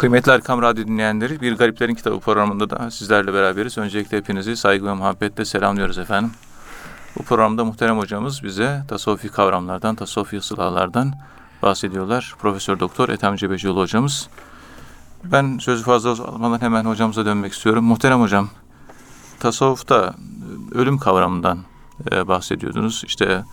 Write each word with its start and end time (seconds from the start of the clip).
Kıymetli 0.00 0.32
Erkam 0.32 0.62
Radyo 0.62 0.86
dinleyenleri, 0.86 1.40
Bir 1.40 1.56
Gariplerin 1.56 1.94
Kitabı 1.94 2.20
programında 2.20 2.70
da 2.70 2.90
sizlerle 2.90 3.34
beraberiz. 3.34 3.78
Öncelikle 3.78 4.16
hepinizi 4.16 4.56
saygı 4.56 4.86
ve 4.86 4.92
muhabbetle 4.92 5.44
selamlıyoruz 5.44 5.98
efendim. 5.98 6.30
Bu 7.18 7.22
programda 7.22 7.64
muhterem 7.64 7.98
hocamız 7.98 8.42
bize 8.44 8.82
tasavvufi 8.88 9.28
kavramlardan, 9.28 9.94
tasavvufi 9.94 10.40
sılalardan 10.40 11.12
bahsediyorlar. 11.62 12.34
Profesör 12.38 12.80
Doktor 12.80 13.08
Ethem 13.08 13.36
Cebecioğlu 13.36 13.80
hocamız. 13.80 14.28
Ben 15.24 15.58
sözü 15.58 15.84
fazla 15.84 16.10
uzatmadan 16.10 16.60
hemen 16.60 16.84
hocamıza 16.84 17.24
dönmek 17.24 17.52
istiyorum. 17.52 17.84
Muhterem 17.84 18.20
hocam, 18.20 18.48
tasavvufta 19.40 20.14
ölüm 20.74 20.98
kavramından 20.98 21.58
e, 22.12 22.28
bahsediyordunuz. 22.28 23.02
İşte 23.06 23.44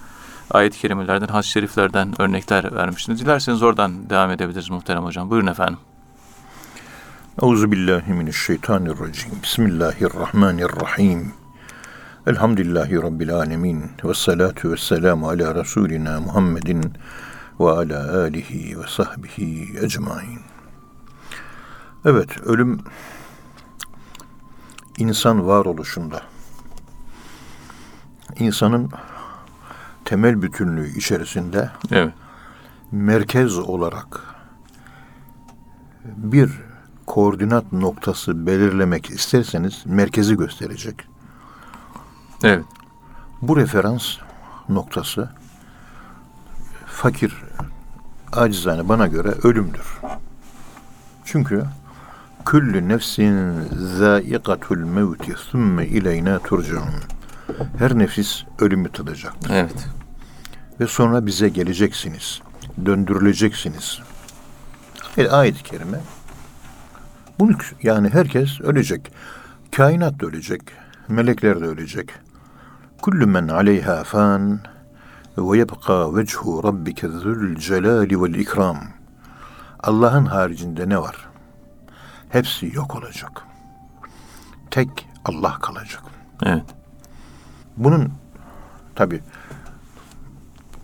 ayet-i 0.51 0.79
kerimelerden, 0.79 1.27
hadis-i 1.27 1.51
şeriflerden 1.51 2.21
örnekler 2.21 2.75
vermiştiniz. 2.75 3.21
Dilerseniz 3.21 3.63
oradan 3.63 4.09
devam 4.09 4.31
edebiliriz 4.31 4.69
muhterem 4.69 5.03
hocam. 5.03 5.29
Buyurun 5.29 5.47
efendim. 5.47 5.77
Euzu 7.41 7.71
billahi 7.71 8.13
mineşşeytanirracim. 8.13 9.31
Bismillahirrahmanirrahim. 9.43 11.33
Elhamdülillahi 12.27 12.95
rabbil 12.95 13.33
alamin 13.33 13.91
ve 14.03 14.13
salatu 14.13 14.71
vesselamu 14.71 15.29
ala 15.29 15.55
rasulina 15.55 16.19
Muhammedin 16.19 16.93
ve 17.59 17.69
ala 17.71 18.21
alihi 18.21 18.79
ve 18.79 18.87
sahbihi 18.87 19.77
ecmaîn. 19.81 20.39
Evet, 22.05 22.37
ölüm 22.45 22.79
insan 24.97 25.47
varoluşunda 25.47 26.21
insanın 28.39 28.91
temel 30.05 30.41
bütünlüğü 30.41 30.97
içerisinde 30.97 31.69
Evet. 31.91 32.13
merkez 32.91 33.57
olarak 33.57 34.21
bir 36.05 36.66
koordinat 37.07 37.71
noktası 37.71 38.47
belirlemek 38.47 39.09
isterseniz 39.09 39.83
merkezi 39.85 40.37
gösterecek. 40.37 40.95
Evet. 42.43 42.65
Bu 43.41 43.57
referans 43.57 44.17
noktası 44.69 45.29
fakir 46.85 47.43
acizane 48.31 48.89
bana 48.89 49.07
göre 49.07 49.29
ölümdür. 49.43 49.99
Çünkü 51.25 51.63
küllü 52.45 52.89
nefsin 52.89 53.63
zâikatul 53.97 54.77
mevti 54.77 55.33
thumme 55.33 55.87
ileyna 55.87 56.39
turcaun. 56.39 56.89
Her 57.77 57.99
nefis 57.99 58.43
ölümü 58.59 58.91
tadacaktır. 58.91 59.51
Evet. 59.53 59.87
Ve 60.79 60.87
sonra 60.87 61.25
bize 61.25 61.49
geleceksiniz. 61.49 62.41
Döndürüleceksiniz. 62.85 63.99
Ayet-i 65.31 65.63
kerime. 65.63 65.99
Bunu 67.39 67.51
yani 67.83 68.09
herkes 68.09 68.61
ölecek. 68.61 69.11
Kainat 69.71 70.19
da 70.19 70.25
ölecek. 70.25 70.61
Melekler 71.07 71.61
de 71.61 71.65
ölecek. 71.65 72.09
Kullu 73.01 73.27
men 73.27 73.47
aleyha 73.47 74.03
fan 74.03 74.59
ve 75.37 75.57
yebqa 75.57 76.15
vechu 76.15 76.63
rabbike 76.63 77.07
zul 77.07 77.55
celali 77.55 78.21
vel 78.21 78.33
ikram. 78.33 78.77
Allah'ın 79.79 80.25
haricinde 80.25 80.89
ne 80.89 80.97
var? 80.97 81.27
Hepsi 82.29 82.75
yok 82.75 82.95
olacak. 82.95 83.43
Tek 84.71 85.09
Allah 85.25 85.57
kalacak. 85.61 86.03
Evet. 86.43 86.65
Bunun 87.77 88.13
tabi 88.95 89.21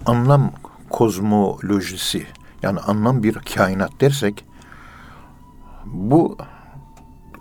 anlam 0.06 0.52
kozmolojisi 0.90 2.28
yani 2.62 2.80
anlam 2.80 3.24
bir 3.24 3.34
kainat 3.34 3.92
dersek 4.02 4.46
bu 5.86 6.38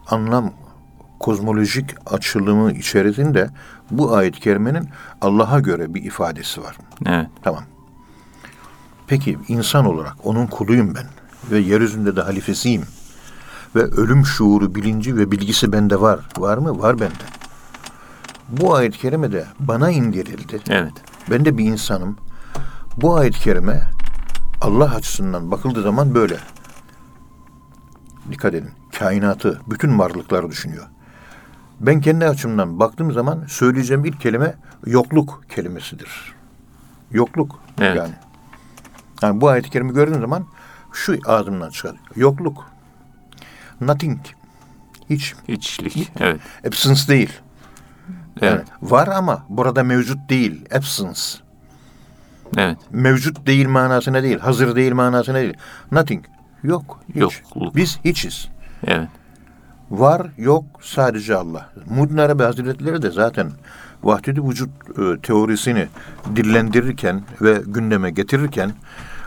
anlam 0.06 0.52
kozmolojik 1.20 1.94
açılımı 2.06 2.72
içerisinde 2.72 3.50
bu 3.90 4.16
ayet-i 4.16 4.40
kerimenin 4.40 4.88
Allah'a 5.20 5.60
göre 5.60 5.94
bir 5.94 6.02
ifadesi 6.04 6.62
var. 6.62 6.76
Evet. 7.06 7.26
Tamam. 7.42 7.62
Peki 9.06 9.38
insan 9.48 9.84
olarak 9.84 10.14
onun 10.24 10.46
kuluyum 10.46 10.94
ben 10.94 11.06
ve 11.50 11.58
yeryüzünde 11.58 12.16
de 12.16 12.22
halifesiyim. 12.22 12.82
Ve 13.76 13.82
ölüm 13.82 14.26
şuuru, 14.26 14.74
bilinci 14.74 15.16
ve 15.16 15.30
bilgisi 15.30 15.72
bende 15.72 16.00
var. 16.00 16.20
Var 16.38 16.58
mı? 16.58 16.82
Var 16.82 17.00
bende. 17.00 17.24
Bu 18.48 18.74
ayet-i 18.74 18.98
kerime 18.98 19.32
de 19.32 19.44
bana 19.60 19.90
indirildi. 19.90 20.60
Evet. 20.68 20.92
Ben 21.30 21.44
de 21.44 21.58
bir 21.58 21.64
insanım. 21.64 22.16
Bu 22.96 23.16
ayet-i 23.16 23.40
kerime 23.40 23.82
Allah 24.60 24.94
açısından 24.94 25.50
bakıldığı 25.50 25.82
zaman 25.82 26.14
böyle. 26.14 26.36
Dikkat 28.30 28.54
edin. 28.54 28.70
Kainatı, 28.98 29.60
bütün 29.70 29.98
varlıkları 29.98 30.50
düşünüyor. 30.50 30.84
Ben 31.80 32.00
kendi 32.00 32.26
açımdan 32.26 32.80
baktığım 32.80 33.12
zaman 33.12 33.44
söyleyeceğim 33.48 34.04
ilk 34.04 34.20
kelime 34.20 34.54
yokluk 34.86 35.44
kelimesidir. 35.48 36.34
Yokluk 37.10 37.60
Evet. 37.80 37.96
yani. 37.96 38.12
Yani 39.22 39.40
bu 39.40 39.48
ayet-i 39.48 39.70
kerime 39.70 39.92
gördüğüm 39.92 40.20
zaman 40.20 40.46
şu 40.92 41.18
ağzımdan 41.26 41.70
çıkar. 41.70 41.96
Yokluk. 42.16 42.64
Nothing. 43.80 44.20
Hiç. 45.10 45.34
İçlik. 45.48 46.12
Evet. 46.20 46.40
Absence 46.68 47.08
değil. 47.08 47.32
Yani 48.40 48.54
Evet. 48.54 48.66
var 48.82 49.08
ama 49.08 49.46
burada 49.48 49.82
mevcut 49.82 50.28
değil. 50.30 50.64
Absence. 50.74 51.20
Evet. 52.56 52.78
Mevcut 52.90 53.46
değil 53.46 53.68
manasına 53.68 54.22
değil. 54.22 54.38
Hazır 54.38 54.76
değil 54.76 54.92
manasına 54.92 55.38
değil. 55.38 55.54
Nothing. 55.92 56.24
Yok. 56.62 57.00
Hiç. 57.08 57.16
Yokluk. 57.16 57.76
Biz 57.76 57.98
hiçiz. 58.04 58.48
Evet. 58.86 59.08
Var 59.90 60.26
yok 60.36 60.64
sadece 60.80 61.36
Allah. 61.36 61.70
Muhyiddin 61.90 62.16
Arabi 62.16 62.42
Hazretleri 62.42 63.02
de 63.02 63.10
zaten 63.10 63.50
vahdedi 64.02 64.48
vücut 64.48 64.70
e, 64.98 65.20
teorisini 65.20 65.88
dillendirirken 66.36 67.22
ve 67.40 67.62
gündeme 67.66 68.10
getirirken 68.10 68.72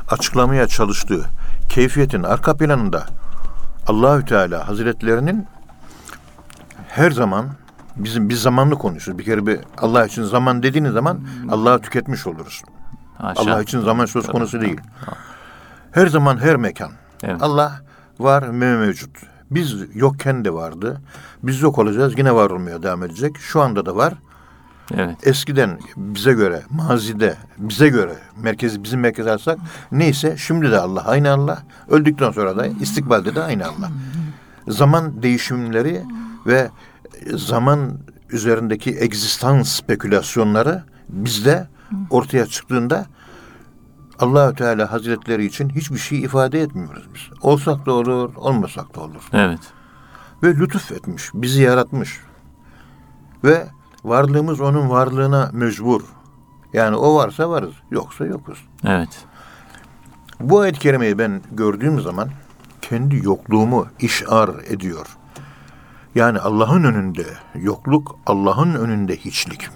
açıklamaya 0.09 0.67
çalıştığı 0.67 1.25
keyfiyetin 1.69 2.23
arka 2.23 2.57
planında 2.57 3.05
Allahü 3.87 4.25
Teala 4.25 4.67
Hazretlerinin 4.67 5.47
her 6.87 7.11
zaman 7.11 7.45
bizim 7.95 8.29
biz 8.29 8.41
zamanlı 8.41 8.75
konuşuyoruz. 8.75 9.19
Bir 9.19 9.25
kere 9.25 9.47
bir 9.47 9.59
Allah 9.77 10.05
için 10.05 10.23
zaman 10.23 10.63
dediğiniz 10.63 10.93
zaman 10.93 11.19
Allah'ı 11.49 11.81
tüketmiş 11.81 12.27
oluruz. 12.27 12.61
Haşa. 13.17 13.41
Allah 13.41 13.61
için 13.61 13.79
zaman 13.79 14.05
söz 14.05 14.27
konusu 14.27 14.61
değil. 14.61 14.81
Her 15.91 16.07
zaman 16.07 16.37
her 16.37 16.55
mekan. 16.55 16.91
Evet. 17.23 17.41
Allah 17.41 17.81
var 18.19 18.43
mevcut. 18.43 19.17
Biz 19.51 19.75
yokken 19.93 20.45
de 20.45 20.53
vardı. 20.53 21.01
Biz 21.43 21.61
yok 21.61 21.77
olacağız 21.79 22.13
yine 22.17 22.35
var 22.35 22.49
olmaya 22.49 22.83
devam 22.83 23.03
edecek. 23.03 23.37
Şu 23.37 23.61
anda 23.61 23.85
da 23.85 23.95
var. 23.95 24.13
Evet. 24.93 25.27
Eskiden 25.27 25.79
bize 25.97 26.33
göre, 26.33 26.63
mazide 26.69 27.35
bize 27.57 27.89
göre 27.89 28.15
merkezi 28.37 28.83
bizim 28.83 28.99
merkez 28.99 29.27
alsak 29.27 29.59
neyse 29.91 30.35
şimdi 30.37 30.71
de 30.71 30.79
Allah 30.79 31.05
aynı 31.05 31.31
Allah. 31.31 31.63
Öldükten 31.89 32.31
sonra 32.31 32.57
da 32.57 32.67
istikbalde 32.67 33.35
de 33.35 33.43
aynı 33.43 33.65
Allah. 33.65 33.91
Zaman 34.67 35.23
değişimleri 35.23 36.01
ve 36.47 36.69
zaman 37.35 37.99
üzerindeki 38.29 38.97
egzistans 38.99 39.69
spekülasyonları 39.69 40.83
bizde 41.09 41.67
ortaya 42.09 42.45
çıktığında 42.45 43.05
Allahü 44.19 44.55
Teala 44.55 44.91
Hazretleri 44.91 45.45
için 45.45 45.69
hiçbir 45.69 45.97
şey 45.97 46.19
ifade 46.19 46.61
etmiyoruz 46.61 47.03
biz. 47.13 47.21
Olsak 47.41 47.85
da 47.85 47.93
olur, 47.93 48.35
olmasak 48.35 48.95
da 48.95 49.01
olur. 49.01 49.29
Evet. 49.33 49.59
Ve 50.43 50.55
lütuf 50.55 50.91
etmiş, 50.91 51.29
bizi 51.33 51.61
yaratmış. 51.61 52.19
Ve 53.43 53.67
varlığımız 54.03 54.61
onun 54.61 54.89
varlığına 54.89 55.49
mecbur. 55.53 56.01
Yani 56.73 56.95
o 56.95 57.15
varsa 57.15 57.49
varız, 57.49 57.73
yoksa 57.91 58.25
yokuz. 58.25 58.65
Evet. 58.85 59.25
Bu 60.39 60.59
ayet-i 60.59 60.79
kerimeyi 60.79 61.17
ben 61.17 61.41
gördüğüm 61.51 62.01
zaman 62.01 62.29
kendi 62.81 63.25
yokluğumu 63.25 63.87
işar 63.99 64.49
ediyor. 64.67 65.17
Yani 66.15 66.39
Allah'ın 66.39 66.83
önünde 66.83 67.25
yokluk, 67.55 68.19
Allah'ın 68.25 68.73
önünde 68.73 69.17
hiçlik. 69.17 69.69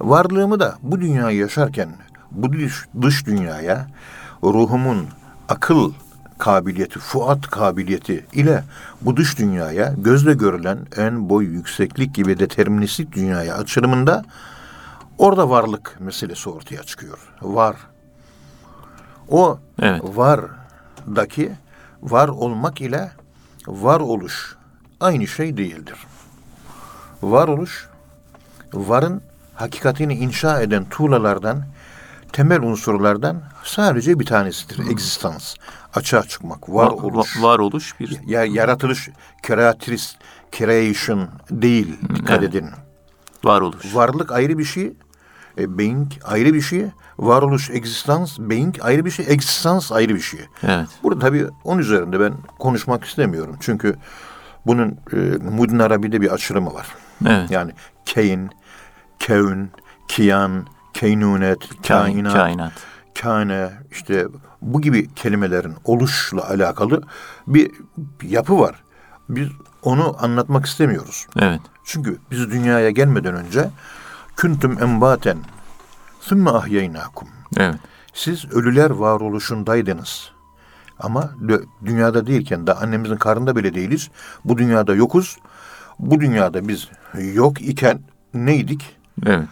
Varlığımı 0.00 0.60
da 0.60 0.78
bu 0.82 1.00
dünyayı 1.00 1.38
yaşarken 1.38 1.88
bu 2.34 2.52
dış, 2.52 2.86
dış 3.02 3.26
dünyaya 3.26 3.86
ruhumun 4.42 5.06
akıl 5.48 5.92
kabiliyeti, 6.38 6.98
fuat 6.98 7.46
kabiliyeti 7.46 8.26
ile 8.32 8.64
bu 9.00 9.16
dış 9.16 9.38
dünyaya 9.38 9.94
gözle 9.98 10.34
görülen 10.34 10.78
en 10.96 11.28
boy 11.28 11.44
yükseklik 11.44 12.14
gibi 12.14 12.38
deterministik 12.38 13.12
dünyaya 13.12 13.56
açılımında 13.56 14.24
orada 15.18 15.50
varlık 15.50 15.96
meselesi 16.00 16.50
ortaya 16.50 16.82
çıkıyor. 16.82 17.18
Var. 17.42 17.76
O 19.28 19.58
Evet. 19.82 20.02
vardaki 20.04 21.52
var 22.02 22.28
olmak 22.28 22.80
ile 22.80 23.12
var 23.66 24.00
oluş 24.00 24.56
aynı 25.00 25.26
şey 25.26 25.56
değildir. 25.56 25.96
Var 27.22 27.48
oluş 27.48 27.88
varın 28.74 29.22
hakikatini 29.54 30.14
inşa 30.14 30.60
eden 30.60 30.84
tuğlalardan 30.84 31.64
temel 32.34 32.62
unsurlardan 32.62 33.42
sadece 33.64 34.20
bir 34.20 34.26
tanesidir. 34.26 34.90
Existans. 34.90 35.54
Açığa 35.94 36.22
çıkmak, 36.22 36.68
var 36.68 36.86
Va- 36.86 37.02
oluş. 37.02 37.36
va- 37.36 37.42
varoluş 37.42 38.00
bir 38.00 38.20
Ya, 38.26 38.44
yaratılış, 38.44 39.08
creatris, 39.46 40.16
creation 40.52 41.28
değil. 41.50 41.96
Dikkat 42.14 42.38
evet. 42.38 42.54
edin. 42.54 42.70
varoluş. 43.44 43.94
Varlık 43.94 44.32
ayrı 44.32 44.58
bir 44.58 44.64
şey. 44.64 44.92
E, 45.58 45.78
being 45.78 46.12
ayrı 46.24 46.54
bir 46.54 46.60
şey. 46.60 46.86
Varoluş, 47.18 47.70
existans, 47.70 48.38
being 48.38 48.76
ayrı 48.82 49.04
bir 49.04 49.10
şey. 49.10 49.26
Existans 49.28 49.92
ayrı 49.92 50.14
bir 50.14 50.20
şey. 50.20 50.40
Evet. 50.62 50.88
Burada 51.02 51.20
tabii 51.20 51.46
onun 51.64 51.78
üzerinde 51.80 52.20
ben 52.20 52.34
konuşmak 52.58 53.04
istemiyorum. 53.04 53.56
Çünkü 53.60 53.96
bunun 54.66 54.98
e, 55.12 55.16
Mudin 55.50 55.78
Arabi'de 55.78 56.20
bir 56.20 56.30
açılımı 56.30 56.74
var. 56.74 56.86
Evet. 57.26 57.50
Yani 57.50 57.72
keyn, 58.06 58.50
kevn, 59.18 59.66
kiyan, 60.08 60.66
keynunet, 60.94 61.58
Kain, 61.88 62.14
kainat, 62.14 62.32
kainat. 62.34 62.72
kâne 63.20 63.70
işte 63.90 64.26
bu 64.62 64.80
gibi 64.80 65.14
kelimelerin 65.14 65.74
oluşla 65.84 66.48
alakalı 66.48 67.02
bir 67.46 67.70
yapı 68.22 68.58
var. 68.58 68.74
Biz 69.28 69.48
onu 69.82 70.16
anlatmak 70.20 70.66
istemiyoruz. 70.66 71.26
Evet. 71.38 71.60
Çünkü 71.84 72.18
biz 72.30 72.50
dünyaya 72.50 72.90
gelmeden 72.90 73.34
önce 73.34 73.70
küntüm 74.36 74.82
embaten 74.82 75.38
sümme 76.20 76.50
ahyeynakum. 76.50 77.28
Evet. 77.56 77.74
Siz 78.14 78.44
ölüler 78.52 78.90
varoluşundaydınız. 78.90 80.30
Ama 80.98 81.30
dü- 81.42 81.64
dünyada 81.84 82.26
değilken 82.26 82.66
de 82.66 82.72
annemizin 82.74 83.16
karnında 83.16 83.56
bile 83.56 83.74
değiliz. 83.74 84.10
Bu 84.44 84.58
dünyada 84.58 84.94
yokuz. 84.94 85.36
Bu 85.98 86.20
dünyada 86.20 86.68
biz 86.68 86.88
yok 87.34 87.60
iken 87.60 88.00
neydik? 88.34 88.96
Evet. 89.26 89.48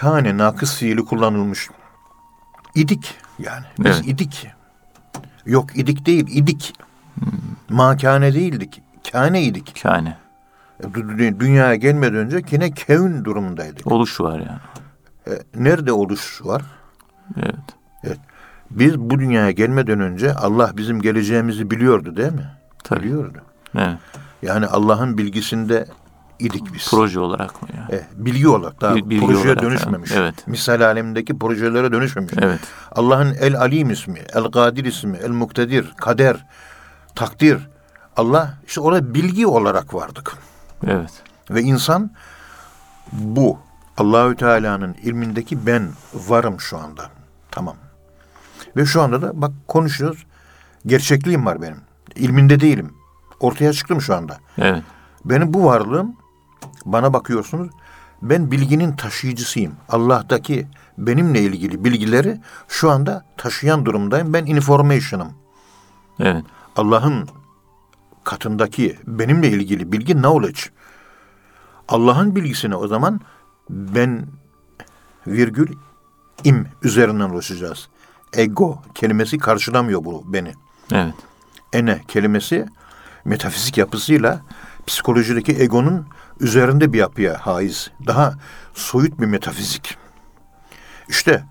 Kâne 0.00 0.36
nakıs 0.38 0.76
fiili 0.76 1.04
kullanılmış. 1.04 1.68
İdik 2.74 3.14
yani. 3.38 3.64
Biz 3.78 3.86
Evet. 3.96 4.08
idik. 4.08 4.48
Yok 5.46 5.76
idik 5.76 6.06
değil, 6.06 6.26
idik. 6.30 6.74
Makane 7.68 8.34
değildik. 8.34 8.82
Kâne 9.12 9.42
idik. 9.42 9.80
Kâne. 9.82 10.16
Dü- 10.82 11.40
Dünyaya 11.40 11.74
gelmeden 11.74 12.14
önce 12.14 12.42
yine 12.50 12.70
kevn 12.70 13.24
durumundaydık. 13.24 13.86
Oluş 13.92 14.20
var 14.20 14.38
yani. 14.38 14.58
E, 15.26 15.32
Nerede 15.54 15.92
oluş 15.92 16.40
var? 16.44 16.62
Evet. 17.36 17.56
Biz 18.70 18.98
bu 18.98 19.18
dünyaya 19.20 19.50
gelmeden 19.50 20.00
önce 20.00 20.34
Allah 20.34 20.72
bizim 20.76 21.00
geleceğimizi 21.02 21.70
biliyordu 21.70 22.16
değil 22.16 22.32
mi? 22.32 22.46
Tabii. 22.84 23.02
Biliyordu. 23.02 23.38
Evet. 23.78 23.98
Yani 24.42 24.66
Allah'ın 24.66 25.18
bilgisinde 25.18 25.86
idik 26.44 26.74
biz. 26.74 26.90
Proje 26.90 27.20
olarak 27.20 27.62
mı 27.62 27.68
yani? 27.76 27.94
E, 28.00 28.06
bilgi 28.14 28.48
olarak 28.48 28.80
daha 28.80 28.94
Bil- 28.96 29.10
bilgi 29.10 29.26
projeye 29.26 29.44
olarak, 29.46 29.62
dönüşmemiş. 29.62 30.10
evet. 30.12 30.20
Evet. 30.36 30.46
Misal 30.46 30.80
alemindeki 30.80 31.38
projelere 31.38 31.92
dönüşmemiş. 31.92 32.32
Evet. 32.38 32.60
Allah'ın 32.92 33.34
El 33.40 33.56
Alim 33.60 33.90
ismi, 33.90 34.18
El 34.34 34.44
Kadir 34.44 34.84
ismi, 34.84 35.16
El 35.16 35.30
Muktedir, 35.30 35.92
Kader, 35.96 36.46
Takdir. 37.14 37.68
Allah 38.16 38.54
işte 38.66 38.80
orada 38.80 39.14
bilgi 39.14 39.46
olarak 39.46 39.94
vardık. 39.94 40.32
Evet. 40.86 41.22
Ve 41.50 41.62
insan 41.62 42.10
bu 43.12 43.58
Allahü 43.98 44.36
Teala'nın 44.36 44.94
ilmindeki 44.94 45.66
ben 45.66 45.88
varım 46.14 46.60
şu 46.60 46.78
anda. 46.78 47.02
Tamam. 47.50 47.76
Ve 48.76 48.86
şu 48.86 49.02
anda 49.02 49.22
da 49.22 49.30
bak 49.34 49.50
konuşuyoruz. 49.68 50.26
Gerçekliğim 50.86 51.46
var 51.46 51.62
benim. 51.62 51.80
İlminde 52.16 52.60
değilim. 52.60 52.94
Ortaya 53.40 53.72
çıktım 53.72 54.00
şu 54.00 54.14
anda. 54.14 54.38
Evet. 54.58 54.82
Benim 55.24 55.54
bu 55.54 55.64
varlığım 55.64 56.16
bana 56.84 57.12
bakıyorsunuz. 57.12 57.70
Ben 58.22 58.50
bilginin 58.50 58.96
taşıyıcısıyım. 58.96 59.72
Allah'taki 59.88 60.66
benimle 60.98 61.40
ilgili 61.40 61.84
bilgileri 61.84 62.40
şu 62.68 62.90
anda 62.90 63.24
taşıyan 63.36 63.84
durumdayım. 63.84 64.32
Ben 64.32 64.46
information'ım. 64.46 65.32
Evet. 66.20 66.44
Allah'ın 66.76 67.28
katındaki 68.24 68.98
benimle 69.06 69.48
ilgili 69.48 69.92
bilgi 69.92 70.12
knowledge. 70.12 70.60
Allah'ın 71.88 72.36
bilgisine 72.36 72.76
o 72.76 72.88
zaman 72.88 73.20
ben 73.70 74.26
virgül 75.26 75.68
im 76.44 76.66
üzerinden 76.82 77.30
ulaşacağız. 77.30 77.88
Ego 78.32 78.82
kelimesi 78.94 79.38
karşılamıyor 79.38 80.04
bu 80.04 80.24
beni. 80.26 80.52
Evet. 80.92 81.14
Ene 81.72 82.00
kelimesi 82.08 82.66
metafizik 83.24 83.78
yapısıyla 83.78 84.40
psikolojideki 84.86 85.52
egonun 85.52 86.06
üzerinde 86.40 86.92
bir 86.92 86.98
yapıya 86.98 87.46
haiz. 87.46 87.90
Daha 88.06 88.34
soyut 88.74 89.20
bir 89.20 89.26
metafizik. 89.26 89.98
İşte 91.08 91.44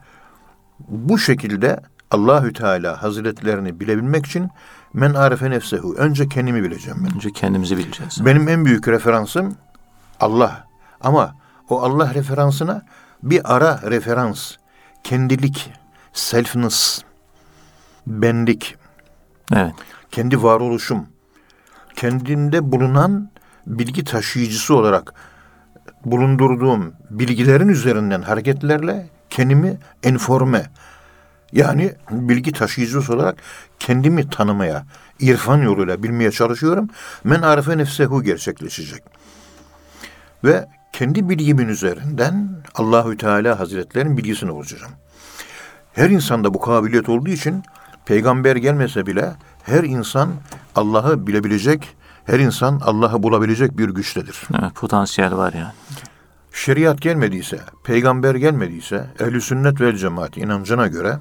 bu 0.79 1.17
şekilde 1.17 1.81
Allahü 2.11 2.53
Teala 2.53 3.03
Hazretlerini 3.03 3.79
bilebilmek 3.79 4.25
için 4.25 4.49
men 4.93 5.13
arefe 5.13 5.49
nefsehu. 5.49 5.95
Önce 5.97 6.29
kendimi 6.29 6.63
bileceğim 6.63 7.05
ben. 7.07 7.15
Önce 7.15 7.31
kendimizi 7.31 7.77
bileceğiz. 7.77 8.25
Benim 8.25 8.47
en 8.47 8.65
büyük 8.65 8.87
referansım 8.87 9.55
Allah. 10.19 10.67
Ama 11.01 11.35
o 11.69 11.81
Allah 11.81 12.13
referansına 12.13 12.85
bir 13.23 13.55
ara 13.55 13.81
referans, 13.91 14.51
kendilik, 15.03 15.71
selfness, 16.13 17.01
benlik, 18.07 18.75
Evet. 19.53 19.73
kendi 20.11 20.43
varoluşum, 20.43 21.07
kendimde 21.95 22.71
bulunan 22.71 23.29
bilgi 23.67 24.03
taşıyıcısı 24.03 24.75
olarak 24.75 25.13
bulundurduğum 26.05 26.93
bilgilerin 27.09 27.67
üzerinden 27.67 28.21
hareketlerle 28.21 29.09
kendimi 29.29 29.77
enforme, 30.03 30.65
yani 31.53 31.93
bilgi 32.11 32.51
taşıyıcısı 32.51 33.13
olarak 33.13 33.37
kendimi 33.79 34.29
tanımaya, 34.29 34.85
irfan 35.19 35.57
yoluyla 35.57 36.03
bilmeye 36.03 36.31
çalışıyorum. 36.31 36.89
Men 37.23 37.41
arife 37.41 37.77
nefsehu 37.77 38.23
gerçekleşecek. 38.23 39.03
Ve 40.43 40.67
kendi 40.93 41.29
bilgimin 41.29 41.67
üzerinden 41.67 42.49
Allahü 42.75 43.17
Teala 43.17 43.59
Hazretlerinin 43.59 44.17
bilgisini 44.17 44.51
olacağım. 44.51 44.91
Her 45.93 46.09
insanda 46.09 46.53
bu 46.53 46.59
kabiliyet 46.59 47.09
olduğu 47.09 47.29
için 47.29 47.63
peygamber 48.05 48.55
gelmese 48.55 49.05
bile 49.05 49.33
her 49.63 49.83
insan 49.83 50.29
Allah'ı 50.75 51.27
bilebilecek, 51.27 51.95
her 52.25 52.39
insan 52.39 52.79
Allah'ı 52.83 53.23
bulabilecek 53.23 53.77
bir 53.77 53.89
güçtedir. 53.89 54.41
Evet. 54.59 54.75
Potansiyel 54.75 55.37
var 55.37 55.53
yani. 55.53 55.73
Şeriat 56.53 57.01
gelmediyse, 57.01 57.59
peygamber 57.83 58.35
gelmediyse, 58.35 59.07
ehl 59.19 59.39
sünnet 59.39 59.81
vel 59.81 59.97
cemaat 59.97 60.37
inancına 60.37 60.87
göre 60.87 61.19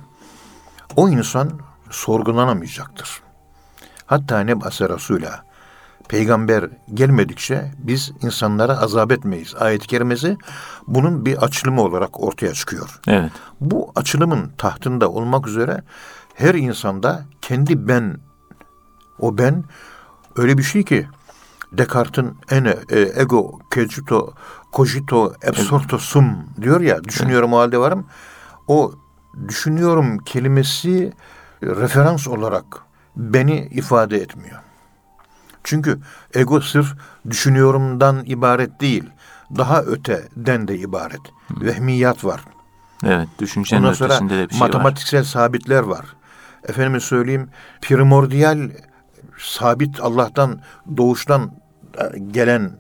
o 0.97 1.09
insan 1.09 1.51
sorgulanamayacaktır. 1.91 3.23
Hatta 4.07 4.41
ne 4.41 4.61
base 4.61 4.89
Resul'a 4.89 5.51
peygamber 6.11 6.65
gelmedikçe 6.95 7.73
biz 7.79 8.13
insanlara 8.23 8.79
azap 8.79 9.13
etmeyiz. 9.13 9.55
Ayet-i 9.55 9.87
kerimesi 9.87 10.37
bunun 10.87 11.27
bir 11.27 11.37
açılımı 11.37 11.83
olarak 11.83 12.21
ortaya 12.21 12.53
çıkıyor. 12.53 13.01
Evet. 13.09 13.33
Bu 13.61 13.93
açılımın 13.97 14.53
tahtında 14.59 15.11
olmak 15.11 15.47
üzere 15.47 15.83
her 16.35 16.55
insanda 16.55 17.25
kendi 17.43 17.89
ben, 17.89 18.19
o 19.21 19.39
ben 19.39 19.65
öyle 20.37 20.59
bir 20.59 20.63
şey 20.63 20.85
ki 20.85 21.09
Descartes'in 21.73 22.37
ene, 22.51 22.77
ego, 23.17 23.59
cogito, 23.75 24.35
cogito, 24.73 25.35
absorto 25.49 25.99
sum 25.99 26.37
diyor 26.61 26.81
ya, 26.81 27.05
düşünüyorum 27.05 27.53
o 27.53 27.59
halde 27.59 27.79
varım. 27.79 28.07
O 28.69 28.93
düşünüyorum 29.49 30.19
kelimesi 30.19 31.13
referans 31.63 32.29
olarak 32.29 32.65
beni 33.17 33.69
ifade 33.71 34.17
etmiyor. 34.17 34.59
Çünkü 35.65 36.01
ego 36.35 36.61
sırf 36.61 36.95
düşünüyorumdan 37.31 38.23
ibaret 38.27 38.81
değil, 38.81 39.05
daha 39.57 39.83
öteden 39.83 40.69
de 40.69 40.79
ibaret. 40.79 41.21
Vehmiyat 41.51 42.25
var. 42.25 42.41
Evet. 43.05 43.29
Düşüncenin 43.39 43.83
Ondan 43.83 43.93
sonra 43.93 44.09
ötesinde 44.09 44.39
de 44.39 44.49
bir 44.49 44.55
şey 44.55 44.61
var. 44.61 44.67
matematiksel 44.67 45.25
sabitler 45.25 45.83
var. 45.83 46.07
Efendime 46.69 47.01
söyleyeyim 47.01 47.49
primordial 47.83 48.71
sabit 49.43 50.01
Allah'tan 50.01 50.61
doğuştan 50.97 51.51
e, 51.99 52.19
gelen 52.19 52.71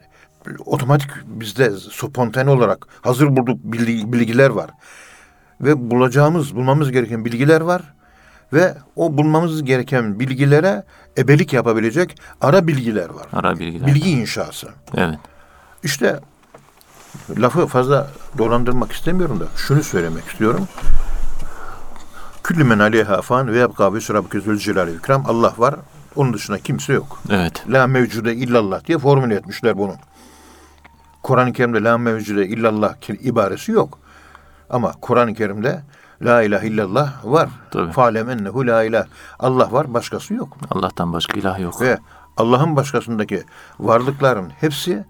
otomatik 0.67 1.11
bizde 1.26 1.71
spontane 1.76 2.50
olarak 2.50 2.87
hazır 3.02 3.37
bulduk 3.37 3.59
bilgi- 3.64 4.12
bilgiler 4.12 4.50
var. 4.50 4.71
Ve 5.61 5.90
bulacağımız, 5.90 6.57
bulmamız 6.57 6.90
gereken 6.93 7.25
bilgiler 7.25 7.61
var. 7.61 7.83
Ve 8.52 8.75
o 8.97 9.17
bulmamız 9.19 9.64
gereken 9.64 10.21
bilgilere 10.21 10.85
ebelik 11.19 11.52
yapabilecek 11.52 12.19
ara 12.40 12.67
bilgiler 12.67 13.09
var. 13.11 13.26
Ara 13.33 13.59
bilgiler. 13.59 13.87
Bilgi 13.87 14.11
inşası. 14.11 14.69
Evet. 14.97 15.19
İşte 15.83 16.21
lafı 17.38 17.67
fazla 17.67 18.11
dolandırmak 18.38 18.93
istemiyorum 18.93 19.40
da 19.40 19.45
şunu 19.57 19.83
söylemek 19.83 20.25
istiyorum. 20.25 20.69
Küllü 22.45 22.64
men 22.64 22.79
aleyha 22.79 23.23
fan 23.23 23.49
ve 23.52 23.59
yebka 23.59 23.95
ve 23.95 24.00
sürabke 24.00 24.40
zülcelali 24.40 24.97
ikram. 24.97 25.25
Allah 25.26 25.55
var. 25.59 25.75
Onun 26.21 26.33
dışında 26.33 26.59
kimse 26.59 26.93
yok. 26.93 27.23
Evet. 27.31 27.65
La 27.69 27.87
mevcude 27.87 28.35
illallah 28.35 28.85
diye 28.87 28.99
formüle 28.99 29.35
etmişler 29.35 29.79
bunu. 29.79 29.95
Kur'an-ı 31.23 31.53
Kerim'de 31.53 31.83
la 31.83 31.99
mevcude 31.99 32.47
illallah 32.47 32.95
ibaresi 33.23 33.73
yok. 33.73 33.99
Ama 34.71 34.93
Kur'an-ı 35.00 35.35
Kerim'de 35.35 35.83
La 36.23 36.43
ilahe 36.43 36.67
illallah 36.67 37.25
var. 37.25 37.49
Tabii. 37.71 37.93
Falem 37.93 38.31
ennehu 38.31 38.67
la 38.67 38.85
ilah. 38.85 39.07
Allah 39.39 39.73
var, 39.73 39.95
başkası 39.95 40.35
yok. 40.35 40.57
Allah'tan 40.71 41.12
başka 41.12 41.39
ilah 41.39 41.61
yok. 41.61 41.81
Ve 41.81 41.99
Allah'ın 42.37 42.77
başkasındaki 42.77 43.45
varlıkların 43.79 44.50
hepsi 44.61 45.05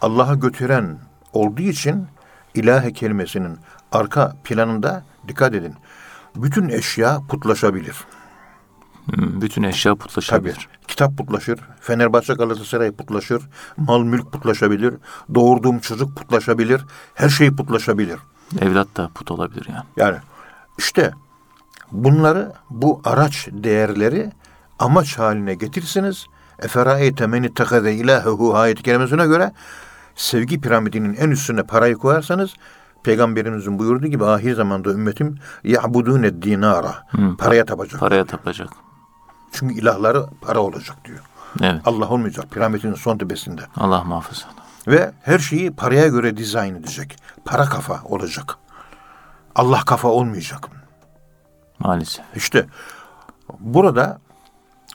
Allah'a 0.00 0.34
götüren 0.34 0.98
olduğu 1.32 1.62
için 1.62 2.06
ilahe 2.54 2.92
kelimesinin 2.92 3.58
arka 3.92 4.36
planında 4.44 5.02
dikkat 5.28 5.54
edin. 5.54 5.74
Bütün 6.36 6.68
eşya 6.68 7.20
putlaşabilir. 7.28 7.96
Hmm, 9.14 9.40
Bütün 9.40 9.62
eşya 9.62 9.92
Tabii. 9.92 9.98
putlaşabilir. 10.02 10.68
Kitap 10.88 11.18
putlaşır, 11.18 11.60
Fenerbahçe 11.80 12.34
Galatasaray 12.34 12.92
putlaşır, 12.92 13.42
mal 13.76 14.02
mülk 14.02 14.32
putlaşabilir, 14.32 14.94
doğurduğum 15.34 15.78
çocuk 15.78 16.16
putlaşabilir, 16.16 16.80
her 17.14 17.28
şey 17.28 17.50
putlaşabilir. 17.50 18.18
Evlat 18.60 18.96
da 18.96 19.10
put 19.14 19.30
olabilir 19.30 19.66
yani. 19.68 19.84
Yani 19.96 20.16
işte 20.78 21.10
bunları 21.92 22.52
bu 22.70 23.00
araç 23.04 23.48
değerleri 23.52 24.30
amaç 24.78 25.18
haline 25.18 25.54
getirsiniz. 25.54 26.26
Eferaeyte 26.58 27.26
men 27.26 27.42
ittekade 27.42 27.94
ilahehu 27.94 28.56
ayet-i 28.56 28.82
kerimesine 28.82 29.26
göre 29.26 29.52
sevgi 30.16 30.60
piramidinin 30.60 31.14
en 31.14 31.30
üstüne 31.30 31.62
parayı 31.62 31.94
koyarsanız 31.94 32.54
Peygamberimizin 33.02 33.78
buyurduğu 33.78 34.06
gibi 34.06 34.24
ahir 34.24 34.54
zamanda 34.54 34.90
ümmetim 34.90 35.38
ya'budune 35.64 36.42
dinara. 36.42 37.06
Paraya 37.38 37.64
tapacak. 37.64 38.00
Paraya 38.00 38.24
tapacak. 38.24 38.68
Çünkü 39.52 39.74
ilahları 39.74 40.26
para 40.40 40.60
olacak 40.60 40.96
diyor. 41.04 41.20
Evet. 41.62 41.82
Allah 41.84 42.08
olmayacak 42.08 42.50
piramidin 42.50 42.94
son 42.94 43.18
tepesinde. 43.18 43.62
Allah 43.76 44.04
muhafaza. 44.04 44.46
Ve 44.86 45.12
her 45.22 45.38
şeyi 45.38 45.70
paraya 45.70 46.08
göre 46.08 46.36
dizayn 46.36 46.74
edecek. 46.74 47.16
Para 47.44 47.64
kafa 47.64 48.02
olacak. 48.04 48.56
Allah 49.54 49.80
kafa 49.86 50.08
olmayacak. 50.08 50.68
Maalesef. 51.78 52.24
İşte 52.36 52.66
burada 53.60 54.18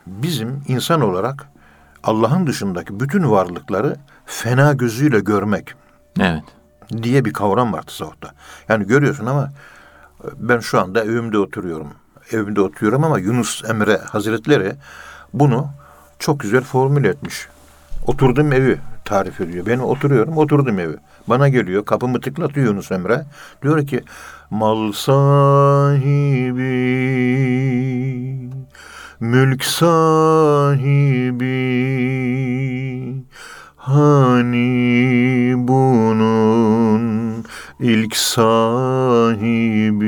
bizim 0.07 0.63
insan 0.67 1.01
olarak 1.01 1.49
Allah'ın 2.03 2.47
dışındaki 2.47 2.99
bütün 2.99 3.31
varlıkları 3.31 3.95
fena 4.25 4.73
gözüyle 4.73 5.19
görmek 5.19 5.73
Evet. 6.19 6.43
diye 7.03 7.25
bir 7.25 7.33
kavram 7.33 7.73
var 7.73 7.81
tasavvufta. 7.81 8.31
Yani 8.69 8.87
görüyorsun 8.87 9.25
ama 9.25 9.49
ben 10.37 10.59
şu 10.59 10.79
anda 10.81 11.03
evimde 11.03 11.37
oturuyorum. 11.37 11.93
Evimde 12.31 12.61
oturuyorum 12.61 13.03
ama 13.03 13.19
Yunus 13.19 13.63
Emre 13.69 13.97
Hazretleri 13.97 14.73
bunu 15.33 15.67
çok 16.19 16.39
güzel 16.39 16.63
formüle 16.63 17.07
etmiş. 17.07 17.47
Oturduğum 18.07 18.53
evi 18.53 18.79
tarif 19.05 19.41
ediyor. 19.41 19.65
Ben 19.65 19.79
oturuyorum, 19.79 20.37
oturdum 20.37 20.79
evi. 20.79 20.95
Bana 21.27 21.49
geliyor, 21.49 21.85
kapımı 21.85 22.21
tıklatıyor 22.21 22.67
Yunus 22.67 22.91
Emre. 22.91 23.25
Diyor 23.63 23.87
ki, 23.87 24.03
mal 24.49 24.91
sahibi, 24.91 26.61
mülk 29.19 29.63
sahibi, 29.63 31.45
hani 33.77 35.53
bunun 35.57 37.45
ilk 37.79 38.15
sahibi, 38.15 40.05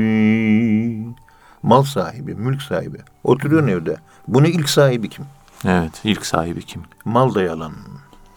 mal 1.62 1.82
sahibi, 1.82 2.34
mülk 2.34 2.62
sahibi. 2.62 2.98
Oturuyorsun 3.24 3.68
evde. 3.68 3.96
Bunun 4.28 4.44
ilk 4.44 4.68
sahibi 4.68 5.08
kim? 5.08 5.24
Evet. 5.64 6.00
İlk 6.04 6.26
sahibi 6.26 6.62
kim? 6.62 6.82
Mal 7.04 7.34
da 7.34 7.42
yalan, 7.42 7.72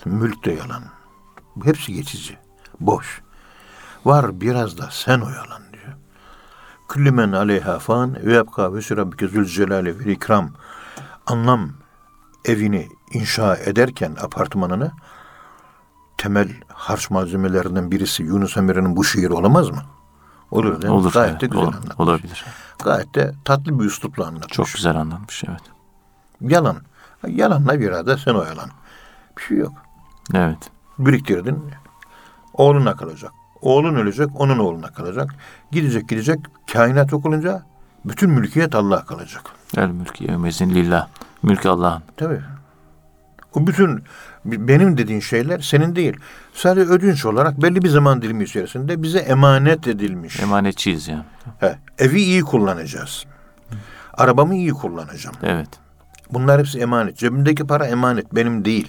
mülk 0.06 0.46
de 0.46 0.52
yalan. 0.52 0.84
Hepsi 1.64 1.94
geçici, 1.94 2.38
boş. 2.80 3.22
Var 4.06 4.42
biraz 4.42 4.78
da 4.78 4.88
sen 4.92 5.20
oyalan 5.20 5.62
diyor. 5.74 5.94
Küllü 6.90 7.12
men 7.12 7.32
aleyha 7.32 7.80
fan 7.80 8.16
ve 8.26 8.34
yapka 8.34 8.74
ve 8.74 8.80
rabbike 8.80 9.28
zülcelale 9.28 10.00
ve 10.00 10.12
ikram. 10.12 10.52
Anlam 11.28 11.70
evini 12.46 12.88
inşa 13.14 13.56
ederken 13.56 14.16
apartmanını 14.24 14.92
temel 16.18 16.50
harç 16.68 17.10
malzemelerinden 17.10 17.92
birisi 17.92 18.24
Yunus 18.24 18.58
Emre'nin 18.58 18.96
bu 18.96 19.04
şiiri 19.04 19.34
olamaz 19.34 19.70
mı? 19.70 19.82
Olur 20.52 20.82
değil 20.82 20.94
mi? 20.94 21.00
Olur. 21.00 21.12
Gayet 21.14 21.32
evet. 21.32 21.42
de 21.42 21.46
güzel 21.46 21.64
Ol- 21.64 21.68
anlatmış. 21.68 22.00
olabilir. 22.00 22.46
Gayet 22.84 23.16
de 23.16 23.34
tatlı 23.46 23.80
bir 23.80 23.86
üslupla 23.86 24.28
anlatmış. 24.28 24.54
Çok 24.54 24.68
güzel 24.76 24.96
anlatmış. 24.96 25.44
Evet. 25.48 25.62
Yalan. 26.42 26.78
Yalanla 27.28 27.80
bir 27.80 27.90
arada 27.90 28.18
sen 28.18 28.34
oyalan. 28.34 28.70
Bir 29.38 29.42
şey 29.42 29.58
yok. 29.58 29.74
Evet. 30.34 30.72
biriktirdin. 31.00 31.64
Oğluna 32.54 32.96
kalacak. 32.96 33.32
Oğlun 33.62 33.96
ölecek, 33.96 34.30
onun 34.42 34.60
oğluna 34.60 34.88
kalacak. 34.88 35.36
Gidecek 35.72 36.10
gidecek. 36.10 36.40
Kainat 36.74 37.12
yok 37.12 37.26
olunca 37.26 37.64
bütün 38.06 38.30
mülkiyet 38.30 38.76
Allah'a 38.76 39.06
kalacak. 39.06 39.44
El 39.78 39.88
mülki 39.88 40.24
yevmezin 40.24 40.70
lillah. 40.70 41.08
Mülk 41.44 41.66
Allah'ın. 41.66 42.04
Tabii. 42.18 42.42
O 43.56 43.68
bütün 43.68 44.04
benim 44.46 44.98
dediğin 44.98 45.20
şeyler 45.20 45.60
senin 45.60 45.96
değil. 45.96 46.16
Sadece 46.54 46.92
ödünç 46.92 47.26
olarak 47.26 47.62
belli 47.62 47.82
bir 47.82 47.90
zaman 47.90 48.22
dilimi 48.22 48.44
içerisinde 48.44 49.04
bize 49.04 49.20
emanet 49.20 49.88
edilmiş. 49.88 50.40
Emanetçiyiz 50.40 51.08
yani. 51.08 51.24
He, 51.60 51.78
evi 51.98 52.22
iyi 52.22 52.42
kullanacağız. 52.42 53.26
Arabamı 54.14 54.56
iyi 54.56 54.72
kullanacağım. 54.72 55.36
Evet. 55.44 55.70
Bunlar 56.32 56.60
hepsi 56.60 56.80
emanet. 56.80 57.18
Cebimdeki 57.18 57.68
para 57.68 57.86
emanet, 57.88 58.36
benim 58.36 58.66
değil. 58.66 58.88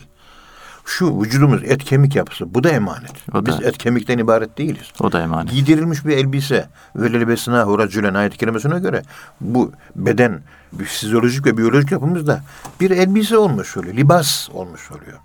Şu 0.85 1.21
vücudumuz 1.23 1.63
et 1.65 1.85
kemik 1.85 2.17
yapısı, 2.17 2.55
bu 2.55 2.65
da 2.65 2.69
emanet. 2.71 3.13
O 3.35 3.35
da- 3.35 3.47
Biz 3.47 3.67
et 3.67 3.79
kemikten 3.79 4.19
ibaret 4.19 4.59
değiliz. 4.59 4.93
O 5.01 5.13
da 5.13 5.23
emanet. 5.23 5.53
Giydirilmiş 5.53 6.05
bir 6.07 6.17
elbise 6.17 6.67
ve 6.97 7.13
lelebesine 7.13 7.61
huracülen 7.63 8.15
ayet 8.15 8.37
kelimesine 8.37 8.79
göre 8.79 9.03
bu 9.41 9.73
beden 9.97 10.41
fizyolojik 10.85 11.47
ve 11.47 11.57
biyolojik 11.59 11.93
yapımızda 11.93 12.41
bir 12.81 12.91
elbise 12.91 13.37
olmuş 13.37 13.77
oluyor. 13.77 13.95
Libas 13.95 14.51
olmuş 14.51 14.91
oluyor. 14.93 15.19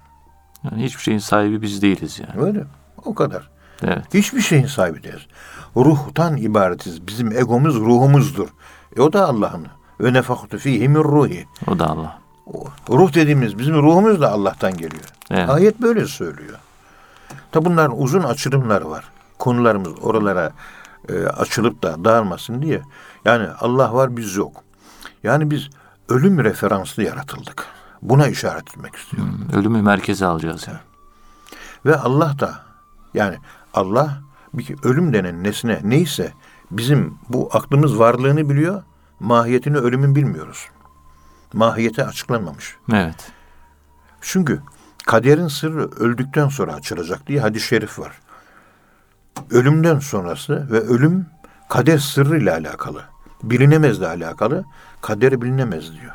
Yani 0.63 0.83
hiçbir 0.83 1.01
şeyin 1.01 1.19
sahibi 1.19 1.61
biz 1.61 1.81
değiliz 1.81 2.19
yani. 2.19 2.45
Öyle. 2.45 2.63
O 3.05 3.15
kadar. 3.15 3.49
Evet. 3.83 4.13
Hiçbir 4.13 4.41
şeyin 4.41 4.65
sahibi 4.65 5.03
değiliz. 5.03 5.27
Ruhtan 5.75 6.37
ibaretiz. 6.37 7.07
Bizim 7.07 7.31
egomuz 7.31 7.75
ruhumuzdur. 7.75 8.47
E 8.97 9.01
o 9.01 9.13
da 9.13 9.27
Allah'ın. 9.27 9.67
Ve 10.01 10.13
nefaktu 10.13 10.57
fihi 10.57 10.89
min 10.89 11.03
ruhi. 11.03 11.45
O 11.67 11.79
da 11.79 11.87
Allah. 11.87 12.19
O 12.87 12.97
Ruh 12.97 13.13
dediğimiz 13.13 13.57
bizim 13.57 13.75
ruhumuz 13.75 14.21
da 14.21 14.31
Allah'tan 14.31 14.77
geliyor. 14.77 15.03
Evet. 15.31 15.49
Ayet 15.49 15.81
böyle 15.81 16.05
söylüyor. 16.05 16.57
Tabi 17.51 17.65
bunların 17.65 18.01
uzun 18.01 18.23
açılımları 18.23 18.89
var. 18.89 19.05
Konularımız 19.39 19.93
oralara 20.01 20.51
e, 21.09 21.25
açılıp 21.25 21.83
da 21.83 22.05
dağılmasın 22.05 22.61
diye. 22.61 22.81
Yani 23.25 23.47
Allah 23.59 23.93
var 23.93 24.17
biz 24.17 24.35
yok. 24.35 24.63
Yani 25.23 25.51
biz 25.51 25.69
ölüm 26.09 26.43
referanslı 26.43 27.03
yaratıldık. 27.03 27.65
Buna 28.01 28.27
işaret 28.27 28.69
etmek 28.69 28.95
istiyorum. 28.95 29.39
Hmm, 29.49 29.59
Ölümü 29.59 29.81
merkeze 29.81 30.25
alacağız 30.25 30.67
yani. 30.67 30.79
Ve 31.85 31.97
Allah 31.97 32.39
da 32.39 32.59
yani 33.13 33.37
Allah 33.73 34.21
bir 34.53 34.75
ölüm 34.83 35.13
denen 35.13 35.43
nesne 35.43 35.79
neyse 35.83 36.33
bizim 36.71 37.17
bu 37.29 37.49
aklımız 37.53 37.99
varlığını 37.99 38.49
biliyor. 38.49 38.83
Mahiyetini 39.19 39.77
ölümün 39.77 40.15
bilmiyoruz. 40.15 40.67
Mahiyeti 41.53 42.03
açıklanmamış. 42.05 42.75
Evet. 42.93 43.31
Çünkü 44.21 44.61
kaderin 45.05 45.47
sırrı 45.47 45.89
öldükten 45.91 46.47
sonra 46.47 46.73
açılacak 46.73 47.27
diye 47.27 47.39
hadis-i 47.41 47.67
şerif 47.67 47.99
var. 47.99 48.11
Ölümden 49.51 49.99
sonrası 49.99 50.67
ve 50.71 50.79
ölüm 50.79 51.25
kader 51.69 51.97
sırrı 51.97 52.37
ile 52.37 52.51
alakalı. 52.51 53.01
Bilinemezle 53.43 54.07
alakalı. 54.07 54.65
Kader 55.01 55.41
bilinemez 55.41 55.93
diyor. 56.01 56.13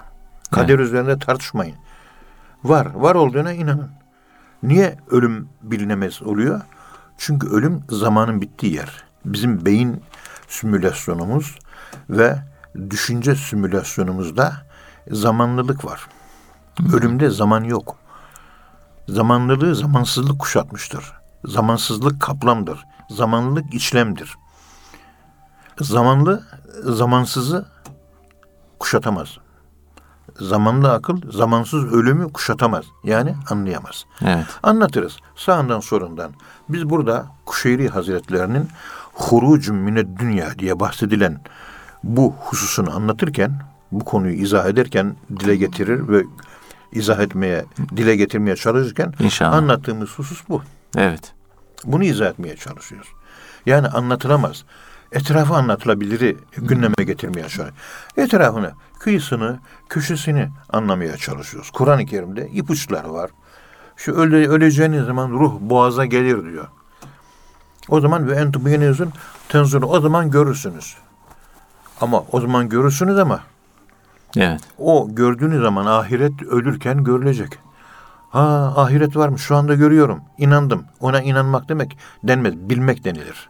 Kader 0.52 0.78
üzerinde 0.78 1.18
tartışmayın. 1.18 1.76
Var, 2.64 2.86
var 2.94 3.14
olduğuna 3.14 3.52
inanın. 3.52 3.90
Niye 4.62 4.98
ölüm 5.10 5.48
bilinemez 5.62 6.22
oluyor? 6.22 6.60
Çünkü 7.18 7.48
ölüm 7.48 7.84
zamanın 7.90 8.40
bittiği 8.40 8.74
yer. 8.74 9.04
Bizim 9.24 9.66
beyin 9.66 10.02
simülasyonumuz 10.48 11.58
ve 12.10 12.38
düşünce 12.90 13.34
simülasyonumuzda 13.34 14.52
zamanlılık 15.10 15.84
var. 15.84 16.08
Ölümde 16.94 17.30
zaman 17.30 17.64
yok. 17.64 17.96
Zamanlılığı 19.08 19.74
zamansızlık 19.74 20.38
kuşatmıştır. 20.38 21.12
Zamansızlık 21.44 22.22
kaplamdır. 22.22 22.84
Zamanlılık 23.10 23.74
içlemdir. 23.74 24.36
Zamanlı 25.80 26.42
zamansızı 26.84 27.66
kuşatamaz. 28.78 29.38
Zamanlı 30.40 30.92
akıl 30.92 31.30
zamansız 31.32 31.92
ölümü 31.92 32.32
kuşatamaz. 32.32 32.84
Yani 33.04 33.34
anlayamaz. 33.50 34.04
Evet. 34.24 34.44
Anlatırız 34.62 35.16
sağından 35.36 35.80
sorundan. 35.80 36.32
Biz 36.68 36.90
burada 36.90 37.26
Kuşeyri 37.46 37.88
Hazretlerinin 37.88 38.68
hurucun 39.12 39.76
mine 39.76 40.18
dünya 40.18 40.58
diye 40.58 40.80
bahsedilen 40.80 41.40
bu 42.04 42.34
hususunu 42.40 42.96
anlatırken, 42.96 43.62
bu 43.92 44.04
konuyu 44.04 44.34
izah 44.34 44.66
ederken 44.66 45.16
dile 45.40 45.56
getirir 45.56 46.08
ve 46.08 46.22
izah 46.92 47.18
etmeye, 47.20 47.64
dile 47.96 48.16
getirmeye 48.16 48.56
çalışırken 48.56 49.14
İnşallah. 49.20 49.52
anlattığımız 49.52 50.10
husus 50.10 50.42
bu. 50.48 50.62
Evet. 50.96 51.32
Bunu 51.84 52.04
izah 52.04 52.26
etmeye 52.26 52.56
çalışıyoruz. 52.56 53.08
Yani 53.66 53.88
anlatılamaz. 53.88 54.64
Etrafı 55.12 55.54
anlatılabiliri 55.54 56.36
gündeme 56.56 57.04
getirmeye 57.04 57.42
çalışıyoruz. 57.42 57.74
Etrafını, 58.16 58.72
kıyısını, 58.98 59.58
köşesini 59.88 60.48
anlamaya 60.72 61.16
çalışıyoruz. 61.16 61.70
Kur'an-ı 61.70 62.06
Kerim'de 62.06 62.48
ipuçları 62.48 63.12
var. 63.12 63.30
Şu 63.96 64.12
öle, 64.12 64.48
öleceğiniz 64.48 65.04
zaman 65.04 65.30
ruh 65.30 65.60
boğaza 65.60 66.04
gelir 66.04 66.52
diyor. 66.52 66.68
O 67.88 68.00
zaman 68.00 68.28
ve 68.28 68.34
entum 68.34 68.66
yenizun 68.66 69.12
tenzuru 69.48 69.86
o 69.86 70.00
zaman 70.00 70.30
görürsünüz. 70.30 70.96
Ama 72.00 72.24
o 72.32 72.40
zaman 72.40 72.68
görürsünüz 72.68 73.18
ama 73.18 73.40
Evet. 74.36 74.60
o 74.78 75.08
gördüğünüz 75.10 75.62
zaman 75.62 75.86
ahiret 75.86 76.42
ölürken 76.42 77.04
görülecek. 77.04 77.58
Ha 78.30 78.72
ahiret 78.76 79.16
varmış 79.16 79.42
şu 79.42 79.56
anda 79.56 79.74
görüyorum. 79.74 80.20
İnandım. 80.38 80.84
Ona 81.00 81.20
inanmak 81.20 81.68
demek 81.68 81.98
denmez. 82.24 82.54
Bilmek 82.56 83.04
denilir. 83.04 83.48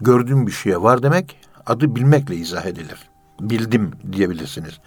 Gördüğüm 0.00 0.46
bir 0.46 0.52
şeye 0.52 0.82
var 0.82 1.02
demek 1.02 1.36
adı 1.66 1.96
bilmekle 1.96 2.36
izah 2.36 2.66
edilir. 2.66 3.08
Bildim 3.40 3.90
diyebilirsiniz. 4.12 4.78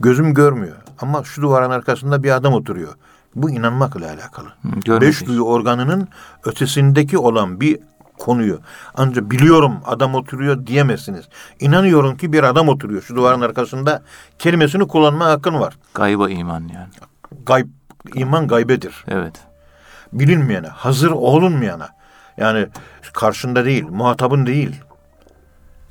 Gözüm 0.00 0.34
görmüyor 0.34 0.76
ama 1.00 1.24
şu 1.24 1.42
duvarın 1.42 1.70
arkasında 1.70 2.22
bir 2.22 2.30
adam 2.30 2.52
oturuyor. 2.52 2.94
Bu 3.34 3.50
inanmakla 3.50 4.06
alakalı. 4.06 4.48
görmedik. 4.64 5.08
Beş 5.08 5.26
duyu 5.26 5.42
organının 5.42 6.08
ötesindeki 6.44 7.18
olan 7.18 7.60
bir 7.60 7.78
konuyu 8.18 8.60
ancak 8.94 9.30
biliyorum 9.30 9.74
adam 9.86 10.14
oturuyor 10.14 10.66
diyemezsiniz. 10.66 11.28
İnanıyorum 11.60 12.16
ki 12.16 12.32
bir 12.32 12.42
adam 12.42 12.68
oturuyor 12.68 13.02
şu 13.02 13.16
duvarın 13.16 13.40
arkasında 13.40 14.02
kelimesini 14.38 14.88
kullanma 14.88 15.26
hakkın 15.26 15.54
var. 15.60 15.78
Gayba 15.94 16.30
iman 16.30 16.60
yani. 16.60 16.88
Gayb, 17.46 17.66
iman 18.14 18.48
gaybedir. 18.48 19.04
Evet. 19.08 19.34
Bilinmeyene, 20.12 20.68
hazır 20.68 21.10
olunmayana. 21.10 21.97
Yani 22.38 22.66
karşında 23.12 23.64
değil, 23.64 23.84
muhatabın 23.90 24.46
değil, 24.46 24.76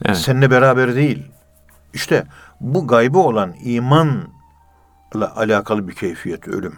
Evet. 0.06 0.18
seninle 0.18 0.52
beraber 0.52 0.96
değil. 0.96 1.24
İşte 1.94 2.24
bu 2.62 2.88
gaybı 2.88 3.20
olan 3.20 3.54
imanla 3.64 5.36
alakalı 5.36 5.88
bir 5.88 5.94
keyfiyet 5.94 6.48
ölüm. 6.48 6.76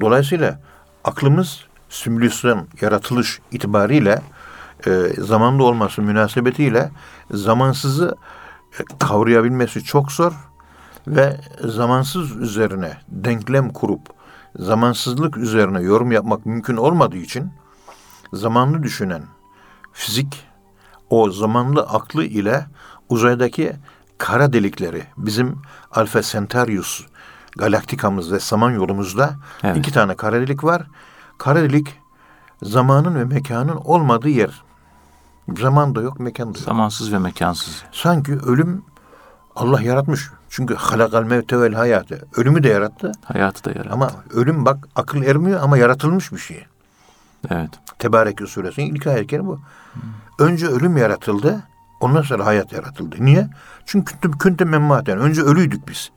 Dolayısıyla 0.00 0.58
aklımız 1.04 1.64
simülasyon, 1.88 2.68
yaratılış 2.80 3.40
itibariyle 3.50 4.22
e, 4.86 4.90
zamanda 5.18 5.62
olması 5.62 6.02
münasebetiyle 6.02 6.90
zamansızı 7.30 8.16
e, 8.78 8.82
kavrayabilmesi 8.98 9.84
çok 9.84 10.12
zor 10.12 10.32
ve 11.06 11.36
zamansız 11.60 12.36
üzerine 12.36 12.96
denklem 13.08 13.72
kurup 13.72 14.00
zamansızlık 14.56 15.36
üzerine 15.36 15.80
yorum 15.82 16.12
yapmak 16.12 16.46
mümkün 16.46 16.76
olmadığı 16.76 17.16
için 17.16 17.50
zamanlı 18.32 18.82
düşünen 18.82 19.22
fizik 19.92 20.46
o 21.10 21.30
zamanlı 21.30 21.82
aklı 21.82 22.24
ile 22.24 22.66
uzaydaki 23.08 23.72
kara 24.18 24.52
delikleri 24.52 25.04
bizim 25.16 25.62
Alfa 25.92 26.22
Centaurus 26.22 27.06
galaktikamız 27.56 28.32
ve 28.32 28.40
samanyolumuzda 28.40 29.34
Evet. 29.62 29.76
iki 29.76 29.92
tane 29.92 30.14
kara 30.14 30.40
delik 30.40 30.64
var. 30.64 30.82
Kara 31.38 31.62
delik 31.62 31.98
zamanın 32.62 33.14
ve 33.14 33.24
mekanın 33.24 33.76
olmadığı 33.76 34.28
yer. 34.28 34.62
Zaman 35.58 35.94
da 35.94 36.02
yok, 36.02 36.20
mekan 36.20 36.54
da 36.54 36.58
yok. 36.58 36.66
Zamansız 36.66 37.12
ve 37.12 37.18
mekansız. 37.18 37.84
Sanki 37.92 38.32
ölüm 38.38 38.84
Allah 39.56 39.82
yaratmış. 39.82 40.30
Çünkü 40.48 40.74
halakal 40.74 41.22
mevte 41.22 41.60
vel 41.60 41.74
hayatı. 41.74 42.28
Ölümü 42.36 42.62
de 42.62 42.68
yarattı. 42.68 43.12
Hayatı 43.24 43.64
da 43.64 43.70
yarattı. 43.70 43.90
Ama 43.92 44.10
ölüm 44.30 44.64
bak 44.64 44.88
akıl 44.96 45.22
ermiyor 45.22 45.60
ama 45.62 45.78
yaratılmış 45.78 46.32
bir 46.32 46.38
şey. 46.38 46.66
Evet. 47.50 47.70
Tebareke 47.98 48.46
suresinin 48.46 48.94
ilk 48.94 49.06
ayet 49.06 49.32
bu. 49.32 49.60
Önce 50.38 50.66
ölüm 50.66 50.96
yaratıldı. 50.96 51.62
Ondan 52.00 52.22
sonra 52.22 52.46
hayat 52.46 52.72
yaratıldı. 52.72 53.16
Niye? 53.20 53.48
Çünkü 53.86 54.12
küntüm 54.12 54.38
küntüm 54.38 54.68
memmaten. 54.68 55.18
Önce 55.18 55.42
ölüydük 55.42 55.88
biz. 55.88 56.10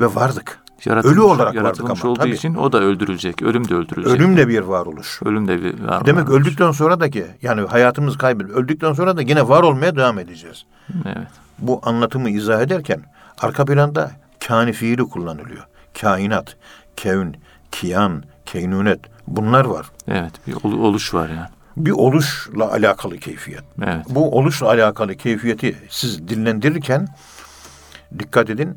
Ve 0.00 0.14
vardık. 0.14 0.60
Yaratılmış, 0.84 1.16
Ölü 1.16 1.20
olarak 1.20 1.40
vardık 1.40 1.54
yaratılmış 1.56 2.04
ama, 2.04 2.12
olduğu 2.12 2.20
tabii. 2.20 2.30
için 2.30 2.54
o 2.54 2.72
da 2.72 2.80
öldürülecek. 2.80 3.42
Ölüm 3.42 3.68
de 3.68 3.74
öldürülecek. 3.74 4.14
Ölüm 4.20 4.36
de 4.36 4.48
bir 4.48 4.60
varoluş. 4.60 5.22
Ölüm 5.24 5.48
de 5.48 5.62
bir 5.62 5.80
var. 5.80 6.06
Demek 6.06 6.28
varmış. 6.28 6.40
öldükten 6.40 6.70
sonra 6.72 7.00
da 7.00 7.10
ki 7.10 7.26
yani 7.42 7.60
hayatımız 7.60 8.18
kaybedip 8.18 8.50
öldükten 8.50 8.92
sonra 8.92 9.16
da 9.16 9.22
yine 9.22 9.48
var 9.48 9.62
olmaya 9.62 9.96
devam 9.96 10.18
edeceğiz. 10.18 10.66
Evet. 11.06 11.28
Bu 11.58 11.80
anlatımı 11.84 12.30
izah 12.30 12.60
ederken 12.60 13.02
arka 13.40 13.64
planda 13.64 14.12
kâni 14.46 14.72
fiili 14.72 15.02
kullanılıyor. 15.02 15.66
Kainat, 16.00 16.56
kevn, 16.96 17.34
kiyan, 17.72 18.22
keynunet 18.52 19.00
bunlar 19.26 19.64
var. 19.64 19.86
Evet. 20.08 20.32
Bir 20.46 20.54
ol- 20.54 20.78
oluş 20.84 21.14
var 21.14 21.28
yani. 21.28 21.48
Bir 21.76 21.90
oluşla 21.90 22.72
alakalı 22.72 23.18
keyfiyet. 23.18 23.62
Evet. 23.82 24.06
Bu 24.08 24.38
oluşla 24.38 24.66
alakalı 24.66 25.14
keyfiyeti 25.16 25.76
siz 25.90 26.28
dillendirirken 26.28 27.08
dikkat 28.18 28.50
edin. 28.50 28.76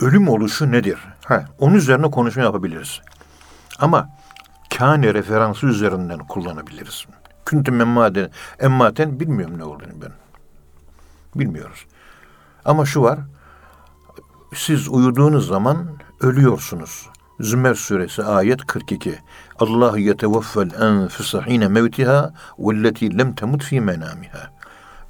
Ölüm 0.00 0.28
oluşu 0.28 0.72
nedir? 0.72 0.98
Ha, 1.24 1.44
onun 1.58 1.74
üzerine 1.74 2.10
konuşma 2.10 2.42
yapabiliriz. 2.42 3.00
Ama 3.78 4.08
kâne 4.78 5.14
referansı 5.14 5.66
üzerinden 5.66 6.18
kullanabiliriz. 6.18 7.06
Küntüm 7.46 7.80
emmaden, 7.80 8.30
emmaten 8.60 9.20
bilmiyorum 9.20 9.58
ne 9.58 9.64
olduğunu 9.64 10.02
ben. 10.02 10.12
Bilmiyoruz. 11.34 11.86
Ama 12.64 12.86
şu 12.86 13.02
var. 13.02 13.18
Siz 14.54 14.88
uyuduğunuz 14.88 15.46
zaman 15.46 15.86
ölüyorsunuz. 16.20 17.09
Zümer 17.40 17.74
suresi 17.74 18.24
ayet 18.24 18.66
42. 18.66 19.18
Allah 19.58 19.98
yetevaffel 19.98 20.70
hine 21.46 21.68
mevtiha 21.68 22.34
velleti 22.58 23.18
lem 23.18 23.34
temut 23.34 23.62
fi 23.62 23.80
menamiha. 23.80 24.50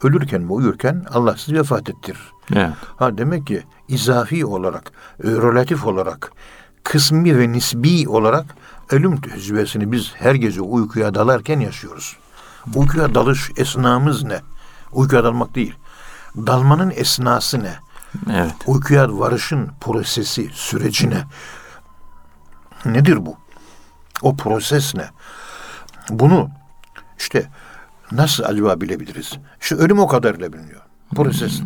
Ölürken 0.03 0.49
ve 0.49 0.53
uyurken 0.53 1.05
Allah 1.15 1.37
sizi 1.37 1.59
vefat 1.59 1.91
ettirir. 1.91 2.21
Evet. 2.55 2.73
Ha 2.97 3.19
demek 3.19 3.47
ki 3.47 3.63
izafi 3.89 4.47
olarak, 4.47 4.93
e, 5.25 5.29
relatif 5.29 5.87
olarak, 5.87 6.33
kısmi 6.85 7.39
ve 7.39 7.53
nisbi 7.53 8.09
olarak 8.09 8.45
ölüm 8.91 9.21
tecrübesini 9.21 9.93
biz 9.93 10.13
her 10.15 10.35
gece 10.35 10.61
uykuya 10.61 11.15
dalarken 11.15 11.61
yaşıyoruz. 11.61 12.17
Uykuya 12.75 13.15
dalış 13.15 13.51
esnamız 13.57 14.25
ne? 14.25 14.41
Uykuya 14.93 15.25
dalmak 15.25 15.55
değil. 15.55 15.75
Dalmanın 16.37 16.93
esnası 16.97 17.63
ne? 17.63 17.75
Evet. 18.33 18.55
Uykuya 18.67 19.19
varışın 19.19 19.69
prosesi, 19.81 20.51
süreci 20.53 21.11
ne? 21.11 21.25
Nedir 22.85 23.27
bu? 23.27 23.37
O 24.23 24.37
proses 24.37 24.95
ne? 24.95 25.05
Bunu 26.11 26.51
işte 27.19 27.47
nasıl 28.13 28.45
acaba 28.45 28.81
bilebiliriz? 28.81 29.33
İşte 29.61 29.75
ölüm 29.75 29.99
o 29.99 30.07
kadarıyla 30.07 30.53
biliniyor. 30.53 30.81
Proses. 31.17 31.61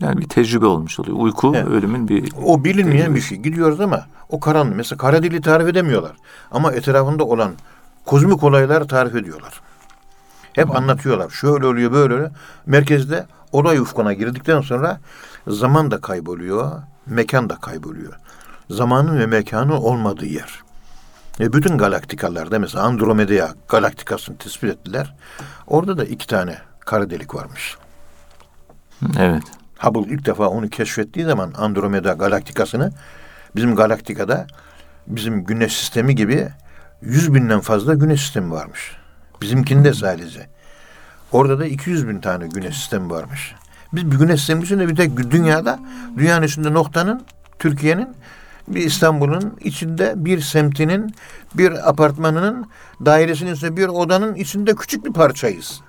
Yani 0.00 0.20
bir 0.20 0.28
tecrübe 0.28 0.66
olmuş 0.66 1.00
oluyor. 1.00 1.16
Uyku 1.20 1.52
Evet. 1.56 1.66
ölümün 1.68 2.08
bir 2.08 2.32
O 2.44 2.64
bilinmeyen 2.64 3.14
bir 3.14 3.20
şey. 3.20 3.38
Gidiyoruz 3.38 3.80
ama 3.80 4.06
o 4.28 4.40
karanlık. 4.40 4.76
Mesela 4.76 4.98
kara 4.98 5.22
dili 5.22 5.40
tarif 5.40 5.68
edemiyorlar. 5.68 6.12
Ama 6.50 6.72
etrafında 6.72 7.24
olan 7.24 7.52
kozmik 8.04 8.42
olaylar 8.42 8.84
tarif 8.88 9.14
ediyorlar. 9.14 9.60
Hep 10.52 10.76
anlatıyorlar. 10.76 11.30
Şöyle 11.30 11.66
oluyor, 11.66 11.92
böyle 11.92 12.14
oluyor. 12.14 12.30
Merkezde 12.66 13.26
olay 13.52 13.78
ufkuna 13.78 14.12
girdikten 14.12 14.60
sonra 14.60 15.00
zaman 15.48 15.90
da 15.90 16.00
kayboluyor, 16.00 16.72
mekan 17.06 17.50
da 17.50 17.56
kayboluyor. 17.56 18.12
Zamanın 18.70 19.18
ve 19.18 19.26
mekanın 19.26 19.70
olmadığı 19.70 20.26
yer. 20.26 20.62
E 21.40 21.52
bütün 21.52 21.78
galaktikalarda 21.78 22.58
mesela 22.58 22.84
Andromeda 22.84 23.54
galaktikasını 23.68 24.36
tespit 24.36 24.70
ettiler. 24.70 25.14
Orada 25.66 25.98
da 25.98 26.04
iki 26.04 26.26
tane 26.26 26.58
kara 26.80 27.10
delik 27.10 27.34
varmış. 27.34 27.76
evet. 29.18 29.42
Hubble 29.78 30.14
ilk 30.14 30.26
defa 30.26 30.48
onu 30.48 30.68
keşfettiği 30.68 31.26
zaman 31.26 31.52
Andromeda 31.58 32.12
galaktikasını 32.12 32.92
bizim 33.56 33.76
galaktikada 33.76 34.46
bizim 35.06 35.44
güneş 35.44 35.76
sistemi 35.76 36.14
gibi 36.14 36.48
yüz 37.02 37.34
binden 37.34 37.60
fazla 37.60 37.94
güneş 37.94 38.20
sistemi 38.20 38.50
varmış. 38.50 38.96
Bizimkinde 39.42 39.94
sadece. 39.94 40.46
Orada 41.32 41.58
da 41.58 41.66
200 41.66 42.08
bin 42.08 42.20
tane 42.20 42.46
güneş 42.48 42.76
sistemi 42.76 43.10
varmış. 43.10 43.54
Biz 43.92 44.10
bir 44.10 44.16
güneş 44.16 44.40
sistemi 44.40 44.64
içinde 44.64 44.88
bir 44.88 44.96
tek 44.96 45.30
dünyada 45.30 45.78
dünyanın 46.16 46.42
üstünde 46.42 46.72
noktanın 46.74 47.22
Türkiye'nin 47.58 48.08
bir 48.68 48.84
İstanbul'un 48.84 49.56
içinde 49.60 50.14
bir 50.16 50.40
semtinin 50.40 51.14
bir 51.54 51.88
apartmanının 51.88 52.66
dairesinin 53.04 53.54
içinde 53.54 53.76
bir 53.76 53.88
odanın 53.88 54.34
içinde 54.34 54.74
küçük 54.74 55.04
bir 55.04 55.12
parçayız. 55.12 55.80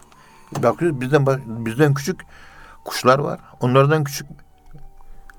Bakıyoruz 0.64 1.02
bizden 1.02 1.26
bizden 1.46 1.94
küçük 1.94 2.22
kuşlar 2.86 3.20
var. 3.20 3.40
Onlardan 3.60 4.04
küçük 4.04 4.28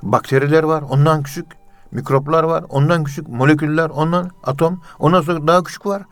bakteriler 0.02 0.62
var. 0.62 0.84
Ondan 0.88 1.22
küçük 1.22 1.46
mikroplar 1.92 2.44
var. 2.44 2.64
Ondan 2.68 3.04
küçük 3.04 3.28
moleküller. 3.28 3.90
Ondan 3.90 4.30
atom. 4.44 4.80
Ondan 4.98 5.22
sonra 5.22 5.46
daha 5.46 5.64
küçük 5.64 5.86
var. 5.86 6.02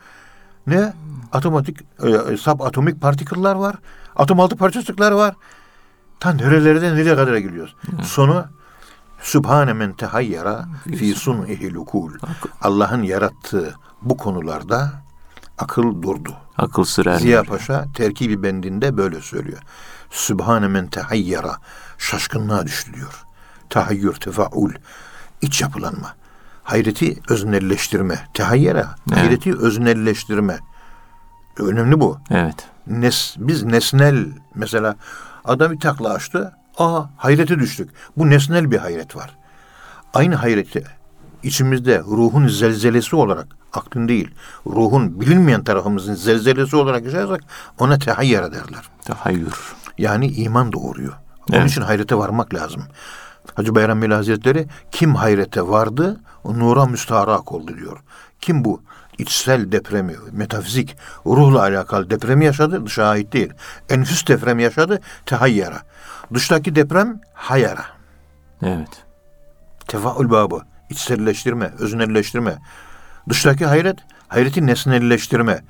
Ne? 0.66 0.92
Atomatik, 1.32 1.78
e, 2.02 2.36
subatomik 2.36 3.00
partiküller 3.00 3.54
var. 3.54 3.76
Atom 4.16 4.40
altı 4.40 4.56
parçacıklar 4.56 5.12
var. 5.12 5.34
Ta 6.20 6.32
nerelerden 6.32 6.96
nereye 6.96 7.16
kadar 7.16 7.36
gidiyoruz. 7.36 7.76
Sonu 8.02 8.46
Sübhane 9.22 9.72
men 9.72 9.92
tehayyara 9.92 10.68
fi 10.96 11.14
sun'ihi 11.14 11.74
lukul. 11.74 12.12
Allah'ın 12.61 13.02
yarattığı 13.02 13.74
bu 14.02 14.16
konularda 14.16 15.07
Akıl 15.59 16.02
durdu. 16.02 16.35
Akıl 16.59 16.85
sürer. 16.85 17.18
Ziya 17.18 17.42
Paşa 17.42 17.85
terkibi 17.94 18.42
bendinde 18.42 18.96
böyle 18.96 19.20
söylüyor. 19.20 19.59
Sübhane 20.11 20.68
men 20.68 20.87
tehayyara. 20.87 21.57
Şaşkınlığa 21.98 22.66
düştü 22.66 22.94
diyor. 22.94 23.24
Tahayyür, 23.70 24.14
tefaul. 24.14 24.70
iç 25.42 25.62
yapılanma. 25.62 26.14
Hayreti 26.62 27.20
öznelleştirme. 27.29 28.29
Tehayyara. 28.35 28.94
Evet. 29.09 29.18
Hayreti 29.18 29.57
öznelleştirme. 29.57 30.59
Önemli 31.59 32.00
bu. 32.00 32.18
Evet. 32.31 32.68
Nes, 32.87 33.35
biz 33.38 33.62
nesnel 33.62 34.26
mesela 34.55 34.96
adam 35.44 35.72
bir 35.72 35.81
takla 35.81 36.12
açtı. 36.12 36.52
Aa 36.78 37.02
hayrete 37.16 37.58
düştük. 37.58 37.90
Bu 38.16 38.30
nesnel 38.30 38.70
bir 38.70 38.78
hayret 38.78 39.16
var. 39.16 39.36
Aynı 40.14 40.34
hayreti 40.34 40.84
içimizde 41.42 41.98
ruhun 41.98 42.48
zelzelesi 42.48 43.16
olarak 43.16 43.46
aklın 43.72 44.08
değil, 44.08 44.30
ruhun 44.66 45.20
bilinmeyen 45.20 45.64
tarafımızın 45.64 46.14
zelzelesi 46.14 46.76
olarak 46.76 47.04
yaşarsak 47.04 47.40
ona 47.78 47.98
tehayyara 47.98 48.52
derler. 48.52 48.84
Tahayyür. 49.04 49.74
Yani 49.98 50.26
iman 50.26 50.72
doğuruyor. 50.72 51.12
Onun 51.50 51.58
Evet. 51.58 51.70
için 51.70 51.82
hayrete 51.82 52.16
varmak 52.16 52.54
lazım. 52.54 52.82
Hacı 53.54 53.74
Bayram 53.74 54.02
Veli 54.02 54.14
Hazretleri 54.14 54.66
kim 54.90 55.14
hayrete 55.14 55.68
vardı 55.68 56.20
o 56.44 56.58
nura 56.58 56.86
müstaharak 56.86 57.52
oldu 57.52 57.76
diyor. 57.76 57.98
Kim 58.40 58.64
bu 58.64 58.82
içsel 59.18 59.72
depremi, 59.72 60.14
metafizik, 60.32 60.96
ruhla 61.26 61.60
alakalı 61.60 62.10
depremi 62.10 62.44
yaşadı 62.44 62.86
dışa 62.86 63.04
ait 63.04 63.32
değil. 63.32 63.52
Enfüs 63.88 64.26
depremi 64.26 64.62
yaşadı 64.62 65.00
tehayyara. 65.26 65.82
Dıştaki 66.34 66.74
deprem 66.74 67.20
hayara. 67.34 67.84
Evet. 68.62 69.04
Tefaül 69.88 70.30
babı, 70.30 70.62
içselleştirme, 70.90 71.72
öznelleştirme. 71.78 72.58
Dıştaki 73.28 73.66
hayret, 73.66 73.98
hayreti 74.28 74.66
nesnelleştirme. 74.66 75.62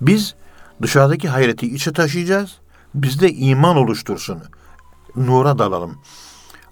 Biz 0.00 0.34
dışarıdaki 0.82 1.28
hayreti 1.28 1.74
içe 1.74 1.92
taşıyacağız. 1.92 2.58
Bizde 2.94 3.32
iman 3.32 3.76
oluştursun. 3.76 4.42
Nura 5.16 5.58
dalalım. 5.58 5.98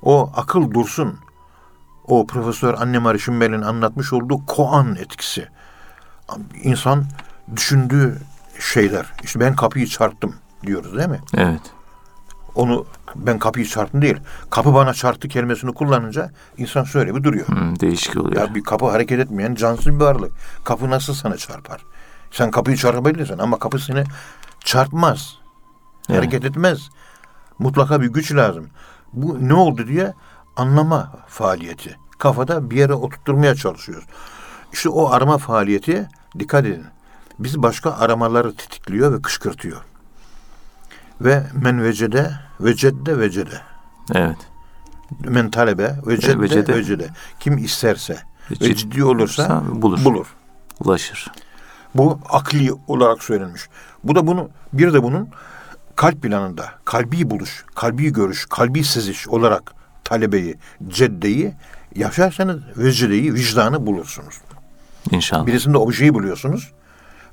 O 0.03 0.33
akıl 0.37 0.71
dursun. 0.71 1.19
O 2.05 2.27
Profesör 2.27 2.75
Annemar 2.75 3.19
Şimbel'in 3.19 3.63
anlatmış 3.63 4.13
olduğu 4.13 4.47
koan 4.47 4.97
etkisi. 4.97 5.49
İnsan 6.63 7.05
düşündüğü 7.57 8.19
şeyler. 8.61 9.07
İşte 9.23 9.41
ben 9.41 9.57
kapıyı 9.57 9.87
çarptım 9.87 10.35
diyoruz 10.67 10.97
değil 10.97 11.09
mi? 11.09 11.21
Evet. 11.35 11.61
Onu 12.55 12.87
ben 13.15 13.39
kapıyı 13.39 13.67
çarptım 13.67 14.03
değil. 14.03 14.17
Kapı 14.51 14.75
bana 14.75 14.95
çarptı 14.95 15.29
kelimesini 15.29 15.75
kullanınca 15.75 16.31
insan 16.57 16.85
şöyle 16.85 17.15
bir 17.15 17.25
duruyor. 17.25 17.49
Hmm, 17.49 17.81
değişik 17.81 18.17
oluyor. 18.17 18.37
Ya 18.37 18.55
bir 18.55 18.63
kapı 18.63 18.87
hareket 18.87 19.21
etmeyen 19.21 19.55
cansız 19.55 19.87
bir 19.87 20.01
varlık. 20.01 20.33
Kapı 20.65 20.91
nasıl 20.91 21.15
sana 21.15 21.37
çarpar? 21.37 21.85
Sen 22.31 22.51
kapıyı 22.51 22.77
çarpabilirsin 22.77 23.39
ama 23.39 23.59
kapı 23.59 23.79
seni 23.79 24.05
çarpmaz. 24.65 25.39
Evet. 26.09 26.19
Hareket 26.19 26.45
etmez. 26.45 26.89
Mutlaka 27.59 28.01
bir 28.01 28.07
güç 28.07 28.35
lazım. 28.35 28.67
Bu 29.13 29.49
ne 29.49 29.55
oldu 29.55 29.87
diye 29.87 30.15
anlama 30.57 31.13
faaliyeti. 31.29 31.97
Kafada 32.19 32.71
bir 32.71 32.77
yere 32.77 32.95
oturtturmaya 32.95 33.55
çalışıyoruz. 33.55 34.05
İşte 34.73 34.89
o 34.89 35.11
arama 35.11 35.39
faaliyeti 35.39 36.09
dikkat 36.39 36.67
edin. 36.67 36.85
Biz 37.39 37.63
başka 37.63 37.93
aramaları 37.93 38.57
tetikliyor 38.57 39.13
ve 39.13 39.23
kışkırtıyor. 39.23 39.88
Ve 41.21 41.43
men 41.63 41.85
vecede, 41.85 42.31
vecedde 42.61 43.19
vecede. 43.19 43.61
Evet. 44.15 44.37
Men 45.25 45.51
talebe, 45.51 45.95
vecedde, 46.07 46.41
Vecede. 46.41 46.75
vecede. 46.75 47.09
Kim 47.41 47.59
isterse 47.59 48.19
Ve 48.51 48.69
ve 48.69 48.75
ciddi 48.75 49.05
olursa 49.05 49.63
bulur. 49.73 50.05
bulur. 50.05 50.27
Ulaşır. 50.81 51.31
Bu 51.95 52.21
akli 52.31 52.73
olarak 52.87 53.23
söylenmiş. 53.25 53.69
Bu 54.05 54.15
da 54.15 54.27
bunu 54.27 54.51
bir 54.73 54.93
de 54.93 55.03
bunun 55.03 55.29
kalp 55.97 56.23
planında 56.23 56.65
kalbi 56.85 57.31
buluş, 57.31 57.65
kalbi 57.75 58.13
görüş, 58.13 58.47
kalbi 58.51 58.85
seziş 58.85 59.29
olarak 59.29 59.73
talebeyi, 60.05 60.59
ceddeyi 60.89 61.55
yaşarsanız 61.95 62.61
vecideyi, 62.77 63.35
vicdanı 63.35 63.87
bulursunuz. 63.87 64.35
İnşallah. 65.11 65.47
Birisinde 65.47 65.79
objeyi 65.79 66.15
buluyorsunuz 66.15 66.73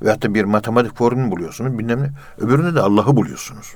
ve 0.02 0.10
hatta 0.10 0.34
bir 0.34 0.44
matematik 0.44 0.98
formülünü 0.98 1.32
buluyorsunuz. 1.32 1.80
Bilmem 1.80 2.04
ne. 2.04 2.12
Öbüründe 2.38 2.76
de 2.76 2.82
Allah'ı 2.82 3.16
buluyorsunuz. 3.16 3.74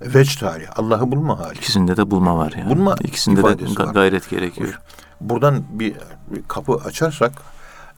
Vecd 0.00 0.42
hali, 0.42 0.68
Allah'ı 0.68 1.12
bulma 1.12 1.38
hali. 1.40 1.54
İkisinde 1.54 1.96
de 1.96 2.10
bulma 2.10 2.36
var 2.38 2.52
yani. 2.56 2.70
Bulma 2.70 2.94
İkisinde 3.00 3.42
de 3.42 3.46
ga- 3.46 3.86
var. 3.86 3.94
gayret 3.94 4.30
gerekiyor. 4.30 4.80
Buradan 5.20 5.64
bir, 5.70 5.94
bir 6.30 6.42
kapı 6.48 6.72
açarsak 6.74 7.32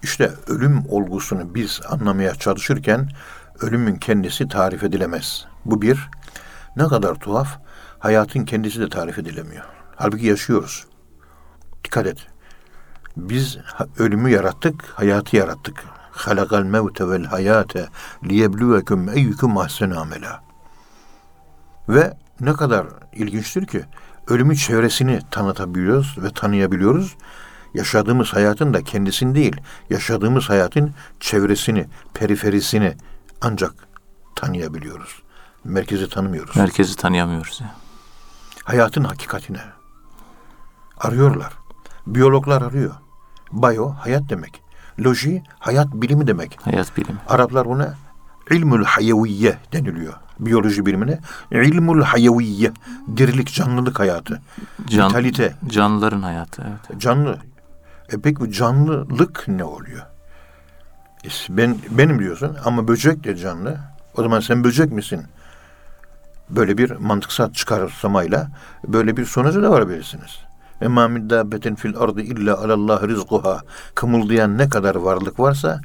işte 0.02 0.32
ölüm 0.46 0.82
olgusunu 0.88 1.54
biz 1.54 1.80
anlamaya 1.90 2.34
çalışırken 2.34 3.08
ölümün 3.60 3.96
kendisi 3.96 4.48
tarif 4.48 4.82
edilemez. 4.84 5.44
Bu 5.64 5.82
bir. 5.82 6.10
Ne 6.76 6.88
kadar 6.88 7.14
tuhaf. 7.14 7.58
Hayatın 7.98 8.44
kendisi 8.44 8.80
de 8.80 8.88
tarif 8.88 9.18
edilemiyor. 9.18 9.64
Halbuki 9.96 10.26
yaşıyoruz. 10.26 10.84
Dikkat 11.84 12.06
et. 12.06 12.26
Biz 13.16 13.58
ölümü 13.98 14.30
yarattık, 14.30 14.84
hayatı 14.94 15.36
yarattık. 15.36 15.84
Halakal 16.14 16.62
mevte 16.62 17.08
vel 17.08 17.24
hayate 17.24 17.88
liyebluvekum 18.24 19.08
eyyukum 19.08 19.58
ahsenu 19.58 20.00
amela. 20.00 20.42
Ve 21.88 22.16
ne 22.40 22.52
kadar 22.52 22.86
ilginçtir 23.12 23.66
ki 23.66 23.84
ölümün 24.28 24.54
çevresini 24.54 25.20
tanıtabiliyoruz 25.30 26.16
ve 26.22 26.30
tanıyabiliyoruz. 26.30 27.16
Yaşadığımız 27.74 28.32
hayatın 28.32 28.74
da 28.74 28.82
kendisini 28.82 29.34
değil, 29.34 29.56
yaşadığımız 29.90 30.48
hayatın 30.48 30.94
çevresini, 31.20 31.86
periferisini 32.14 32.96
ancak 33.40 33.72
tanıyabiliyoruz. 34.36 35.22
Merkezi 35.64 36.08
tanımıyoruz. 36.08 36.56
Merkezi 36.56 36.96
tanıyamıyoruz. 36.96 37.60
ya. 37.60 37.74
Hayatın 38.64 39.04
hakikatine. 39.04 39.60
Arıyorlar. 40.98 41.52
Biyologlar 42.06 42.62
arıyor. 42.62 42.94
Bio, 43.52 43.90
hayat 43.90 44.28
demek. 44.28 44.63
Loji, 45.00 45.42
hayat 45.58 45.88
bilimi 45.94 46.26
demek. 46.26 46.58
Hayat 46.62 46.96
bilimi. 46.96 47.18
Araplar 47.28 47.66
buna 47.66 47.94
ilmül 48.50 48.84
hayaviyye 48.84 49.58
deniliyor. 49.72 50.14
Biyoloji 50.40 50.86
bilimine. 50.86 51.18
İlmül 51.50 52.02
hayaviyye. 52.02 52.72
Dirilik, 53.16 53.52
canlılık 53.52 54.00
hayatı. 54.00 54.42
Can, 54.86 55.08
Vitalite. 55.08 55.54
Canlıların 55.66 56.22
hayatı. 56.22 56.62
Evet. 56.68 57.00
Canlı. 57.00 57.38
E 58.12 58.20
peki 58.20 58.40
bu 58.40 58.50
canlılık 58.50 59.48
ne 59.48 59.64
oluyor? 59.64 60.02
E 61.24 61.28
ben 61.48 61.76
benim 61.90 62.18
diyorsun 62.18 62.56
ama 62.64 62.88
böcek 62.88 63.24
de 63.24 63.36
canlı. 63.36 63.78
O 64.16 64.22
zaman 64.22 64.40
sen 64.40 64.64
böcek 64.64 64.92
misin? 64.92 65.22
Böyle 66.50 66.78
bir 66.78 66.90
mantıksal 66.90 67.52
çıkarsamayla 67.52 68.48
böyle 68.88 69.16
bir 69.16 69.24
sonuca 69.24 69.62
da 69.62 69.70
varabilirsiniz. 69.70 70.38
Ve 70.84 70.88
ma 70.88 71.08
min 71.08 71.30
dabbetin 71.30 71.74
fil 71.74 71.96
ardı 71.96 72.20
illa 72.20 72.58
alallah 72.58 73.02
rizquha. 73.02 73.60
Kımıldayan 73.94 74.58
ne 74.58 74.68
kadar 74.68 74.94
varlık 74.94 75.40
varsa 75.40 75.80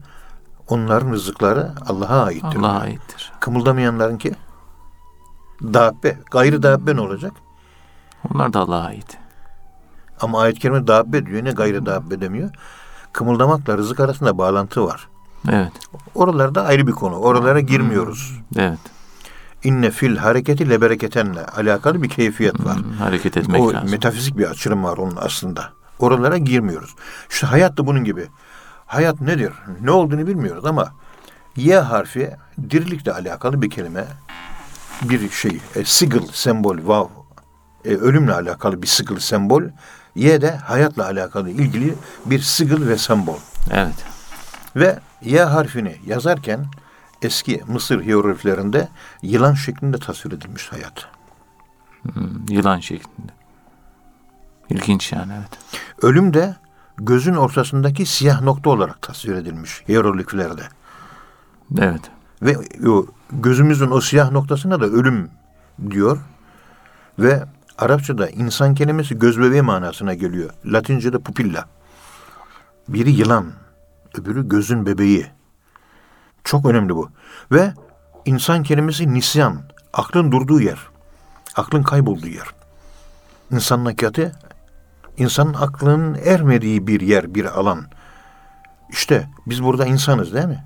onların 0.67 1.11
rızıkları 1.11 1.71
Allah'a 1.87 2.23
aittir. 2.23 2.59
Allah'a 2.59 2.79
aittir. 2.79 3.31
Kımıldamayanların 3.39 4.17
ki 4.17 4.33
dabbe, 5.63 6.17
gayrı 6.31 6.63
dabbe 6.63 6.95
ne 6.95 7.01
olacak? 7.01 7.33
Onlar 8.31 8.53
da 8.53 8.59
Allah'a 8.59 8.85
ait. 8.85 9.17
Ama 10.21 10.41
ayet-i 10.41 10.59
kerime 10.59 10.87
dabbe 10.87 11.25
diyor. 11.25 11.43
Ne 11.43 11.51
gayrı 11.51 11.85
dabbe 11.85 12.21
demiyor. 12.21 12.49
Kımıldamakla 13.13 13.77
rızık 13.77 13.99
arasında 13.99 14.37
bağlantı 14.37 14.85
var. 14.85 15.07
Evet. 15.49 15.73
Oralarda 16.15 16.63
ayrı 16.63 16.87
bir 16.87 16.91
konu. 16.91 17.15
Oralara 17.15 17.59
girmiyoruz. 17.59 18.39
Evet. 18.57 18.79
İnne 19.63 19.91
fil 19.91 20.17
hareketi 20.17 20.69
lebereketenle 20.69 21.45
alakalı 21.45 22.03
bir 22.03 22.09
keyfiyet 22.09 22.65
var. 22.65 22.75
Hmm, 22.75 22.91
hareket 22.91 23.37
etmek 23.37 23.61
o 23.61 23.73
lazım. 23.73 23.91
metafizik 23.91 24.37
bir 24.37 24.45
açılım 24.45 24.83
var 24.83 24.97
onun 24.97 25.15
aslında. 25.21 25.69
Oralara 25.99 26.37
girmiyoruz. 26.37 26.95
İşte 27.29 27.47
hayat 27.47 27.77
da 27.77 27.87
bunun 27.87 28.03
gibi. 28.03 28.27
Hayat 28.85 29.21
nedir? 29.21 29.53
Ne 29.81 29.91
olduğunu 29.91 30.27
bilmiyoruz 30.27 30.65
ama 30.65 30.93
Y 31.55 31.79
harfi 31.79 32.31
dirilikle 32.69 33.13
alakalı 33.13 33.61
bir 33.61 33.69
kelime. 33.69 34.05
Bir 35.01 35.29
şey, 35.29 35.59
e, 35.75 35.85
sigil 35.85 36.21
sembol, 36.31 36.77
vav, 36.83 37.07
e, 37.85 37.89
ölümle 37.89 38.33
alakalı 38.33 38.81
bir 38.81 38.87
sigil 38.87 39.19
sembol. 39.19 39.63
Y 40.15 40.41
de 40.41 40.55
hayatla 40.55 41.05
alakalı 41.05 41.49
ilgili 41.49 41.95
bir 42.25 42.39
sigil 42.39 42.87
ve 42.87 42.97
sembol. 42.97 43.37
Evet. 43.71 44.05
Ve 44.75 44.99
Y 45.21 45.43
harfini 45.43 45.95
yazarken 46.05 46.65
eski 47.21 47.61
Mısır 47.67 48.03
hierogliflerinde 48.03 48.87
yılan 49.21 49.53
şeklinde 49.53 49.97
tasvir 49.97 50.31
edilmiş 50.31 50.71
hayat. 50.71 51.07
Hmm, 52.01 52.45
yılan 52.49 52.79
şeklinde. 52.79 53.31
İlginç 54.69 55.11
yani 55.11 55.33
evet. 55.39 55.59
Ölüm 56.01 56.33
de 56.33 56.55
gözün 56.97 57.33
ortasındaki 57.33 58.05
siyah 58.05 58.41
nokta 58.41 58.69
olarak 58.69 59.01
tasvir 59.01 59.33
edilmiş 59.33 59.83
hierogliflerde. 59.87 60.63
Evet. 61.79 62.01
Ve 62.41 62.57
o 62.89 63.05
gözümüzün 63.31 63.91
o 63.91 64.01
siyah 64.01 64.31
noktasına 64.31 64.81
da 64.81 64.85
ölüm 64.85 65.29
diyor. 65.89 66.17
Ve 67.19 67.43
Arapçada 67.77 68.29
insan 68.29 68.75
kelimesi 68.75 69.19
göz 69.19 69.39
bebeği 69.39 69.61
manasına 69.61 70.13
geliyor. 70.13 70.49
Latince'de 70.65 71.19
pupilla. 71.19 71.65
Biri 72.87 73.11
yılan, 73.11 73.45
öbürü 74.17 74.49
gözün 74.49 74.85
bebeği. 74.85 75.27
Çok 76.49 76.65
önemli 76.65 76.95
bu. 76.95 77.09
Ve 77.51 77.73
insan 78.25 78.63
kelimesi 78.63 79.13
nisyan. 79.13 79.61
Aklın 79.93 80.31
durduğu 80.31 80.61
yer. 80.61 80.79
Aklın 81.55 81.83
kaybolduğu 81.83 82.27
yer. 82.27 82.47
İnsanın 83.51 83.85
hakikati 83.85 84.31
insanın 85.17 85.53
aklının 85.53 86.17
ermediği 86.25 86.87
bir 86.87 87.01
yer, 87.01 87.35
bir 87.35 87.45
alan. 87.45 87.85
İşte 88.89 89.29
biz 89.45 89.63
burada 89.63 89.85
insanız 89.85 90.33
değil 90.33 90.45
mi? 90.45 90.65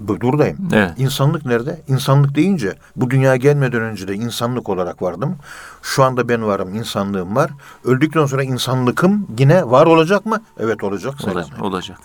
Bu- 0.00 0.20
Buradayım. 0.20 0.68
Evet. 0.72 0.92
İnsanlık 0.96 1.46
nerede? 1.46 1.80
İnsanlık 1.88 2.34
deyince 2.34 2.74
bu 2.96 3.10
dünyaya 3.10 3.36
gelmeden 3.36 3.80
önce 3.80 4.08
de 4.08 4.14
insanlık 4.14 4.68
olarak 4.68 5.02
vardım. 5.02 5.36
Şu 5.82 6.04
anda 6.04 6.28
ben 6.28 6.46
varım, 6.46 6.74
insanlığım 6.74 7.36
var. 7.36 7.50
Öldükten 7.84 8.26
sonra 8.26 8.42
insanlıkım 8.42 9.26
yine 9.38 9.70
var 9.70 9.86
olacak 9.86 10.26
mı? 10.26 10.42
Evet 10.58 10.84
olacak. 10.84 11.14
Olacak. 11.24 11.62
olacak. 11.62 11.98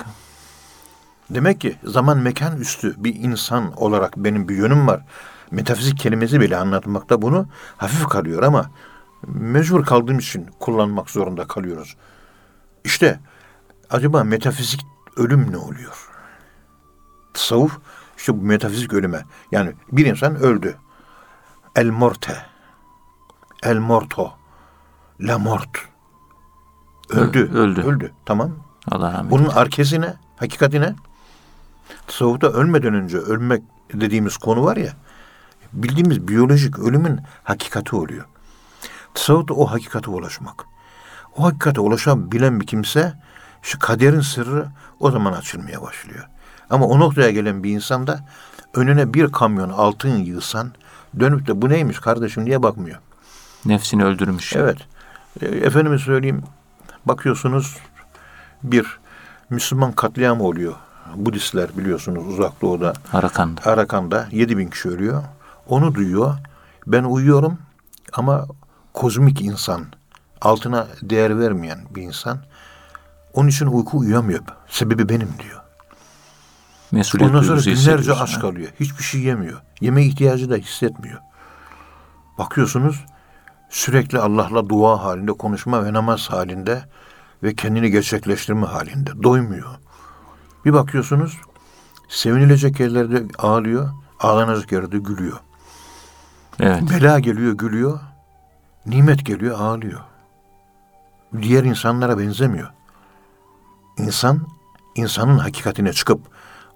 Demek 1.29 1.61
ki 1.61 1.77
zaman 1.83 2.17
mekan 2.17 2.57
üstü 2.59 3.03
bir 3.03 3.15
insan 3.15 3.81
olarak 3.81 4.17
benim 4.17 4.49
bir 4.49 4.55
yönüm 4.55 4.87
var. 4.87 5.05
Metafizik 5.51 5.99
kelimesi 5.99 6.39
bile 6.39 6.57
anlatmakta 6.57 7.21
bunu 7.21 7.47
hafif 7.77 8.07
kalıyor 8.07 8.43
ama 8.43 8.71
mecbur 9.27 9.85
kaldığım 9.85 10.19
için 10.19 10.49
kullanmak 10.59 11.09
zorunda 11.09 11.47
kalıyoruz. 11.47 11.97
İşte 12.83 13.19
acaba 13.89 14.23
metafizik 14.23 14.81
ölüm 15.17 15.51
ne 15.51 15.57
oluyor? 15.57 16.09
Tasavvuf 17.33 17.79
işte 18.17 18.37
bu 18.37 18.41
metafizik 18.41 18.93
ölüme. 18.93 19.25
Yani 19.51 19.73
bir 19.91 20.05
insan 20.05 20.35
öldü. 20.35 20.75
El 21.75 21.89
morte. 21.89 22.37
El 23.63 23.77
morto. 23.77 24.33
La 25.19 25.39
mort. 25.39 25.69
Öldü. 27.09 27.51
Öldü. 27.53 27.81
Öldü. 27.81 28.11
Tamam. 28.25 28.51
Allah 28.91 29.13
rahmet 29.13 29.31
Bunun 29.31 29.47
arkesi 29.47 30.01
ne? 30.01 30.13
Hakikati 30.37 30.81
ne? 30.81 30.95
Tasavvufta 32.07 32.47
ölmeden 32.47 32.93
önce 32.93 33.17
ölmek 33.17 33.63
dediğimiz 33.93 34.37
konu 34.37 34.63
var 34.63 34.77
ya, 34.77 34.93
bildiğimiz 35.73 36.27
biyolojik 36.27 36.79
ölümün 36.79 37.19
hakikati 37.43 37.95
oluyor. 37.95 38.25
Tasavvufta 39.13 39.53
o 39.53 39.65
hakikate 39.65 40.11
ulaşmak. 40.11 40.65
O 41.37 41.43
hakikate 41.43 41.81
ulaşabilen 41.81 42.61
bir 42.61 42.67
kimse, 42.67 43.13
şu 43.61 43.79
kaderin 43.79 44.21
sırrı 44.21 44.67
o 44.99 45.11
zaman 45.11 45.33
açılmaya 45.33 45.81
başlıyor. 45.81 46.27
Ama 46.69 46.85
o 46.85 46.99
noktaya 46.99 47.31
gelen 47.31 47.63
bir 47.63 47.71
insan 47.71 48.07
da 48.07 48.19
önüne 48.73 49.13
bir 49.13 49.31
kamyon 49.31 49.69
altın 49.69 50.17
yığsan, 50.17 50.71
dönüp 51.19 51.47
de 51.47 51.61
bu 51.61 51.69
neymiş 51.69 51.99
kardeşim 51.99 52.45
diye 52.45 52.63
bakmıyor. 52.63 52.99
Nefsini 53.65 54.05
öldürmüş. 54.05 54.55
Evet. 54.55 54.77
E, 55.41 55.45
efendime 55.45 55.97
söyleyeyim, 55.97 56.43
bakıyorsunuz 57.05 57.77
bir 58.63 58.99
Müslüman 59.49 59.91
katliamı 59.91 60.43
oluyor. 60.43 60.75
Budistler 61.15 61.77
biliyorsunuz 61.77 62.27
uzak 62.27 62.61
doğuda, 62.61 62.93
Arakan'da. 63.13 63.61
Arakan'da 63.65 64.27
7 64.31 64.57
bin 64.57 64.69
kişi 64.69 64.89
ölüyor. 64.89 65.23
Onu 65.67 65.95
duyuyor. 65.95 66.37
Ben 66.87 67.03
uyuyorum 67.03 67.57
ama 68.13 68.47
kozmik 68.93 69.41
insan, 69.41 69.85
altına 70.41 70.87
değer 71.01 71.39
vermeyen 71.39 71.79
bir 71.95 72.01
insan. 72.01 72.39
Onun 73.33 73.47
için 73.47 73.67
uyku 73.67 73.97
uyuyamıyor. 73.97 74.43
Sebebi 74.67 75.09
benim 75.09 75.29
diyor. 75.43 75.61
Mesuliyet 76.91 77.31
Ondan 77.31 77.43
sonra 77.43 77.61
günlerce 77.61 78.13
aç 78.13 78.39
kalıyor. 78.39 78.71
Hiçbir 78.79 79.03
şey 79.03 79.21
yemiyor. 79.21 79.61
Yeme 79.81 80.03
ihtiyacı 80.05 80.49
da 80.49 80.55
hissetmiyor. 80.55 81.19
Bakıyorsunuz 82.37 83.05
sürekli 83.69 84.19
Allah'la 84.19 84.69
dua 84.69 85.03
halinde, 85.03 85.31
konuşma 85.31 85.85
ve 85.85 85.93
namaz 85.93 86.29
halinde 86.29 86.83
ve 87.43 87.55
kendini 87.55 87.91
gerçekleştirme 87.91 88.65
halinde. 88.65 89.23
Doymuyor. 89.23 89.69
Bir 90.65 90.73
bakıyorsunuz 90.73 91.37
sevinilecek 92.09 92.79
yerlerde 92.79 93.23
ağlıyor, 93.37 93.89
ağlanacak 94.19 94.71
yerde 94.71 94.97
gülüyor. 94.97 95.39
Evet. 96.59 96.83
Bela 96.89 97.19
geliyor, 97.19 97.53
gülüyor. 97.53 97.99
Nimet 98.85 99.25
geliyor, 99.25 99.59
ağlıyor. 99.59 99.99
Diğer 101.41 101.63
insanlara 101.63 102.17
benzemiyor. 102.19 102.69
İnsan, 103.97 104.47
insanın 104.95 105.37
hakikatine 105.37 105.93
çıkıp 105.93 106.21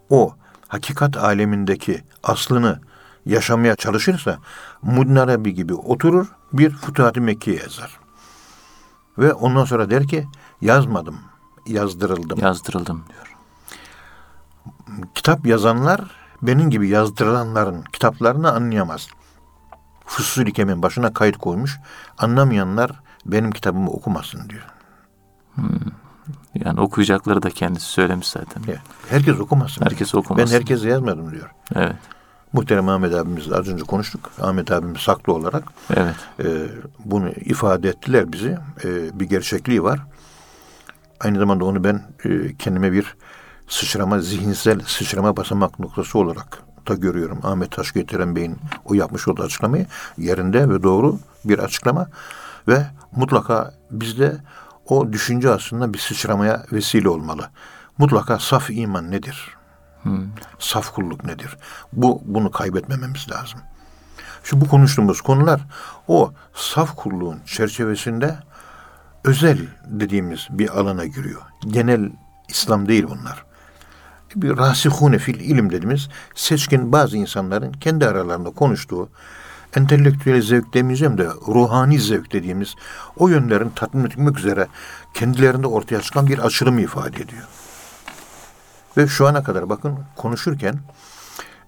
o 0.10 0.36
hakikat 0.68 1.18
alemindeki 1.18 2.04
aslını 2.24 2.80
yaşamaya 3.26 3.76
çalışırsa 3.76 4.38
Muddin 4.82 5.16
Arabi 5.16 5.54
gibi 5.54 5.74
oturur 5.74 6.28
bir 6.54 6.70
Fütuhat-ı 6.72 7.22
Mekke'ye 7.22 7.58
yazar. 7.58 8.00
Ve 9.18 9.34
ondan 9.34 9.66
sonra 9.66 9.90
der 9.90 10.08
ki 10.08 10.28
yazmadım, 10.62 11.20
yazdırıldım. 11.68 12.40
Yazdırıldım 12.40 13.04
diyor. 13.10 13.37
Kitap 15.16 15.46
yazanlar 15.46 16.02
benim 16.42 16.70
gibi 16.70 16.90
yazdırılanların 16.90 17.84
kitaplarını 17.94 18.52
anlayamaz. 18.52 19.08
Fusul 20.06 20.46
Hikem'in 20.46 20.82
başına 20.82 21.14
kayıt 21.14 21.38
koymuş. 21.38 21.80
Anlamayanlar 22.18 22.92
benim 23.26 23.52
kitabımı 23.52 23.90
okumasın 23.90 24.50
diyor. 24.50 24.66
Yani 26.56 26.80
okuyacakları 26.80 27.42
da 27.42 27.50
kendisi 27.50 27.86
söylemiş 27.86 28.28
zaten. 28.28 28.64
Evet. 28.68 28.80
Herkes 29.10 29.40
okumasın. 29.40 29.86
Herkes 29.86 30.14
diyor. 30.14 30.24
okumasın. 30.24 30.48
Ben 30.54 30.60
herkese 30.60 30.90
yazmadım 30.90 31.32
diyor. 31.32 31.50
Evet. 31.76 31.96
Muhterem 32.54 32.90
Ahmet 32.90 33.14
abimizle 33.14 33.56
az 33.56 33.68
önce 33.68 33.84
konuştuk. 33.84 34.32
Ahmet 34.42 34.72
abimiz 34.72 35.02
saklı 35.02 35.34
olarak 35.34 35.64
Evet. 35.96 36.16
e, 36.40 36.46
bunu 37.06 37.30
ifade 37.30 37.90
ettiler 37.90 38.32
bizi. 38.32 38.58
E, 38.84 39.20
bir 39.20 39.26
gerçekliği 39.26 39.84
var. 39.84 40.00
Aynı 41.20 41.40
zamanda 41.40 41.66
onu 41.66 41.84
ben 41.84 42.02
e, 42.26 42.58
kendime 42.58 42.92
bir 42.92 43.16
sıçrama, 43.68 44.20
zihinsel 44.20 44.80
sıçrama 44.86 45.38
basamak 45.38 45.80
noktası 45.80 46.20
olarak 46.20 46.64
da 46.88 46.94
görüyorum. 46.94 47.40
Ahmet 47.44 47.72
Taş 47.72 47.94
Getiren 47.94 48.36
Bey'in 48.36 48.58
o 48.86 48.94
yapmış 48.94 49.28
olduğu 49.28 49.44
açıklamayı 49.44 49.86
yerinde 50.18 50.70
ve 50.70 50.84
doğru 50.84 51.20
bir 51.46 51.60
açıklama 51.60 52.08
ve 52.68 52.88
mutlaka 53.12 53.74
bizde 53.92 54.38
o 54.86 55.14
düşünce 55.14 55.52
aslında 55.52 55.94
bir 55.94 56.00
sıçramaya 56.00 56.66
vesile 56.72 57.10
olmalı. 57.10 57.50
Mutlaka 57.98 58.40
saf 58.40 58.70
iman 58.70 59.12
nedir? 59.12 59.58
Saf 60.60 60.94
kulluk 60.94 61.24
nedir? 61.24 61.58
Bu 61.94 62.22
bunu 62.26 62.52
kaybetmememiz 62.52 63.32
lazım. 63.32 63.60
Şu 64.44 64.62
bu 64.62 64.68
konuştuğumuz 64.68 65.22
konular 65.22 65.62
o 66.08 66.34
saf 66.54 66.96
kulluğun 66.96 67.40
çerçevesinde 67.46 68.36
özel 69.24 69.68
dediğimiz 69.86 70.48
bir 70.50 70.80
alana 70.80 71.06
giriyor. 71.06 71.42
Genel 71.68 72.12
İslam 72.50 72.88
değil 72.88 73.06
bunlar. 73.10 73.47
Bir 74.38 74.58
rasihune 74.58 75.20
fil 75.20 75.40
ilim 75.40 75.72
dediğimiz 75.72 76.10
seçkin 76.36 76.92
bazı 76.92 77.18
insanların 77.18 77.72
kendi 77.72 78.06
aralarında 78.08 78.50
konuştuğu 78.50 79.10
entelektüel 79.76 80.42
zevk 80.42 80.74
demeyeceğim 80.74 81.18
de 81.18 81.28
ruhani 81.48 82.00
zevk 82.00 82.34
dediğimiz 82.34 82.76
o 83.18 83.28
yönlerin 83.28 83.70
tatmin 83.70 84.06
etmek 84.06 84.40
üzere 84.40 84.68
kendilerinde 85.14 85.68
ortaya 85.68 86.02
çıkan 86.02 86.28
bir 86.28 86.40
açılımı 86.40 86.82
ifade 86.82 87.16
ediyor. 87.22 87.48
Ve 88.98 89.08
şu 89.08 89.28
ana 89.28 89.44
kadar 89.44 89.70
bakın 89.70 90.00
konuşurken 90.16 90.76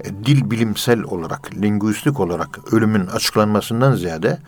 e, 0.03 0.09
dil 0.09 0.51
bilimsel 0.51 1.03
olarak, 1.03 1.53
lingüistik 1.53 2.19
olarak 2.19 2.73
ölümün 2.73 3.07
açıklanmasından 3.07 3.95
ziyade 3.95 4.39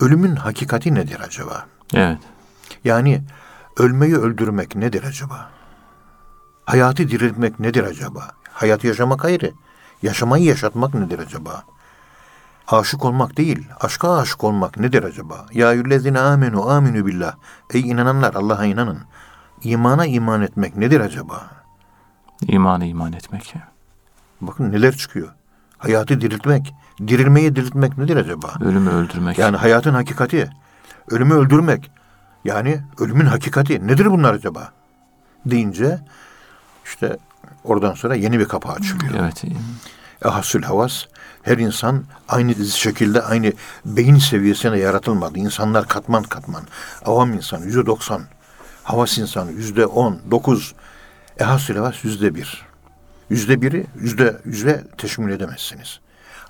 ölümün 0.00 0.36
hakikati 0.36 0.94
nedir 0.94 1.20
acaba? 1.26 1.66
Evet. 1.94 2.18
Yani 2.84 3.22
ölmeyi 3.76 4.16
öldürmek 4.16 4.76
nedir 4.76 5.04
acaba? 5.04 5.57
Hayatı 6.68 7.08
diriltmek 7.08 7.60
nedir 7.60 7.84
acaba? 7.84 8.30
Hayatı 8.52 8.86
yaşamak 8.86 9.24
ayrı. 9.24 9.52
Yaşamayı 10.02 10.44
yaşatmak 10.44 10.94
nedir 10.94 11.18
acaba? 11.18 11.64
Aşık 12.66 13.04
olmak 13.04 13.36
değil, 13.36 13.68
aşka 13.80 14.16
aşık 14.16 14.44
olmak 14.44 14.78
nedir 14.78 15.02
acaba? 15.02 15.46
Ya 15.52 15.72
yüllezine 15.72 16.20
amenu 16.20 16.70
aminu 16.70 17.06
billah. 17.06 17.34
Ey 17.74 17.80
inananlar 17.80 18.34
Allah'a 18.34 18.64
inanın. 18.64 18.98
İmana 19.62 20.06
iman 20.06 20.42
etmek 20.42 20.76
nedir 20.76 21.00
acaba? 21.00 21.50
İmanı 22.42 22.86
iman 22.86 23.12
etmek. 23.12 23.54
Bakın 24.40 24.72
neler 24.72 24.96
çıkıyor. 24.96 25.28
Hayatı 25.78 26.20
diriltmek, 26.20 26.74
dirilmeyi 27.06 27.56
diriltmek 27.56 27.98
nedir 27.98 28.16
acaba? 28.16 28.54
Ölümü 28.60 28.90
öldürmek. 28.90 29.38
Yani 29.38 29.56
hayatın 29.56 29.94
hakikati, 29.94 30.50
ölümü 31.10 31.34
öldürmek. 31.34 31.90
Yani 32.44 32.80
ölümün 32.98 33.26
hakikati 33.26 33.86
nedir 33.86 34.06
bunlar 34.06 34.34
acaba? 34.34 34.72
Deyince 35.46 35.98
işte 36.88 37.16
oradan 37.64 37.94
sonra 37.94 38.14
yeni 38.14 38.38
bir 38.38 38.44
kapı 38.44 38.68
açılıyor. 38.68 39.14
Evet. 39.18 39.44
Ehasül 40.24 40.62
havas 40.62 41.04
her 41.42 41.58
insan 41.58 42.04
aynı 42.28 42.54
şekilde 42.54 43.22
aynı 43.22 43.52
beyin 43.84 44.18
seviyesine 44.18 44.78
yaratılmadı. 44.78 45.38
İnsanlar 45.38 45.88
katman 45.88 46.22
katman. 46.22 46.62
Avam 47.04 47.32
insan 47.32 47.62
yüzde 47.62 47.86
doksan. 47.86 48.22
Havas 48.84 49.18
insanı 49.18 49.52
yüzde 49.52 49.86
on, 49.86 50.20
dokuz. 50.30 50.74
Ehasül 51.38 51.76
havas 51.76 52.04
yüzde 52.04 52.34
bir. 52.34 52.66
Yüzde 53.30 53.62
biri 53.62 53.86
yüzde 54.00 54.36
yüzle 54.44 54.84
teşmil 54.98 55.32
edemezsiniz. 55.32 56.00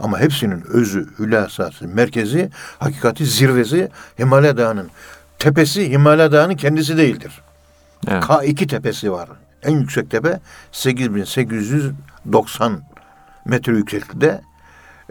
Ama 0.00 0.20
hepsinin 0.20 0.64
özü, 0.66 1.08
hülasası, 1.18 1.88
merkezi, 1.88 2.50
hakikati, 2.78 3.26
zirvesi 3.26 3.88
Himalaya 4.18 4.56
Dağı'nın 4.56 4.90
tepesi 5.38 5.90
Himalaya 5.90 6.32
Dağı'nın 6.32 6.56
kendisi 6.56 6.96
değildir. 6.96 7.42
Evet. 8.08 8.22
K2 8.22 8.66
tepesi 8.66 9.12
var. 9.12 9.28
En 9.62 9.78
yüksek 9.78 10.10
tepe 10.10 10.40
8890 10.72 12.82
metre 13.44 13.72
yükseklikte 13.72 14.40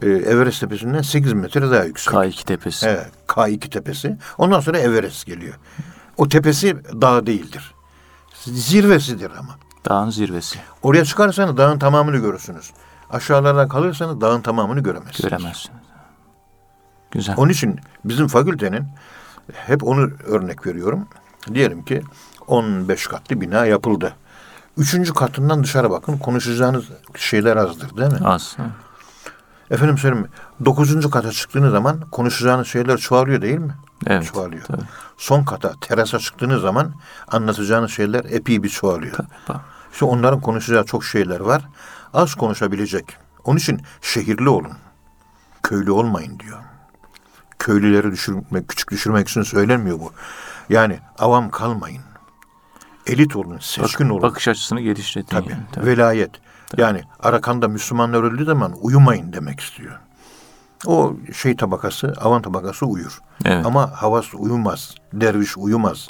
e, 0.02 0.10
Everest 0.10 0.60
tepesinden 0.60 1.02
8 1.02 1.34
metre 1.34 1.72
daha 1.72 1.84
yüksek. 1.84 2.14
K2 2.14 2.46
tepesi. 2.46 2.88
Evet, 2.88 3.12
K2 3.28 3.70
tepesi. 3.70 4.18
Ondan 4.38 4.60
sonra 4.60 4.78
Everest 4.78 5.26
geliyor. 5.26 5.54
O 6.18 6.30
tepesi 6.30 6.78
dağ 7.02 7.26
değildir. 7.26 7.74
Zirvesidir 8.46 9.32
ama. 9.40 9.56
Dağın 9.90 10.10
zirvesi. 10.10 10.60
Oraya 10.84 11.06
çıkarsanız 11.06 11.58
dağın 11.58 11.80
tamamını 11.80 12.18
görürsünüz. 12.18 12.72
Aşağılarda 13.10 13.68
kalırsanız 13.68 14.22
dağın 14.22 14.42
tamamını 14.42 14.80
göremezsiniz. 14.80 15.30
Göremezsiniz. 15.30 15.78
Güzel. 17.12 17.36
Onun 17.38 17.52
için 17.52 17.80
bizim 18.06 18.28
fakültenin 18.28 18.84
hep 19.54 19.84
onu 19.84 20.12
örnek 20.26 20.68
veriyorum. 20.68 21.08
Diyelim 21.54 21.86
ki 21.86 22.02
15 22.48 23.08
katlı 23.08 23.42
bina 23.42 23.66
yapıldı. 23.66 24.16
Üçüncü 24.78 25.14
katından 25.14 25.64
dışarı 25.64 25.90
bakın 25.90 26.18
konuşacağınız 26.18 26.86
şeyler 27.16 27.58
azdır 27.58 27.98
değil 27.98 28.22
mi? 28.22 28.28
Az. 28.28 28.58
Efendim 29.72 29.98
söyleyeyim 29.98 30.28
dokuzuncu 30.66 31.10
kata 31.10 31.32
çıktığınız 31.32 31.72
zaman 31.72 32.02
konuşacağınız 32.02 32.68
şeyler 32.68 32.98
çoğalıyor 32.98 33.42
değil 33.42 33.58
mi? 33.58 33.76
Evet. 34.08 34.34
Çoğalıyor. 34.34 34.64
Tabii. 34.64 34.82
Son 35.18 35.44
kata 35.44 35.74
terasa 35.82 36.20
çıktığınız 36.20 36.62
zaman 36.62 36.94
anlatacağınız 37.28 37.92
şeyler 37.92 38.26
epey 38.30 38.64
bir 38.64 38.70
çoğalıyor. 38.70 39.18
Bak, 39.50 39.62
İşte 39.94 40.06
onların 40.06 40.42
konuşacağı 40.42 40.86
çok 40.86 41.06
şeyler 41.06 41.40
var. 41.40 41.62
Az 42.14 42.36
konuşabilecek. 42.36 43.18
Onun 43.44 43.58
için 43.58 43.82
şehirli 44.02 44.50
olun. 44.50 44.74
Köylü 45.64 45.92
olmayın 45.92 46.40
diyor. 46.40 46.58
Köylüleri 47.60 48.12
düşürmek, 48.12 48.68
küçük 48.68 48.92
düşürmek 48.92 49.30
için 49.30 49.42
söylenmiyor 49.42 50.00
bu. 50.00 50.12
Yani 50.70 51.00
avam 51.20 51.50
kalmayın. 51.50 52.02
Elit 53.08 53.36
olun, 53.36 53.58
seçkin 53.62 54.10
olun. 54.10 54.22
bakış 54.22 54.48
açısını 54.48 54.82
geliştirin. 54.82 55.26
Tabii. 55.26 55.50
yani, 55.50 55.62
tabii. 55.72 55.86
Velayet. 55.86 56.32
Yani 56.78 57.02
Arakan'da 57.20 57.68
Müslümanlar 57.68 58.24
öldüğü 58.24 58.46
zaman 58.46 58.74
uyumayın 58.82 59.34
demek 59.34 59.60
istiyor. 59.60 60.00
O 60.86 61.16
şey 61.34 61.56
tabakası, 61.56 62.14
avan 62.22 62.42
tabakası 62.42 62.86
uyur. 62.86 63.22
Evet. 63.46 63.66
Ama 63.66 63.92
havas 63.96 64.34
uyumaz. 64.34 64.96
Derviş 65.14 65.58
uyumaz. 65.58 66.08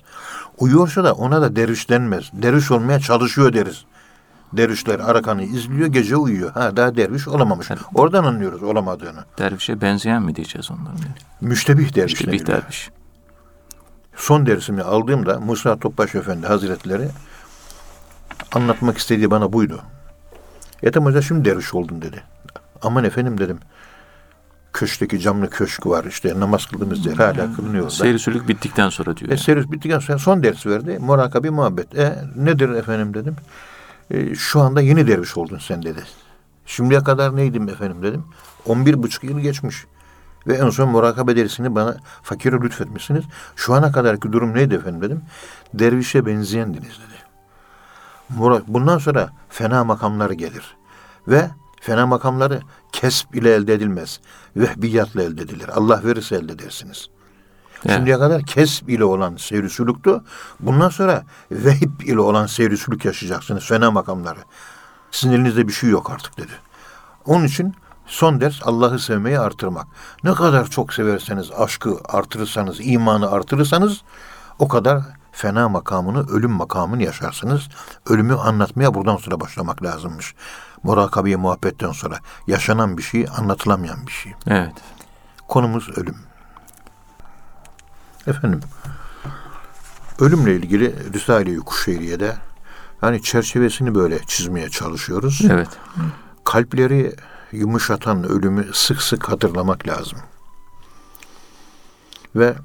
Uyuyorsa 0.57 1.03
da 1.03 1.13
ona 1.13 1.41
da 1.41 1.55
derviş 1.55 1.89
denmez. 1.89 2.31
Derviş 2.33 2.71
olmaya 2.71 2.99
çalışıyor 2.99 3.53
deriz. 3.53 3.85
Dervişler 4.53 4.99
Arakan'ı 4.99 5.43
izliyor, 5.43 5.87
gece 5.87 6.15
uyuyor. 6.15 6.51
Ha 6.51 6.77
daha 6.77 6.95
derviş 6.95 7.27
olamamış. 7.27 7.67
Oradan 7.95 8.23
anlıyoruz 8.23 8.63
olamadığını. 8.63 9.25
Dervişe 9.37 9.81
benzeyen 9.81 10.23
mi 10.23 10.35
diyeceğiz 10.35 10.71
onların? 10.71 10.99
Müştebih 11.41 11.95
derviş 11.95 12.21
deniliyor. 12.27 12.47
derviş. 12.47 12.89
Son 14.17 14.45
dersimi 14.45 14.81
aldığımda 14.81 15.39
Musa 15.39 15.79
Topbaş 15.79 16.15
Efendi 16.15 16.47
Hazretleri 16.47 17.09
anlatmak 18.55 18.97
istediği 18.97 19.31
bana 19.31 19.53
buydu. 19.53 19.81
Ethem 20.83 21.05
Hoca 21.05 21.21
şimdi 21.21 21.45
derviş 21.45 21.73
oldun 21.73 22.01
dedi. 22.01 22.23
Aman 22.81 23.03
efendim 23.03 23.37
dedim. 23.37 23.59
Köşkteki 24.73 25.19
camlı 25.19 25.49
köşk 25.49 25.87
var 25.87 26.05
işte 26.05 26.39
namaz 26.39 26.65
kıldığımız 26.65 27.05
yer 27.05 27.13
hala 27.13 27.55
kılınıyor 27.55 27.83
orada. 27.83 27.95
Seyri 27.95 28.19
sülük 28.19 28.47
bittikten 28.47 28.89
sonra 28.89 29.17
diyor. 29.17 29.31
E, 29.31 29.37
servis 29.37 29.71
bittikten 29.71 29.99
sonra 29.99 30.17
son 30.17 30.43
ders 30.43 30.65
verdi. 30.65 30.97
Murakabi 30.99 31.49
muhabbet. 31.49 31.97
E, 31.97 32.23
nedir 32.35 32.69
efendim 32.69 33.13
dedim. 33.13 33.35
E, 34.11 34.35
şu 34.35 34.61
anda 34.61 34.81
yeni 34.81 35.07
derviş 35.07 35.37
oldun 35.37 35.57
sen 35.57 35.83
dedi. 35.83 36.03
Şimdiye 36.65 37.03
kadar 37.03 37.35
neydim 37.35 37.69
efendim 37.69 38.03
dedim. 38.03 38.23
11 38.65 39.03
buçuk 39.03 39.23
yıl 39.23 39.39
geçmiş. 39.39 39.85
Ve 40.47 40.53
en 40.53 40.69
son 40.69 40.89
murakabe 40.89 41.35
dersini 41.35 41.75
bana 41.75 41.97
fakire 42.23 42.55
lütfetmişsiniz. 42.61 43.23
Şu 43.55 43.73
ana 43.73 43.91
kadarki 43.91 44.31
durum 44.31 44.53
neydi 44.53 44.75
efendim 44.75 45.01
dedim. 45.01 45.21
Dervişe 45.73 46.25
benzeyendiniz 46.25 46.89
dedi. 46.99 47.17
Mura- 48.39 48.61
Bundan 48.67 48.97
sonra 48.97 49.29
fena 49.49 49.83
makamlar 49.83 50.29
gelir. 50.29 50.75
Ve 51.27 51.49
fena 51.81 52.07
makamları 52.07 52.61
kesp 52.91 53.35
ile 53.35 53.53
elde 53.53 53.73
edilmez. 53.73 54.19
Vehbiyatla 54.55 55.23
elde 55.23 55.41
edilir. 55.41 55.69
Allah 55.73 56.01
verirse 56.03 56.35
elde 56.35 56.53
edersiniz. 56.53 57.07
Evet. 57.85 57.95
Şimdiye 57.95 58.17
kadar 58.17 58.43
kesb 58.45 58.87
ile 58.89 59.03
olan 59.03 59.35
seyri 59.35 59.69
sülüktü. 59.69 60.21
Bundan 60.59 60.89
sonra 60.89 61.23
vehib 61.51 62.01
ile 62.01 62.19
olan 62.19 62.45
seyri 62.45 62.77
sülük 62.77 63.05
yaşayacaksınız. 63.05 63.65
Fena 63.65 63.91
makamları. 63.91 64.39
Sizin 65.11 65.33
elinizde 65.33 65.67
bir 65.67 65.73
şey 65.73 65.89
yok 65.89 66.11
artık 66.11 66.37
dedi. 66.37 66.51
Onun 67.25 67.45
için 67.45 67.75
son 68.07 68.41
ders 68.41 68.59
Allah'ı 68.63 68.99
sevmeyi 68.99 69.39
artırmak. 69.39 69.87
Ne 70.23 70.33
kadar 70.33 70.69
çok 70.69 70.93
severseniz, 70.93 71.51
aşkı 71.51 71.97
artırırsanız, 72.05 72.77
imanı 72.81 73.31
artırırsanız 73.31 74.01
o 74.59 74.67
kadar 74.67 75.01
fena 75.31 75.69
makamını, 75.69 76.29
ölüm 76.29 76.51
makamını 76.51 77.03
yaşarsınız. 77.03 77.69
Ölümü 78.09 78.35
anlatmaya 78.35 78.93
buradan 78.93 79.17
sonra 79.17 79.39
başlamak 79.39 79.83
lazımmış. 79.83 80.35
Murakabe 80.83 81.35
muhabbetten 81.35 81.91
sonra 81.91 82.19
yaşanan 82.47 82.97
bir 82.97 83.03
şey, 83.03 83.25
anlatılamayan 83.37 84.07
bir 84.07 84.11
şey. 84.11 84.33
Evet. 84.47 84.73
Konumuz 85.47 85.89
ölüm. 85.97 86.15
Efendim, 88.27 88.59
ölümle 90.19 90.55
ilgili 90.55 91.13
Risale-i 91.13 91.57
Kuşeyriye'de 91.57 92.35
hani 93.01 93.21
çerçevesini 93.21 93.95
böyle 93.95 94.19
çizmeye 94.27 94.69
çalışıyoruz. 94.69 95.41
Evet. 95.49 95.69
Kalpleri 96.43 97.15
yumuşatan 97.51 98.23
ölümü 98.23 98.69
sık 98.73 99.01
sık 99.01 99.29
hatırlamak 99.29 99.87
lazım. 99.87 100.19
Ve 102.35 102.55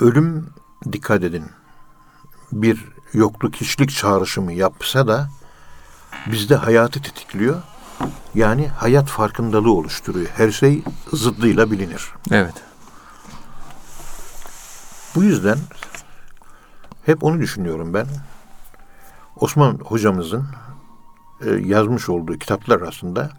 ölüm 0.00 0.46
dikkat 0.92 1.22
edin 1.22 1.50
bir 2.52 2.84
yokluk 3.12 3.56
hiçlik 3.56 3.90
çağrışımı 3.90 4.52
yapsa 4.52 5.06
da 5.06 5.28
bizde 6.26 6.56
hayatı 6.56 7.02
tetikliyor. 7.02 7.62
Yani 8.34 8.68
hayat 8.68 9.08
farkındalığı 9.08 9.72
oluşturuyor. 9.72 10.26
Her 10.36 10.50
şey 10.50 10.82
zıddıyla 11.12 11.70
bilinir. 11.70 12.12
Evet. 12.30 12.54
Bu 15.14 15.22
yüzden 15.22 15.58
hep 17.06 17.24
onu 17.24 17.40
düşünüyorum 17.40 17.94
ben. 17.94 18.06
Osman 19.36 19.78
hocamızın 19.78 20.46
e, 21.46 21.50
yazmış 21.50 22.08
olduğu 22.08 22.38
kitaplar 22.38 22.80
arasında 22.80 23.30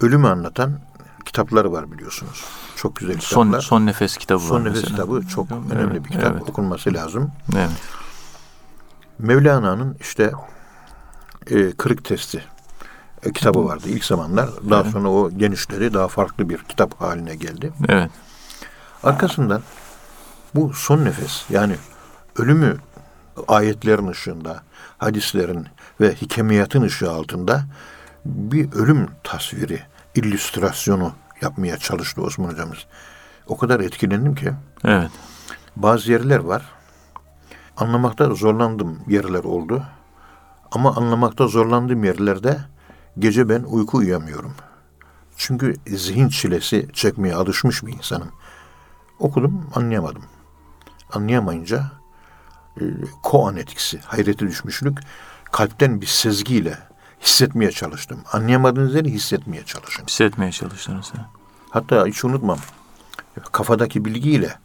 ölümü 0.00 0.28
anlatan 0.28 0.80
kitapları 1.24 1.72
var 1.72 1.92
biliyorsunuz. 1.92 2.44
Çok 2.76 2.96
güzel 2.96 3.18
kitaplar. 3.18 3.52
Son 3.52 3.58
son 3.60 3.86
nefes 3.86 4.16
kitabı 4.16 4.40
Son 4.42 4.56
var 4.56 4.64
Nefes 4.64 4.82
mesela. 4.82 4.96
kitabı 4.96 5.26
çok 5.28 5.46
Evet, 5.52 5.72
önemli 5.72 6.04
bir 6.04 6.10
kitap. 6.10 6.32
evet. 6.36 6.42
Okunması 6.50 6.94
lazım. 6.94 7.32
Evet. 7.56 7.70
Mevlana'nın 9.18 9.96
işte 10.00 10.32
e, 11.46 11.72
Kırık 11.72 12.04
Testi 12.04 12.44
e, 13.22 13.32
kitabı 13.32 13.64
vardı 13.64 13.84
ilk 13.88 14.04
zamanlar. 14.04 14.48
Daha 14.70 14.84
sonra 14.84 15.08
o 15.10 15.30
genişledi. 15.30 15.94
Daha 15.94 16.08
farklı 16.08 16.48
bir 16.48 16.58
kitap 16.58 17.00
haline 17.00 17.34
geldi. 17.36 17.72
Evet. 17.88 18.10
Arkasından 19.02 19.62
bu 20.54 20.72
son 20.72 21.04
nefes 21.04 21.44
yani 21.50 21.76
ölümü 22.36 22.76
ayetlerin 23.48 24.06
ışığında, 24.06 24.62
hadislerin 24.98 25.66
ve 26.00 26.14
hikemiyatın 26.14 26.82
ışığı 26.82 27.10
altında 27.10 27.64
bir 28.24 28.72
ölüm 28.72 29.08
tasviri, 29.24 29.82
illüstrasyonu 30.14 31.12
yapmaya 31.42 31.76
çalıştı 31.76 32.22
Osman 32.22 32.48
hocamız. 32.48 32.86
O 33.46 33.56
kadar 33.56 33.80
etkilendim 33.80 34.34
ki 34.34 34.52
Evet. 34.84 35.10
bazı 35.76 36.12
yerler 36.12 36.38
var. 36.38 36.62
Anlamakta 37.76 38.34
zorlandığım 38.34 38.98
yerler 39.08 39.44
oldu. 39.44 39.82
Ama 40.72 40.96
anlamakta 40.96 41.46
zorlandığım 41.46 42.04
yerlerde 42.04 42.58
gece 43.18 43.48
ben 43.48 43.62
uyku 43.62 43.96
uyuyamıyorum. 43.98 44.54
Çünkü 45.36 45.74
zihin 45.86 46.28
çilesi 46.28 46.88
çekmeye 46.92 47.34
alışmış 47.34 47.86
bir 47.86 47.92
insanım. 47.92 48.28
Okudum, 49.18 49.70
anlayamadım. 49.74 50.22
Anlayamayınca 51.12 51.92
koan 53.22 53.56
etkisi, 53.56 53.98
hayrete 53.98 54.46
düşmüşlük 54.46 54.98
kalpten 55.52 56.00
bir 56.00 56.06
sezgiyle 56.06 56.78
hissetmeye 57.20 57.70
çalıştım. 57.70 58.20
Anlayamadığınız 58.32 58.94
yeri 58.94 59.10
hissetmeye 59.10 59.64
çalışın. 59.64 60.06
Hissetmeye 60.06 60.52
çalıştınız. 60.52 61.14
ha. 61.14 61.30
Hatta 61.70 62.06
hiç 62.06 62.24
unutmam. 62.24 62.58
Kafadaki 63.52 64.04
bilgiyle 64.04 64.58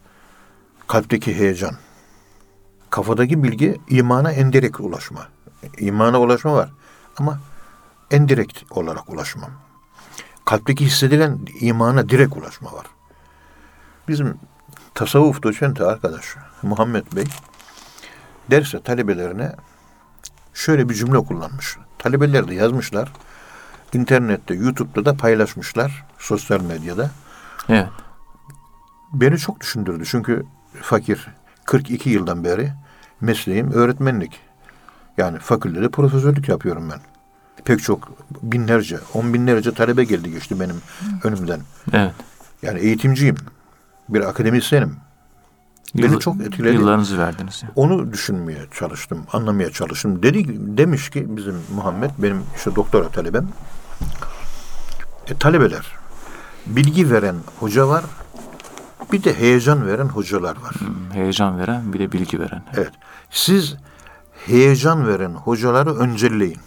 kalpteki 0.87 1.35
heyecan. 1.35 1.75
Kafadaki 2.89 3.43
bilgi 3.43 3.81
imana 3.89 4.31
endirekt 4.31 4.79
ulaşma. 4.79 5.27
İmana 5.77 6.21
ulaşma 6.21 6.53
var. 6.53 6.69
Ama 7.17 7.39
endirekt 8.11 8.63
olarak 8.69 9.09
ulaşma. 9.09 9.49
Kalpteki 10.45 10.85
hissedilen 10.85 11.39
imana 11.59 12.09
direkt 12.09 12.37
ulaşma 12.37 12.73
var. 12.73 12.85
Bizim 14.07 14.39
tasavvuf 14.93 15.43
doçenti 15.43 15.83
arkadaş 15.83 16.35
Muhammed 16.61 17.05
Bey 17.15 17.23
derse 18.51 18.81
talebelerine 18.81 19.51
şöyle 20.53 20.89
bir 20.89 20.93
cümle 20.93 21.17
kullanmış. 21.17 21.77
Talebeler 21.97 22.47
de 22.47 22.53
yazmışlar. 22.53 23.11
İnternette, 23.93 24.53
YouTube'da 24.53 25.05
da 25.05 25.17
paylaşmışlar. 25.17 26.05
Sosyal 26.17 26.61
medyada. 26.61 27.11
Evet. 27.69 27.87
Beni 29.13 29.37
çok 29.37 29.61
düşündürdü. 29.61 30.03
Çünkü 30.05 30.45
fakir 30.81 31.27
42 31.65 32.09
yıldan 32.09 32.43
beri 32.43 32.71
mesleğim 33.21 33.71
öğretmenlik. 33.71 34.39
Yani 35.17 35.39
fakültede 35.39 35.89
profesörlük 35.89 36.49
yapıyorum 36.49 36.89
ben. 36.91 36.99
Pek 37.65 37.83
çok 37.83 38.11
binlerce, 38.43 38.99
on 39.13 39.33
binlerce 39.33 39.73
talebe 39.73 40.03
geldi 40.03 40.31
geçti 40.31 40.59
benim 40.59 40.81
önümden. 41.23 41.61
Evet. 41.93 42.13
Yani 42.61 42.79
eğitimciyim. 42.79 43.35
Bir 44.09 44.21
akademisyenim. 44.21 44.97
Beni 45.95 46.05
Yıl- 46.11 46.19
çok 46.19 46.41
etkiledi. 46.41 46.75
Yıllarınızı 46.75 47.17
verdiniz. 47.17 47.63
ya. 47.63 47.69
Onu 47.75 48.13
düşünmeye 48.13 48.65
çalıştım, 48.73 49.23
anlamaya 49.33 49.71
çalıştım. 49.71 50.23
Dedi 50.23 50.45
demiş 50.77 51.09
ki 51.09 51.37
bizim 51.37 51.55
Muhammed 51.75 52.11
benim 52.17 52.43
işte 52.55 52.75
doktora 52.75 53.09
talebem. 53.09 53.47
E, 55.27 55.37
talebeler 55.37 55.85
bilgi 56.65 57.11
veren 57.11 57.35
hoca 57.59 57.87
var. 57.87 58.03
Bir 59.11 59.23
de 59.23 59.39
heyecan 59.39 59.87
veren 59.87 60.07
hocalar 60.07 60.57
var. 60.61 60.71
Hmm, 60.79 61.11
Heyecan 61.13 61.59
veren 61.59 61.93
bir 61.93 61.99
de 61.99 62.11
bilgi 62.11 62.39
veren. 62.39 62.63
Evet. 62.73 62.91
Siz 63.29 63.75
heyecan 64.45 65.07
veren 65.07 65.33
hocaları 65.33 65.95
öncelleyin. 65.95 66.59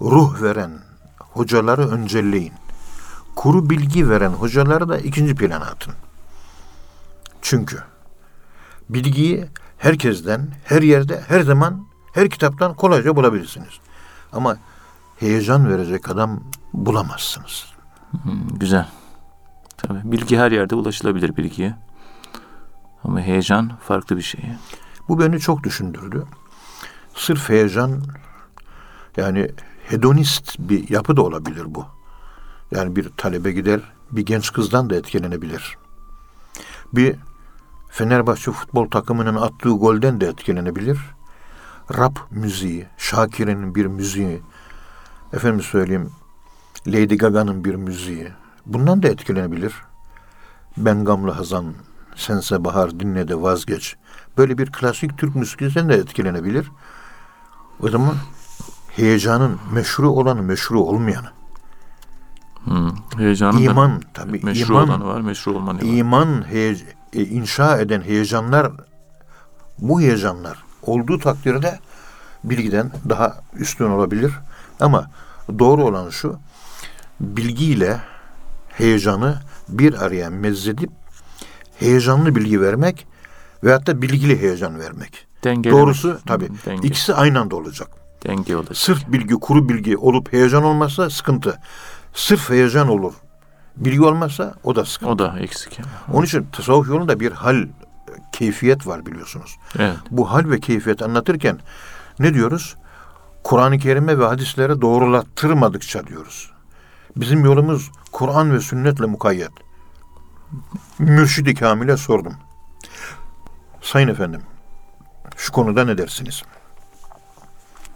Ruh 0.00 0.42
veren 0.42 0.70
hocaları 1.18 1.88
öncelleyin. 1.90 2.52
Kuru 3.36 3.70
bilgi 3.70 4.08
veren 4.10 4.30
hocaları 4.30 4.88
da 4.88 4.98
ikinci 4.98 5.34
plana 5.34 5.64
atın. 5.64 5.94
Çünkü 7.42 7.78
bilgiyi 8.88 9.44
herkesten, 9.78 10.48
her 10.64 10.82
yerde, 10.82 11.20
her 11.28 11.40
zaman, 11.40 11.86
her 12.14 12.30
kitaptan 12.30 12.74
kolayca 12.74 13.16
bulabilirsiniz. 13.16 13.80
Ama 14.32 14.56
heyecan 15.16 15.68
verecek 15.68 16.08
adam 16.08 16.40
bulamazsınız. 16.72 17.66
Hmm, 18.10 18.48
güzel. 18.58 18.88
Tabii 19.76 20.00
bilgi 20.04 20.38
her 20.38 20.52
yerde 20.52 20.74
ulaşılabilir 20.74 21.36
bilgiye. 21.36 21.74
Ama 23.04 23.20
heyecan 23.20 23.72
farklı 23.76 24.16
bir 24.16 24.22
şey. 24.22 24.40
Bu 25.08 25.20
beni 25.20 25.40
çok 25.40 25.64
düşündürdü. 25.64 26.24
Sırf 27.14 27.48
heyecan 27.48 28.02
yani 29.16 29.50
hedonist 29.84 30.56
bir 30.58 30.90
yapı 30.90 31.16
da 31.16 31.22
olabilir 31.22 31.64
bu. 31.66 31.86
Yani 32.70 32.96
bir 32.96 33.08
talebe 33.08 33.52
gider 33.52 33.80
bir 34.10 34.26
genç 34.26 34.52
kızdan 34.52 34.90
da 34.90 34.96
etkilenebilir. 34.96 35.78
Bir 36.92 37.16
Fenerbahçe 37.94 38.50
futbol 38.52 38.90
takımının 38.90 39.34
attığı 39.34 39.70
golden 39.70 40.20
de 40.20 40.26
etkilenebilir. 40.26 40.98
Rap 41.98 42.18
müziği, 42.30 42.86
Şakir'in 42.96 43.74
bir 43.74 43.86
müziği, 43.86 44.42
efendim 45.32 45.62
söyleyeyim 45.62 46.10
Lady 46.86 47.16
Gaga'nın 47.16 47.64
bir 47.64 47.74
müziği. 47.74 48.28
Bundan 48.66 49.02
da 49.02 49.08
etkilenebilir. 49.08 49.74
Ben 50.76 51.04
Gamlı 51.04 51.30
Hazan, 51.30 51.74
Sense 52.16 52.64
Bahar 52.64 53.00
dinle 53.00 53.28
de 53.28 53.42
vazgeç. 53.42 53.96
Böyle 54.38 54.58
bir 54.58 54.72
klasik 54.72 55.18
Türk 55.18 55.36
müziğinden 55.36 55.88
de 55.88 55.94
etkilenebilir. 55.94 56.70
O 57.80 57.88
zaman 57.88 58.14
heyecanın 58.88 59.58
meşru 59.72 60.10
olanı, 60.10 60.42
meşru 60.42 60.80
olmayanı. 60.80 61.28
Hmm. 62.64 62.90
Heyecanın 63.16 63.58
İman 63.58 64.02
tabii. 64.14 64.40
meşru 64.44 64.72
iman, 64.72 64.88
olanı 64.88 65.06
var, 65.06 65.20
meşru 65.20 65.52
olmanı 65.52 65.78
var. 65.78 65.82
iman 65.82 66.44
heye- 66.48 66.93
e, 67.14 67.22
inşa 67.22 67.78
eden 67.78 68.00
heyecanlar 68.00 68.72
bu 69.78 70.00
heyecanlar 70.00 70.64
olduğu 70.82 71.18
takdirde 71.18 71.78
bilgiden 72.44 72.90
daha 73.08 73.40
üstün 73.54 73.84
olabilir. 73.84 74.32
Ama 74.80 75.10
doğru 75.58 75.84
olan 75.84 76.10
şu 76.10 76.38
bilgiyle 77.20 78.00
heyecanı 78.68 79.40
bir 79.68 80.04
araya 80.04 80.30
mezzedip 80.30 80.90
heyecanlı 81.78 82.36
bilgi 82.36 82.60
vermek 82.60 83.06
veyahut 83.64 83.86
da 83.86 84.02
bilgili 84.02 84.40
heyecan 84.40 84.80
vermek. 84.80 85.26
Dengelemek. 85.44 85.80
Doğrusu 85.80 86.20
tabii. 86.26 86.48
Denge, 86.66 86.88
ikisi 86.88 87.14
aynı 87.14 87.40
anda 87.40 87.56
olacak. 87.56 87.88
denge 88.26 88.56
olacak. 88.56 88.76
Sırf 88.76 89.12
bilgi, 89.12 89.34
kuru 89.34 89.68
bilgi 89.68 89.96
olup 89.96 90.32
heyecan 90.32 90.64
olmazsa 90.64 91.10
sıkıntı. 91.10 91.58
Sırf 92.14 92.50
heyecan 92.50 92.88
olur. 92.88 93.12
Bilgi 93.76 94.02
olmazsa 94.02 94.54
o 94.64 94.76
da 94.76 94.84
sıkıntı. 94.84 95.12
O 95.12 95.18
da 95.18 95.38
eksik. 95.38 95.78
yani. 95.78 95.88
Onun 96.12 96.26
için 96.26 96.46
tasavvuf 96.52 96.88
yolunda 96.88 97.20
bir 97.20 97.32
hal, 97.32 97.66
keyfiyet 98.32 98.86
var 98.86 99.06
biliyorsunuz. 99.06 99.56
Evet. 99.78 99.96
Bu 100.10 100.32
hal 100.32 100.50
ve 100.50 100.60
keyfiyet 100.60 101.02
anlatırken 101.02 101.58
ne 102.18 102.34
diyoruz? 102.34 102.76
Kur'an-ı 103.44 103.78
Kerim'e 103.78 104.18
ve 104.18 104.24
hadislere 104.24 104.80
doğrulattırmadıkça 104.80 106.06
diyoruz. 106.06 106.50
Bizim 107.16 107.44
yolumuz 107.44 107.90
Kur'an 108.12 108.52
ve 108.52 108.60
sünnetle 108.60 109.06
mukayyet. 109.06 109.50
Mürşid-i 110.98 111.54
Kamil'e 111.54 111.96
sordum. 111.96 112.34
Sayın 113.82 114.08
efendim, 114.08 114.42
şu 115.36 115.52
konuda 115.52 115.84
ne 115.84 115.98
dersiniz? 115.98 116.42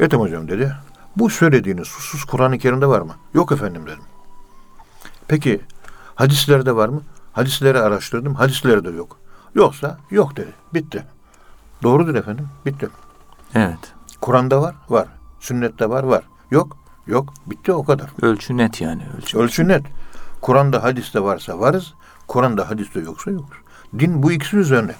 Ethem 0.01 0.20
hocam 0.20 0.49
dedi. 0.49 0.74
Bu 1.16 1.31
söylediğiniz 1.31 1.95
husus 1.95 2.24
Kur'an-ı 2.24 2.59
Kerim'de 2.59 2.87
var 2.87 3.01
mı? 3.01 3.14
Yok 3.35 3.53
efendim 3.53 3.83
dedim. 3.87 4.03
Peki 5.29 5.61
hadislerde 6.14 6.76
var 6.76 6.89
mı? 6.89 7.03
Hadisleri 7.33 7.81
araştırdım. 7.81 8.35
Hadislerde 8.35 8.91
yok. 8.91 9.18
Yoksa 9.55 9.99
yok 10.11 10.37
dedi. 10.37 10.53
Bitti. 10.74 11.05
Doğrudur 11.83 12.14
efendim. 12.14 12.49
Bitti. 12.66 12.89
Evet. 13.55 13.79
Kur'an'da 14.20 14.62
var? 14.62 14.74
Var. 14.89 15.09
Sünnette 15.41 15.91
var? 15.91 16.03
Var. 16.03 16.24
Yok? 16.51 16.76
Yok. 17.07 17.35
Bitti 17.47 17.72
o 17.72 17.85
kadar. 17.85 18.11
Ölçü 18.22 18.57
net 18.57 18.81
yani. 18.81 19.03
Ölçü. 19.16 19.39
Ölçü 19.39 19.68
net. 19.68 19.83
Kur'an'da 20.41 20.83
hadiste 20.83 21.22
varsa 21.22 21.59
varız. 21.61 21.95
Kur'an'da 22.29 22.70
hadiste 22.70 23.01
yoksa 23.01 23.31
yoktur. 23.31 23.62
Din 23.99 24.22
bu 24.22 24.33
ikisi 24.33 24.57
üzerine. 24.57 24.95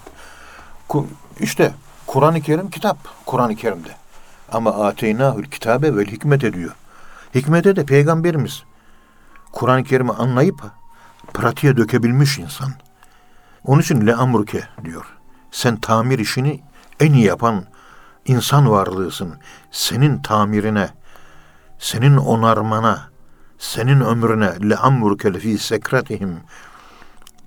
İşte 1.39 1.73
Kur'an-ı 2.07 2.41
Kerim 2.41 2.69
kitap. 2.69 2.97
Kur'an-ı 3.25 3.55
Kerim'de. 3.55 3.89
Ama 4.51 4.71
ateynahül 4.87 5.45
kitabe 5.45 5.95
vel 5.95 6.05
hikmete 6.05 6.53
diyor. 6.53 6.71
Hikmete 7.35 7.75
de 7.75 7.85
peygamberimiz. 7.85 8.63
Kur'an-ı 9.51 9.83
Kerim'i 9.83 10.11
anlayıp 10.11 10.61
pratiğe 11.33 11.77
dökebilmiş 11.77 12.39
insan. 12.39 12.71
Onun 13.65 13.81
için 13.81 14.07
le 14.07 14.15
amruke 14.15 14.63
diyor. 14.85 15.05
Sen 15.51 15.75
tamir 15.79 16.19
işini 16.19 16.63
en 16.99 17.13
iyi 17.13 17.25
yapan 17.25 17.63
insan 18.25 18.69
varlığısın. 18.69 19.35
Senin 19.71 20.21
tamirine, 20.21 20.89
senin 21.79 22.17
onarmana, 22.17 23.09
senin 23.57 24.01
ömrüne 24.01 24.69
le 24.69 24.75
amruke 24.75 25.33
lefi 25.33 25.57
sekratihim 25.57 26.37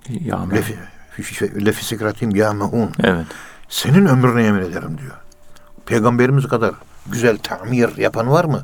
Ya, 0.09 0.45
lefi, 0.49 0.77
fi- 1.17 1.65
lefi 1.65 1.85
sekratihim 1.85 2.35
ya 2.35 2.53
mehun. 2.53 2.91
Evet. 2.99 3.25
Senin 3.69 4.05
ömrüne 4.05 4.43
yemin 4.43 4.61
ederim 4.61 4.97
diyor. 4.97 5.15
Peygamberimiz 5.85 6.47
kadar 6.47 6.71
güzel 7.07 7.37
tamir 7.37 7.97
yapan 7.97 8.31
var 8.31 8.45
mı? 8.45 8.63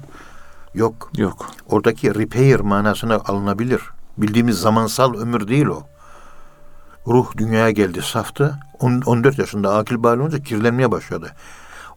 Yok. 0.74 1.12
Yok. 1.18 1.50
Oradaki 1.70 2.16
repair 2.16 2.60
manasına 2.60 3.16
alınabilir. 3.16 3.82
Bildiğimiz 4.18 4.60
zamansal 4.60 5.14
ömür 5.14 5.48
değil 5.48 5.66
o. 5.66 5.84
Ruh 7.08 7.38
dünyaya 7.38 7.72
geldi 7.72 8.02
saftı. 8.02 8.60
On- 8.80 9.02
14 9.06 9.40
yaşında 9.40 9.76
akil 9.76 10.04
bali 10.04 10.22
olunca 10.22 10.40
kirlenmeye 10.40 10.92
başladı. 10.92 11.36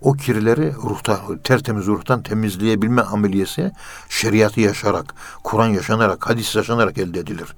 O 0.01 0.13
kirleri 0.13 0.75
ruhta, 0.75 1.21
tertemiz 1.45 1.87
ruhtan 1.87 2.23
temizleyebilme 2.23 3.03
ameliyesi 3.03 3.73
şeriatı 4.09 4.61
yaşarak, 4.61 5.15
Kur'an 5.45 5.67
yaşanarak, 5.67 6.29
hadis 6.31 6.57
yaşanarak 6.57 6.99
elde 6.99 7.21
edilir. 7.21 7.55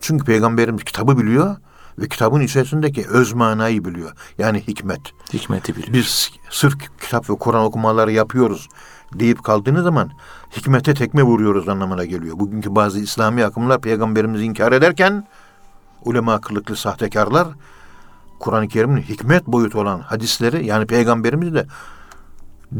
Çünkü 0.00 0.24
peygamberimiz 0.24 0.84
kitabı 0.84 1.18
biliyor 1.18 1.56
ve 1.98 2.08
kitabın 2.08 2.40
içerisindeki 2.40 3.06
öz 3.08 3.32
manayı 3.32 3.84
biliyor. 3.84 4.12
Yani 4.38 4.60
hikmet. 4.60 5.00
Hikmeti 5.32 5.76
biliyor. 5.76 5.92
Biz 5.92 6.30
sırf 6.50 6.74
kitap 7.00 7.30
ve 7.30 7.34
Kur'an 7.34 7.64
okumaları 7.64 8.12
yapıyoruz 8.12 8.68
deyip 9.14 9.44
kaldığınız 9.44 9.84
zaman 9.84 10.10
hikmete 10.56 10.94
tekme 10.94 11.22
vuruyoruz 11.22 11.68
anlamına 11.68 12.04
geliyor. 12.04 12.38
Bugünkü 12.38 12.74
bazı 12.74 13.00
İslami 13.00 13.44
akımlar 13.44 13.80
peygamberimizi 13.80 14.44
inkar 14.44 14.72
ederken 14.72 15.26
ulema 16.04 16.40
kılıklı 16.40 16.76
sahtekarlar 16.76 17.48
Kur'an-ı 18.38 18.68
Kerim'in 18.68 19.02
hikmet 19.02 19.46
boyutu 19.46 19.80
olan 19.80 20.00
hadisleri 20.00 20.66
yani 20.66 20.86
peygamberimizi 20.86 21.54
de 21.54 21.66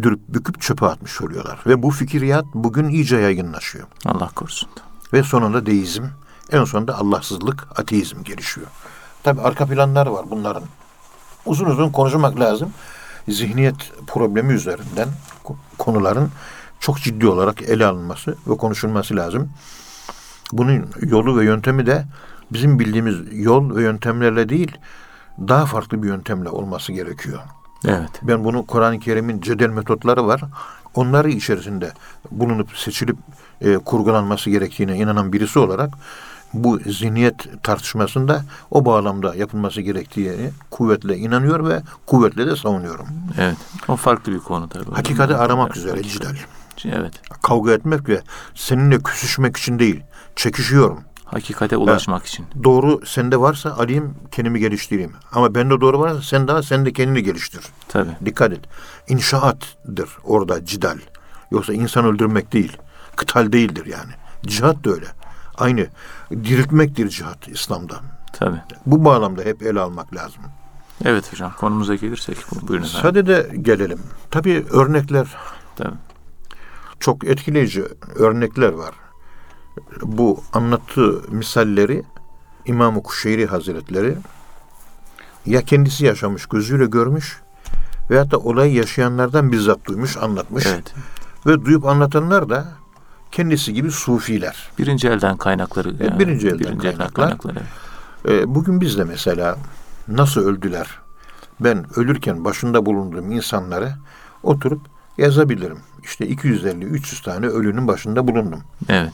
dürüp 0.02 0.20
büküp 0.28 0.60
çöpe 0.60 0.86
atmış 0.86 1.20
oluyorlar. 1.20 1.58
Ve 1.66 1.82
bu 1.82 1.90
fikriyat 1.90 2.44
bugün 2.54 2.88
iyice 2.88 3.16
yaygınlaşıyor. 3.16 3.86
Allah 4.04 4.28
korusun. 4.34 4.68
Ve 5.12 5.22
sonunda 5.22 5.66
deizm, 5.66 6.04
en 6.52 6.64
sonunda 6.64 6.98
Allahsızlık, 6.98 7.66
ateizm 7.80 8.22
gelişiyor. 8.22 8.66
Tabi 9.22 9.40
arka 9.40 9.66
planlar 9.66 10.06
var 10.06 10.24
bunların. 10.30 10.62
Uzun 11.46 11.66
uzun 11.66 11.90
konuşmak 11.90 12.40
lazım. 12.40 12.70
Zihniyet 13.28 13.92
problemi 14.06 14.52
üzerinden 14.52 15.08
konuların 15.78 16.30
çok 16.80 17.00
ciddi 17.00 17.26
olarak 17.26 17.62
ele 17.62 17.86
alınması 17.86 18.36
ve 18.46 18.56
konuşulması 18.56 19.16
lazım. 19.16 19.50
Bunun 20.52 20.86
yolu 21.02 21.38
ve 21.38 21.44
yöntemi 21.44 21.86
de 21.86 22.04
bizim 22.52 22.78
bildiğimiz 22.78 23.16
yol 23.32 23.76
ve 23.76 23.82
yöntemlerle 23.82 24.48
değil, 24.48 24.78
daha 25.38 25.66
farklı 25.66 26.02
bir 26.02 26.08
yöntemle 26.08 26.48
olması 26.48 26.92
gerekiyor. 26.92 27.38
Evet. 27.84 28.10
Ben 28.22 28.44
bunu 28.44 28.66
Kur'an-ı 28.66 28.98
Kerim'in 28.98 29.40
cedel 29.40 29.68
metotları 29.68 30.26
var. 30.26 30.40
Onları 30.94 31.30
içerisinde 31.30 31.92
bulunup 32.30 32.76
seçilip 32.76 33.16
e, 33.60 33.78
kurgulanması 33.78 34.50
gerektiğine 34.50 34.96
inanan 34.96 35.32
birisi 35.32 35.58
olarak 35.58 35.90
bu 36.54 36.78
zihniyet 36.86 37.62
tartışmasında 37.62 38.44
o 38.70 38.84
bağlamda 38.84 39.34
yapılması 39.34 39.80
gerektiğini 39.80 40.50
kuvvetle 40.70 41.16
inanıyor 41.16 41.68
ve 41.68 41.82
kuvvetle 42.06 42.46
de 42.46 42.56
savunuyorum. 42.56 43.06
Evet. 43.38 43.56
O 43.88 43.96
farklı 43.96 44.32
bir 44.32 44.38
konu 44.38 44.68
tabii. 44.68 44.90
Hakikati 44.90 45.34
aramak 45.34 45.66
Evet, 45.66 45.76
üzere 45.76 46.02
cidal. 46.02 46.34
Evet. 46.84 47.12
Kavga 47.42 47.72
etmek 47.72 48.08
ve 48.08 48.20
seninle 48.54 48.98
küsüşmek 48.98 49.56
için 49.56 49.78
değil. 49.78 50.00
Çekişiyorum. 50.36 51.00
Hakikate 51.24 51.76
ulaşmak 51.76 52.26
için. 52.26 52.46
Doğru 52.64 53.06
sende 53.06 53.40
varsa 53.40 53.70
alayım 53.70 54.14
kendimi 54.30 54.60
geliştireyim. 54.60 55.12
Ama 55.32 55.54
bende 55.54 55.80
doğru 55.80 56.00
varsa 56.00 56.22
sen 56.22 56.48
daha 56.48 56.62
sen 56.62 56.86
de 56.86 56.92
kendini 56.92 57.22
geliştir. 57.22 57.60
Tabii. 57.88 58.10
Dikkat 58.24 58.52
et. 58.52 58.60
İnşaattır 59.08 60.08
orada 60.24 60.64
cidal. 60.64 60.98
Yoksa 61.50 61.72
insan 61.72 62.04
öldürmek 62.04 62.52
değil. 62.52 62.76
Kıtal 63.16 63.52
değildir 63.52 63.86
yani. 63.86 64.12
Cihat 64.46 64.84
da 64.84 64.90
öyle. 64.90 65.06
Aynı. 65.58 65.86
Diriltmektir 66.30 67.08
cihat 67.08 67.48
İslam'da. 67.48 67.94
Tabii. 68.32 68.60
Bu 68.86 69.04
bağlamda 69.04 69.42
hep 69.42 69.62
ele 69.62 69.80
almak 69.80 70.14
lazım. 70.14 70.42
Evet 71.04 71.32
hocam. 71.32 71.52
Konumuza 71.58 71.94
gelirsek 71.94 72.36
bu- 72.50 72.68
buyurun 72.68 72.84
efendim. 72.84 73.02
Sadede 73.02 73.56
gelelim. 73.62 73.98
Tabii 74.30 74.66
örnekler 74.70 75.36
Tabii. 75.76 75.94
çok 77.00 77.24
etkileyici 77.24 77.84
örnekler 78.14 78.72
var. 78.72 78.94
Bu 80.02 80.44
anlattığı 80.52 81.22
misalleri 81.28 82.02
İmam-ı 82.66 83.02
Kuşeyri 83.02 83.46
Hazretleri 83.46 84.16
ya 85.46 85.62
kendisi 85.62 86.04
yaşamış, 86.04 86.46
gözüyle 86.46 86.86
görmüş 86.86 87.40
veyahut 88.10 88.30
da 88.30 88.38
olayı 88.38 88.72
yaşayanlardan 88.74 89.52
bizzat 89.52 89.84
duymuş, 89.86 90.16
anlatmış. 90.16 90.66
Evet. 90.66 90.94
Ve 91.46 91.64
duyup 91.64 91.84
anlatanlar 91.86 92.48
da 92.48 92.68
kendisi 93.34 93.74
gibi 93.74 93.90
sufiler. 93.90 94.56
Birinci 94.78 95.08
elden 95.08 95.36
kaynakları. 95.36 95.88
Yani. 96.04 96.18
birinci 96.18 96.48
elden 96.48 96.78
kaynaklar. 96.78 97.10
kaynakları. 97.12 97.60
Ee, 98.28 98.54
bugün 98.54 98.80
biz 98.80 98.98
de 98.98 99.04
mesela 99.04 99.56
nasıl 100.08 100.40
öldüler? 100.40 100.86
Ben 101.60 101.86
ölürken 101.96 102.44
başında 102.44 102.86
bulunduğum 102.86 103.32
insanları 103.32 103.92
oturup 104.42 104.80
yazabilirim. 105.18 105.78
İşte 106.02 106.26
250-300 106.26 107.24
tane 107.24 107.46
ölünün 107.46 107.88
başında 107.88 108.28
bulundum. 108.28 108.60
Evet. 108.88 109.12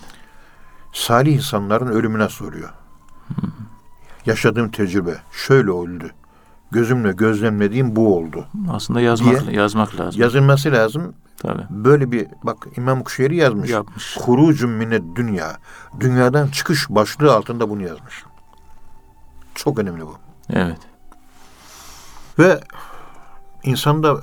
salih 0.93 1.35
insanların 1.35 1.87
ölümü 1.87 2.19
nasıl 2.19 2.49
oluyor? 2.49 2.69
Yaşadığım 4.27 4.71
tecrübe 4.71 5.17
şöyle 5.33 5.71
öldü. 5.71 6.11
Gözümle 6.71 7.13
gözlemlediğim 7.13 7.97
bu 7.97 8.17
oldu. 8.17 8.47
Aslında 8.71 9.01
yazmak 9.01 9.47
Diye- 9.47 9.57
yazmak 9.57 10.01
lazım. 10.01 10.21
Yazılması 10.23 10.73
lazım. 10.73 11.15
Tabii. 11.41 11.67
Böyle 11.71 12.13
bir 12.13 12.29
bak 12.43 12.67
İmam 12.77 13.03
Kuşeyri 13.03 13.37
yazmış. 13.37 13.71
Yapmış. 13.71 14.17
Hurucun 14.17 14.71
mined 14.71 15.03
dünya. 15.17 15.57
Dünyadan 16.01 16.49
çıkış 16.49 16.91
başlığı 16.91 17.35
altında 17.35 17.71
bunu 17.71 17.83
yazmış. 17.83 18.25
Çok 19.55 19.79
önemli 19.79 20.07
bu. 20.07 20.19
Evet. 20.51 20.79
Ve 22.39 22.61
insanda 23.63 24.21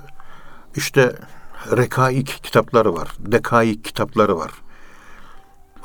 işte 0.75 1.15
rekaik 1.71 2.39
kitapları 2.43 2.93
var. 2.95 3.09
Dekaik 3.19 3.83
kitapları 3.83 4.37
var. 4.37 4.51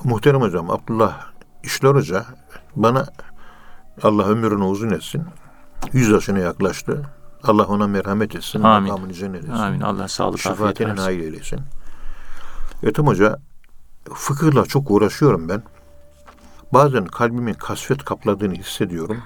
Muhterem 0.05 0.41
hocam 0.41 0.71
Abdullah 0.71 1.27
İşler 1.63 1.95
Hoca 1.95 2.25
bana 2.77 3.07
Allah 4.03 4.25
ömrünü 4.25 4.65
uzun 4.65 4.91
etsin. 4.91 5.25
Yüz 5.93 6.09
yaşına 6.09 6.39
yaklaştı. 6.39 7.03
Allah 7.45 7.65
ona 7.65 7.87
merhamet 7.87 8.37
etsin. 8.37 8.63
Amin. 8.63 8.91
Makamını 8.91 9.13
cennet 9.13 9.41
etsin. 9.41 9.53
Amin. 9.53 9.81
Allah 9.81 10.09
sağlık 10.09 10.47
versin. 10.47 10.97
nail 10.97 11.21
eylesin. 11.21 11.61
Ethem 12.83 13.07
Hoca 13.07 13.39
fıkıhla 14.15 14.67
çok 14.67 14.91
uğraşıyorum 14.91 15.49
ben. 15.49 15.63
Bazen 16.73 17.05
kalbimin 17.05 17.55
kasvet 17.55 18.05
kapladığını 18.05 18.55
hissediyorum. 18.55 19.19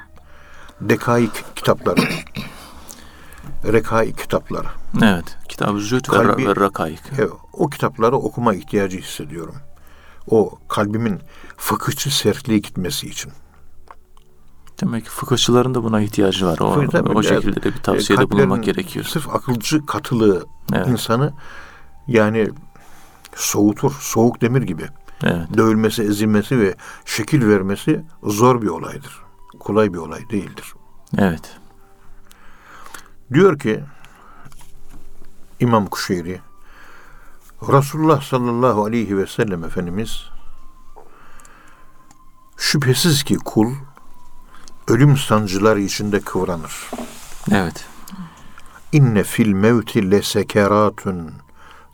Dekaik 0.80 1.56
kitapları. 1.56 2.00
Rekaik 3.64 4.18
kitapları. 4.18 4.68
Evet. 5.02 5.36
Kitab-ı 5.48 5.78
Kalbi- 6.16 6.48
ve 6.48 6.56
Rakaik. 6.56 7.00
Evet, 7.18 7.30
o 7.52 7.68
kitapları 7.68 8.16
okuma 8.16 8.54
ihtiyacı 8.54 8.98
hissediyorum. 8.98 9.54
O 10.30 10.58
kalbimin 10.68 11.20
fıkıhçı 11.56 12.16
sertliğe 12.16 12.58
gitmesi 12.58 13.06
için. 13.06 13.32
Demek 14.80 15.04
ki 15.04 15.10
fıkıhçıların 15.10 15.74
da 15.74 15.82
buna 15.84 16.00
ihtiyacı 16.00 16.46
var. 16.46 16.58
O, 16.58 16.74
Tabii, 16.74 16.88
tabii. 16.88 17.08
o 17.08 17.12
Biraz, 17.12 17.24
şekilde 17.24 17.62
de 17.62 17.64
bir 17.74 17.78
E, 17.78 17.82
tavsiyede 17.82 18.22
kalplerin 18.22 18.30
bulunmak 18.48 18.64
gerekiyor. 18.64 19.04
Sırf 19.04 19.28
akılcı 19.34 19.86
katılığı 19.86 20.46
Evet. 20.74 20.86
insanı 20.88 21.32
yani 22.06 22.50
soğutur. 23.34 23.92
Soğuk 24.00 24.40
demir 24.40 24.62
gibi. 24.62 24.88
Evet. 25.24 25.48
dövülmesi, 25.56 26.02
ezilmesi 26.02 26.58
ve 26.60 26.74
şekil 27.04 27.48
vermesi 27.48 28.04
zor 28.22 28.62
bir 28.62 28.68
olaydır. 28.68 29.22
Kolay 29.60 29.92
bir 29.92 29.98
olay 29.98 30.30
değildir. 30.30 30.74
Evet. 31.18 31.56
Diyor 33.34 33.58
ki 33.58 33.84
İmam 35.60 35.86
Kuşeyri 35.86 36.40
Resulullah 37.62 38.22
sallallahu 38.22 38.84
aleyhi 38.84 39.18
ve 39.18 39.26
sellem 39.26 39.64
Efendimiz 39.64 40.24
şüphesiz 42.56 43.22
ki 43.24 43.36
kul 43.44 43.72
ölüm 44.88 45.16
sancıları 45.16 45.80
içinde 45.80 46.20
kıvranır. 46.20 46.90
Evet. 47.50 47.84
İnne 48.92 49.22
fil 49.24 49.52
mevti 49.52 50.10
le 50.10 50.22
sekeratun 50.22 51.32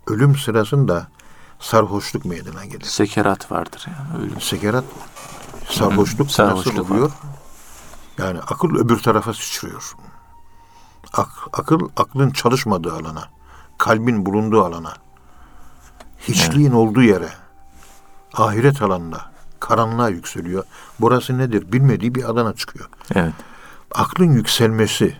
ölüm 0.07 0.37
sırasında 0.37 1.09
sarhoşluk 1.61 2.25
meydana 2.25 2.65
gelir. 2.65 2.85
Sekerat 2.85 3.53
vardır 3.53 3.87
yani. 3.87 4.25
Ölüm. 4.25 4.41
Sekerat 4.41 4.85
sarhoşluk, 5.71 6.29
Hı, 6.29 6.33
sarhoşluk 6.33 6.77
nasıl 6.77 6.91
oluyor? 6.95 7.11
Yani 8.19 8.41
akıl 8.41 8.77
öbür 8.77 8.99
tarafa 8.99 9.35
sıçrıyor. 9.35 9.95
Ak- 11.13 11.49
akıl 11.53 11.89
aklın 11.97 12.31
çalışmadığı 12.31 12.93
alana, 12.93 13.29
kalbin 13.79 14.27
bulunduğu 14.27 14.65
alana, 14.65 14.93
hiçliğin 16.29 16.73
olduğu 16.73 17.03
yere, 17.03 17.29
ahiret 18.35 18.83
alanına, 18.83 19.32
karanlığa 19.63 20.09
yükseliyor. 20.09 20.65
Burası 21.01 21.39
nedir 21.39 21.73
bilmediği 21.73 22.15
bir 22.15 22.23
alana 22.23 22.55
çıkıyor. 22.55 22.89
Evet. 23.15 23.33
Aklın 23.95 24.33
yükselmesi, 24.33 25.17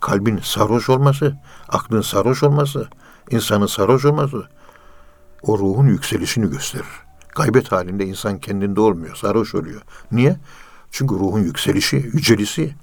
kalbin 0.00 0.40
sarhoş 0.42 0.88
olması, 0.88 1.36
aklın 1.68 2.00
sarhoş 2.00 2.42
olması, 2.42 2.88
insanın 3.30 3.66
sarhoş 3.66 4.04
olması 4.04 4.48
o 5.42 5.58
ruhun 5.58 5.86
yükselişini 5.86 6.50
gösterir. 6.50 6.86
Gaybet 7.34 7.72
halinde 7.72 8.04
insan 8.04 8.38
kendinde 8.38 8.80
olmuyor, 8.80 9.16
sarhoş 9.16 9.54
oluyor. 9.54 9.80
Niye? 10.12 10.36
Çünkü 10.90 11.14
ruhun 11.14 11.40
yükselişi, 11.40 11.96
yücelisi 11.96 12.74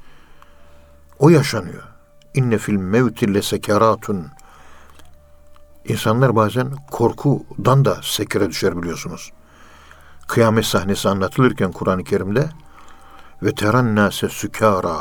o 1.20 1.30
yaşanıyor. 1.30 1.84
İnne 2.34 2.58
fil 2.58 2.74
mevti 2.74 3.34
le 3.34 3.42
sekeratun. 3.42 4.28
İnsanlar 5.86 6.36
bazen 6.36 6.72
korkudan 6.92 7.86
da 7.86 8.00
sekere 8.04 8.50
düşer 8.50 8.82
biliyorsunuz. 8.82 9.32
Kıyamet 10.30 10.66
sahnesi 10.66 11.10
anlatılırken 11.10 11.72
Kur'an-ı 11.72 12.04
Kerim'de 12.04 12.50
ve 13.44 13.56
teran 13.56 13.96
nase 13.96 14.30
sükara 14.30 14.98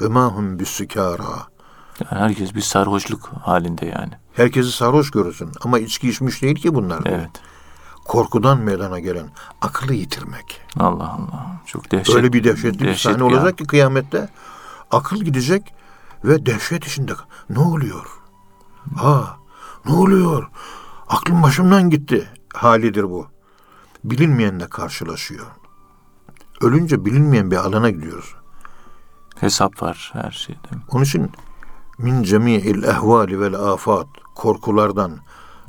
ve 0.00 0.08
mahum 0.08 0.58
bisükara. 0.58 1.46
Yani 2.00 2.20
herkes 2.20 2.54
bir 2.54 2.60
sarhoşluk 2.60 3.30
halinde 3.42 3.86
yani. 3.86 4.12
Herkesi 4.32 4.72
sarhoş 4.72 5.10
görürsün 5.10 5.50
ama 5.60 5.78
içki 5.78 6.08
içmiş 6.08 6.42
değil 6.42 6.54
ki 6.54 6.74
bunlar. 6.74 7.00
Evet. 7.04 7.30
Korkudan 8.04 8.58
meydana 8.58 8.98
gelen 8.98 9.30
akıllı 9.60 9.94
yitirmek. 9.94 10.60
Allah 10.78 11.08
Allah. 11.08 11.60
Çok 11.66 11.90
dehşet. 11.90 12.16
Öyle 12.16 12.32
bir 12.32 12.44
dehşetli 12.44 12.78
bir 12.78 12.86
dehşet 12.86 13.12
sahne 13.12 13.18
ya. 13.18 13.24
olacak 13.24 13.58
ki 13.58 13.64
kıyamette 13.66 14.28
akıl 14.90 15.16
gidecek 15.16 15.74
ve 16.24 16.46
dehşet 16.46 16.86
içinde 16.86 17.12
ne 17.50 17.58
oluyor? 17.58 18.06
Ha, 18.96 19.36
ne 19.86 19.92
oluyor? 19.92 20.48
Aklım 21.08 21.42
başımdan 21.42 21.90
gitti 21.90 22.28
halidir 22.54 23.10
bu. 23.10 23.33
Bilinmeyenle 24.04 24.66
karşılaşıyor. 24.68 25.46
Ölünce 26.60 27.04
bilinmeyen 27.04 27.50
bir 27.50 27.56
alana 27.56 27.90
gidiyoruz. 27.90 28.34
Hesap 29.40 29.82
var 29.82 30.10
her 30.12 30.30
şeyde. 30.30 30.68
Onun 30.90 31.04
için 31.04 31.30
min 31.98 32.22
cemi'il 32.22 32.82
ehvali 32.82 33.40
vel 33.40 33.54
afat 33.54 34.06
korkulardan 34.34 35.18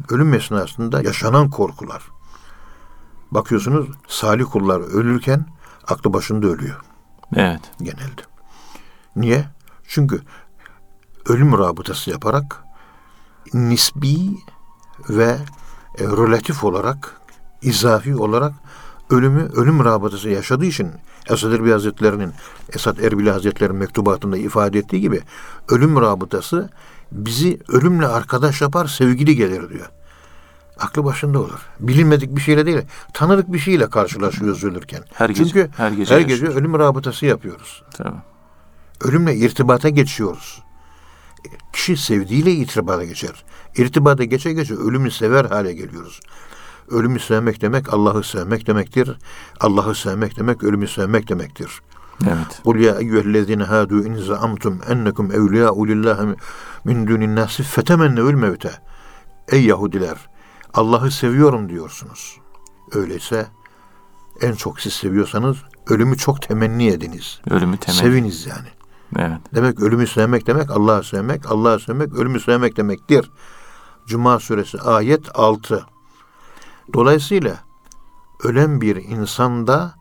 ölüm 0.09 0.33
esnasında 0.33 1.01
yaşanan 1.01 1.49
korkular. 1.49 2.03
Bakıyorsunuz 3.31 3.87
salih 4.07 4.45
kullar 4.51 4.79
ölürken 4.79 5.45
aklı 5.87 6.13
başında 6.13 6.47
ölüyor 6.47 6.81
Evet. 7.35 7.61
genelde. 7.81 8.21
Niye? 9.15 9.45
Çünkü 9.87 10.21
ölüm 11.25 11.57
rabıtası 11.57 12.09
yaparak 12.09 12.63
nisbi 13.53 14.37
ve 15.09 15.37
e, 15.97 16.03
relatif 16.03 16.63
olarak 16.63 17.21
izafi 17.65 18.15
olarak 18.15 18.53
ölümü 19.09 19.49
ölüm 19.55 19.85
rabıtası 19.85 20.29
yaşadığı 20.29 20.65
için 20.65 20.91
Esad 21.29 21.51
Erbil 21.51 21.71
Hazretleri'nin 21.71 22.33
Esad 22.73 22.97
Erbil 22.99 23.27
Hazretleri'nin 23.27 23.79
mektubatında 23.79 24.37
ifade 24.37 24.79
ettiği 24.79 25.01
gibi 25.01 25.21
ölüm 25.69 26.01
rabıtası 26.01 26.69
bizi 27.11 27.59
ölümle 27.69 28.07
arkadaş 28.07 28.61
yapar 28.61 28.87
sevgili 28.87 29.35
gelir 29.35 29.69
diyor. 29.69 29.89
Aklı 30.79 31.03
başında 31.03 31.39
olur. 31.39 31.59
Bilinmedik 31.79 32.35
bir 32.35 32.41
şeyle 32.41 32.65
değil, 32.65 32.81
tanıdık 33.13 33.53
bir 33.53 33.59
şeyle 33.59 33.89
karşılaşıyoruz 33.89 34.63
ölürken. 34.63 35.03
Her 35.13 35.29
gece- 35.29 35.43
Çünkü 35.43 35.69
her 35.77 35.91
gece 35.91 36.13
her 36.15 36.19
gece 36.21 36.31
yaşıyoruz. 36.31 36.55
ölüm 36.57 36.79
rabıtası 36.79 37.25
yapıyoruz. 37.25 37.83
Tabii. 37.97 38.17
Ölümle 39.03 39.35
irtibata 39.35 39.89
geçiyoruz. 39.89 40.61
kişi 41.73 41.97
sevdiğiyle 41.97 42.51
irtibata 42.51 43.03
geçer. 43.03 43.43
İrtibata 43.77 44.23
geçe 44.23 44.53
geçe 44.53 44.73
ölümü 44.75 45.11
sever 45.11 45.45
hale 45.45 45.73
geliyoruz. 45.73 46.19
Ölümü 46.89 47.19
sevmek 47.19 47.61
demek 47.61 47.93
Allah'ı 47.93 48.23
sevmek 48.23 48.67
demektir. 48.67 49.17
Allah'ı 49.59 49.95
sevmek 49.95 50.37
demek 50.37 50.63
ölümü 50.63 50.87
sevmek 50.87 51.29
demektir. 51.29 51.81
Evet. 52.23 52.61
Kul 52.63 52.75
ya 52.75 52.95
eyyühellezine 52.95 53.63
hadu 53.63 54.03
in 54.03 54.15
zaamtum 54.15 54.81
ennekum 54.89 55.31
evliya'u 55.31 55.87
lillahi 55.87 56.35
min 56.85 57.07
dunin 57.07 57.35
nasi 57.35 57.63
fetemennevül 57.63 58.33
mevte. 58.33 58.71
Ey 59.51 59.65
Yahudiler 59.65 60.29
Allah'ı 60.73 61.11
seviyorum 61.11 61.69
diyorsunuz. 61.69 62.37
Öyleyse 62.93 63.47
en 64.41 64.53
çok 64.53 64.79
siz 64.79 64.93
seviyorsanız 64.93 65.57
ölümü 65.87 66.17
çok 66.17 66.41
temenni 66.41 66.87
ediniz. 66.87 67.41
Ölümü 67.49 67.77
temenni. 67.77 68.01
Seviniz 68.01 68.45
yani. 68.45 68.67
Evet. 69.17 69.39
Demek 69.55 69.79
ölümü 69.79 70.07
sevmek 70.07 70.47
demek 70.47 70.71
Allah'ı 70.71 71.03
sevmek, 71.03 71.51
Allah'ı 71.51 71.79
sevmek 71.79 72.13
ölümü 72.13 72.39
sevmek 72.39 72.77
demektir. 72.77 73.31
Cuma 74.07 74.39
suresi 74.39 74.81
ayet 74.81 75.39
6. 75.39 75.85
Dolayısıyla 76.93 77.55
ölen 78.43 78.81
bir 78.81 78.95
insanda 78.95 79.95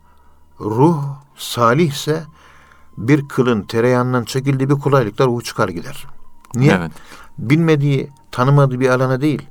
ruh 0.59 1.03
salihse 1.35 2.23
bir 2.97 3.27
kılın 3.27 3.61
tereyağından 3.61 4.23
çekildiği 4.23 4.69
bir 4.69 4.75
kolaylıkla 4.75 5.25
ruhu 5.25 5.43
çıkar 5.43 5.69
gider. 5.69 6.07
Niye? 6.55 6.73
Evet. 6.73 6.91
Bilmediği, 7.37 8.09
tanımadığı 8.31 8.79
bir 8.79 8.89
alana 8.89 9.21
değil. 9.21 9.47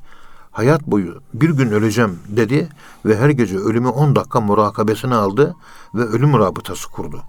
Hayat 0.50 0.86
boyu 0.86 1.20
bir 1.34 1.50
gün 1.50 1.70
öleceğim 1.70 2.18
dedi 2.28 2.68
ve 3.04 3.16
her 3.16 3.28
gece 3.28 3.58
ölümü 3.58 3.88
10 3.88 4.16
dakika 4.16 4.40
murakabesine 4.40 5.14
aldı 5.14 5.56
ve 5.94 6.02
ölüm 6.02 6.38
rabıtası 6.38 6.90
kurdu. 6.90 7.22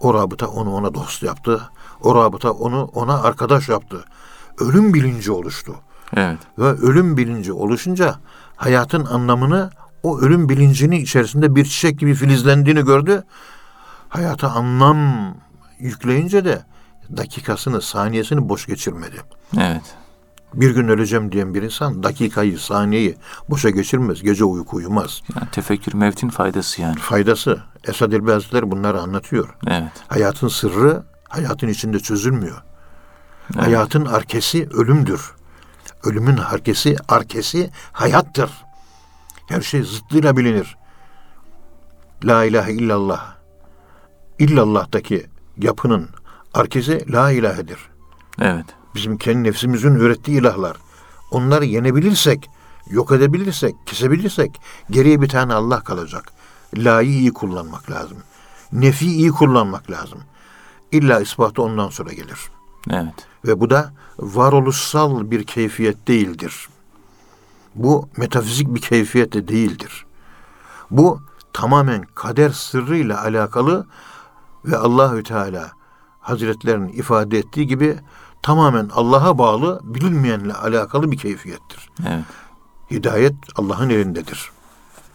O 0.00 0.14
rabıta 0.14 0.46
onu 0.46 0.74
ona 0.74 0.94
dost 0.94 1.22
yaptı. 1.22 1.70
O 2.00 2.14
rabıta 2.14 2.50
onu 2.50 2.84
ona 2.84 3.22
arkadaş 3.22 3.68
yaptı. 3.68 4.04
Ölüm 4.58 4.94
bilinci 4.94 5.32
oluştu. 5.32 5.74
Evet. 6.16 6.38
Ve 6.58 6.64
ölüm 6.64 7.16
bilinci 7.16 7.52
oluşunca 7.52 8.14
hayatın 8.56 9.04
anlamını 9.04 9.70
o 10.02 10.20
ölüm 10.20 10.48
bilincini 10.48 10.98
içerisinde 10.98 11.54
bir 11.56 11.64
çiçek 11.64 11.98
gibi 11.98 12.14
filizlendiğini 12.14 12.84
gördü. 12.84 13.24
Hayata 14.08 14.50
anlam 14.50 14.98
yükleyince 15.78 16.44
de 16.44 16.62
dakikasını, 17.16 17.82
saniyesini 17.82 18.48
boş 18.48 18.66
geçirmedi. 18.66 19.16
Evet. 19.56 19.82
Bir 20.54 20.70
gün 20.70 20.88
öleceğim 20.88 21.32
diyen 21.32 21.54
bir 21.54 21.62
insan 21.62 22.02
dakikayı, 22.02 22.58
saniyeyi 22.58 23.16
boşa 23.50 23.70
geçirmez. 23.70 24.22
Gece 24.22 24.44
uyku 24.44 24.76
uyumaz. 24.76 25.22
Yani 25.34 25.50
tefekkür 25.50 25.94
mevtin 25.94 26.28
faydası 26.28 26.82
yani. 26.82 26.98
Faydası. 26.98 27.62
Esad 27.84 28.12
Elbi 28.12 28.30
Hazretleri 28.30 28.70
bunları 28.70 29.00
anlatıyor. 29.00 29.48
Evet. 29.66 29.92
Hayatın 30.08 30.48
sırrı 30.48 31.02
hayatın 31.28 31.68
içinde 31.68 31.98
çözülmüyor. 31.98 32.62
Hayatın 33.56 34.04
arkesi 34.04 34.68
ölümdür. 34.72 35.35
Ölümün 36.04 36.36
arkesi, 36.36 36.96
arkesi 37.08 37.70
hayattır. 37.92 38.50
Her 39.48 39.60
şey 39.60 39.82
zıttıyla 39.82 40.36
bilinir. 40.36 40.76
La 42.24 42.44
ilahe 42.44 42.72
illallah. 42.72 43.36
İllallah'taki 44.38 45.26
yapının 45.56 46.08
arkesi 46.54 47.12
la 47.12 47.30
ilahedir. 47.30 47.78
Evet. 48.40 48.66
Bizim 48.94 49.18
kendi 49.18 49.48
nefsimizin 49.48 49.94
ürettiği 49.94 50.40
ilahlar. 50.40 50.76
Onları 51.30 51.64
yenebilirsek, 51.64 52.50
yok 52.90 53.12
edebilirsek, 53.12 53.74
kesebilirsek 53.86 54.60
geriye 54.90 55.20
bir 55.20 55.28
tane 55.28 55.54
Allah 55.54 55.80
kalacak. 55.80 56.32
La'yı 56.76 57.10
iyi 57.10 57.32
kullanmak 57.32 57.90
lazım. 57.90 58.18
Nefi 58.72 59.06
iyi 59.06 59.30
kullanmak 59.30 59.90
lazım. 59.90 60.18
İlla 60.92 61.20
ispatı 61.20 61.62
ondan 61.62 61.88
sonra 61.88 62.12
gelir. 62.12 62.38
Evet. 62.90 63.26
Ve 63.46 63.60
bu 63.60 63.70
da 63.70 63.92
varoluşsal 64.18 65.30
bir 65.30 65.44
keyfiyet 65.44 66.08
değildir. 66.08 66.68
Bu 67.74 68.08
metafizik 68.16 68.74
bir 68.74 68.80
keyfiyet 68.80 69.32
de 69.32 69.48
değildir. 69.48 70.06
Bu 70.90 71.20
tamamen 71.52 72.04
kader 72.14 72.50
sırrıyla 72.50 73.22
alakalı 73.22 73.86
ve 74.64 74.76
Allahü 74.76 75.22
Teala 75.22 75.72
Hazretlerinin 76.20 76.88
ifade 76.88 77.38
ettiği 77.38 77.66
gibi 77.66 77.96
tamamen 78.42 78.90
Allah'a 78.94 79.38
bağlı 79.38 79.80
bilinmeyenle 79.84 80.54
alakalı 80.54 81.12
bir 81.12 81.18
keyfiyettir. 81.18 81.90
Evet. 82.06 82.24
Hidayet 82.90 83.34
Allah'ın 83.56 83.90
elindedir. 83.90 84.50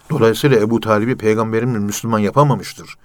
Dolayısıyla 0.10 0.60
Ebu 0.60 0.80
Talib'i 0.80 1.18
peygamberimiz 1.18 1.82
Müslüman 1.82 2.20
yapamamıştır. 2.20 2.96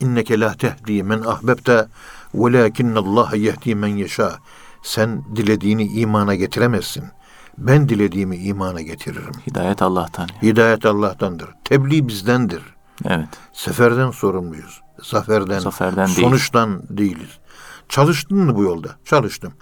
İnneke 0.00 0.40
la 0.40 0.54
tehdi 0.54 1.02
men 1.02 1.20
ahbebte 1.20 1.88
velakinnallaha 2.34 3.36
yehdi 3.36 3.74
men 3.74 3.88
yeşâ. 3.88 4.38
Sen 4.82 5.24
dilediğini 5.36 5.84
imana 5.84 6.34
getiremezsin. 6.34 7.04
Ben 7.58 7.88
dilediğimi 7.88 8.36
imana 8.36 8.80
getiririm. 8.80 9.32
Hidayet 9.46 9.82
Allah'tan. 9.82 10.28
Hidayet 10.42 10.86
Allah'tandır. 10.86 11.48
Tebliğ 11.64 12.08
bizdendir. 12.08 12.62
Evet. 13.04 13.28
Seferden 13.52 14.10
sorumluyuz. 14.10 14.80
Zaferden, 15.02 15.58
Zaferden 15.58 16.06
değil. 16.06 16.20
sonuçtan 16.20 16.82
değiliz. 16.90 17.38
Çalıştın 17.88 18.38
mı 18.38 18.56
bu 18.56 18.62
yolda? 18.62 18.88
Çalıştım. 19.04 19.52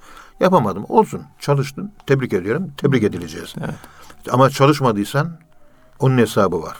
Yapamadım. 0.40 0.84
Olsun. 0.88 1.22
Çalıştın. 1.38 1.92
Tebrik 2.06 2.32
ediyorum. 2.32 2.72
Tebrik 2.76 3.02
edileceğiz. 3.02 3.54
Evet. 3.58 3.74
Ama 4.30 4.50
çalışmadıysan 4.50 5.38
onun 5.98 6.18
hesabı 6.18 6.62
var. 6.62 6.76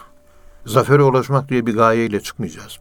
Zafere 0.66 1.02
ulaşmak 1.02 1.48
diye 1.48 1.66
bir 1.66 1.74
gayeyle 1.74 2.20
çıkmayacağız. 2.20 2.78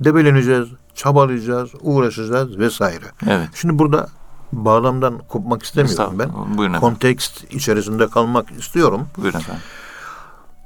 Debeleneceğiz, 0.00 0.68
çabalayacağız, 0.94 1.70
uğraşacağız 1.80 2.58
vesaire. 2.58 3.04
Evet. 3.26 3.48
Şimdi 3.54 3.78
burada 3.78 4.08
bağlamdan 4.52 5.18
kopmak 5.28 5.62
istemiyorum 5.62 6.18
ben. 6.18 6.32
Buyurun 6.32 6.74
efendim. 6.74 6.80
Kontekst 6.80 7.54
içerisinde 7.54 8.08
kalmak 8.08 8.50
istiyorum. 8.50 9.08
Buyurun 9.16 9.38
efendim. 9.38 9.62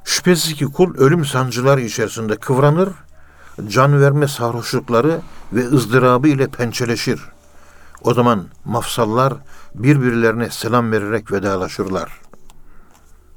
Şüphesiz 0.04 0.54
ki 0.54 0.64
kul 0.64 0.96
ölüm 0.98 1.24
sancıları 1.24 1.80
içerisinde 1.80 2.36
kıvranır, 2.36 2.88
can 3.68 4.00
verme 4.00 4.28
sarhoşlukları 4.28 5.20
ve 5.52 5.68
ızdırabı 5.68 6.28
ile 6.28 6.46
pençeleşir. 6.46 7.20
O 8.02 8.14
zaman 8.14 8.46
mafsallar 8.64 9.34
birbirlerine 9.74 10.50
selam 10.50 10.92
vererek 10.92 11.32
vedalaşırlar. 11.32 12.20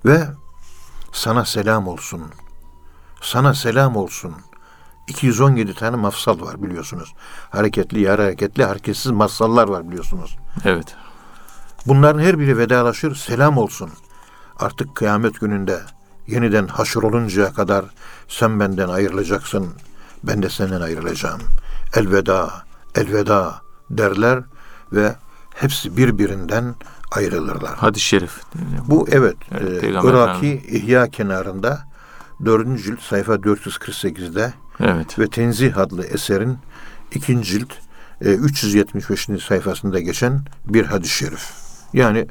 Ve 0.05 0.27
sana 1.13 1.45
selam 1.45 1.87
olsun. 1.87 2.21
Sana 3.21 3.53
selam 3.53 3.95
olsun. 3.95 4.33
217 5.07 5.73
tane 5.73 5.95
mafsal 5.95 6.41
var 6.41 6.63
biliyorsunuz. 6.63 7.13
Hareketli, 7.49 8.01
yarı 8.01 8.21
hareketli, 8.21 8.63
hareketsiz 8.63 9.11
mafsallar 9.11 9.67
var 9.67 9.87
biliyorsunuz. 9.87 10.37
Evet. 10.65 10.95
Bunların 11.85 12.19
her 12.19 12.39
biri 12.39 12.57
vedalaşır, 12.57 13.15
selam 13.15 13.57
olsun. 13.57 13.89
Artık 14.59 14.95
kıyamet 14.95 15.39
gününde 15.39 15.79
yeniden 16.27 16.67
haşr 16.67 16.97
oluncaya 16.97 17.53
kadar 17.53 17.85
sen 18.27 18.59
benden 18.59 18.89
ayrılacaksın, 18.89 19.67
ben 20.23 20.43
de 20.43 20.49
senden 20.49 20.81
ayrılacağım. 20.81 21.41
Elveda, 21.95 22.51
elveda 22.95 23.61
derler 23.89 24.43
ve 24.93 25.15
hepsi 25.55 25.97
birbirinden 25.97 26.75
ayrılırlar. 27.11 27.75
Hadis-i 27.75 28.05
şerif. 28.05 28.41
Bu 28.87 29.07
evet, 29.11 29.35
Evet, 29.51 29.83
e, 29.83 29.89
Iraki 29.89 30.63
İhya 30.67 31.07
kenarında 31.09 31.87
4. 32.45 32.83
cilt 32.83 33.01
sayfa 33.01 33.33
448'de 33.33 34.53
Evet. 34.79 35.19
ve 35.19 35.27
Tenzih 35.27 35.77
adlı 35.77 36.05
eserin 36.05 36.57
2. 37.11 37.43
cilt 37.43 37.73
e, 38.21 38.33
375. 38.33 39.27
sayfasında 39.47 39.99
geçen 39.99 40.41
bir 40.65 40.85
hadis-i 40.85 41.13
şerif. 41.13 41.51
Yani 41.93 42.27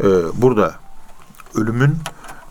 e, 0.00 0.06
burada 0.34 0.74
ölümün 1.54 1.96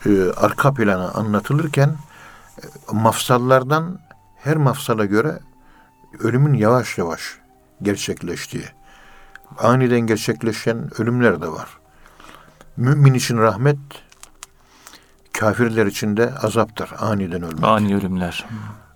e, 0.06 0.32
arka 0.38 0.74
planı 0.74 1.12
anlatılırken 1.12 1.90
e, 1.90 2.66
mafsallardan 2.92 4.00
her 4.36 4.58
mafsala 4.58 5.06
göre 5.06 5.40
ölümün 6.20 6.54
yavaş 6.54 6.98
yavaş 6.98 7.38
gerçekleştiği, 7.82 8.66
aniden 9.58 10.00
gerçekleşen 10.00 10.90
ölümler 11.02 11.42
de 11.42 11.48
var. 11.48 11.70
Mümin 12.78 13.14
için 13.14 13.38
rahmet, 13.38 13.78
kafirler 15.40 15.86
için 15.86 16.18
de 16.18 16.34
azaptır 16.42 16.90
aniden 17.00 17.44
ölmek. 17.44 17.64
Ani 17.64 17.96
ölümler. 17.96 18.46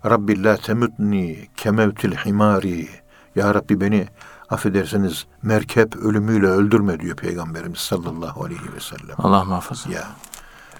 Rabbi 0.04 0.44
la 0.44 0.56
temutni 0.56 1.48
kemevtil 1.56 2.12
himari. 2.12 2.88
Ya 3.36 3.54
Rabbi 3.54 3.80
beni 3.80 4.08
affederseniz 4.50 5.26
merkep 5.42 5.96
ölümüyle 5.96 6.46
öldürme 6.46 7.00
diyor 7.00 7.16
Peygamberimiz 7.16 7.78
sallallahu 7.78 8.44
aleyhi 8.44 8.74
ve 8.76 8.80
sellem. 8.80 9.16
Allah 9.18 9.44
muhafaza. 9.44 9.92
Ya. 9.92 10.04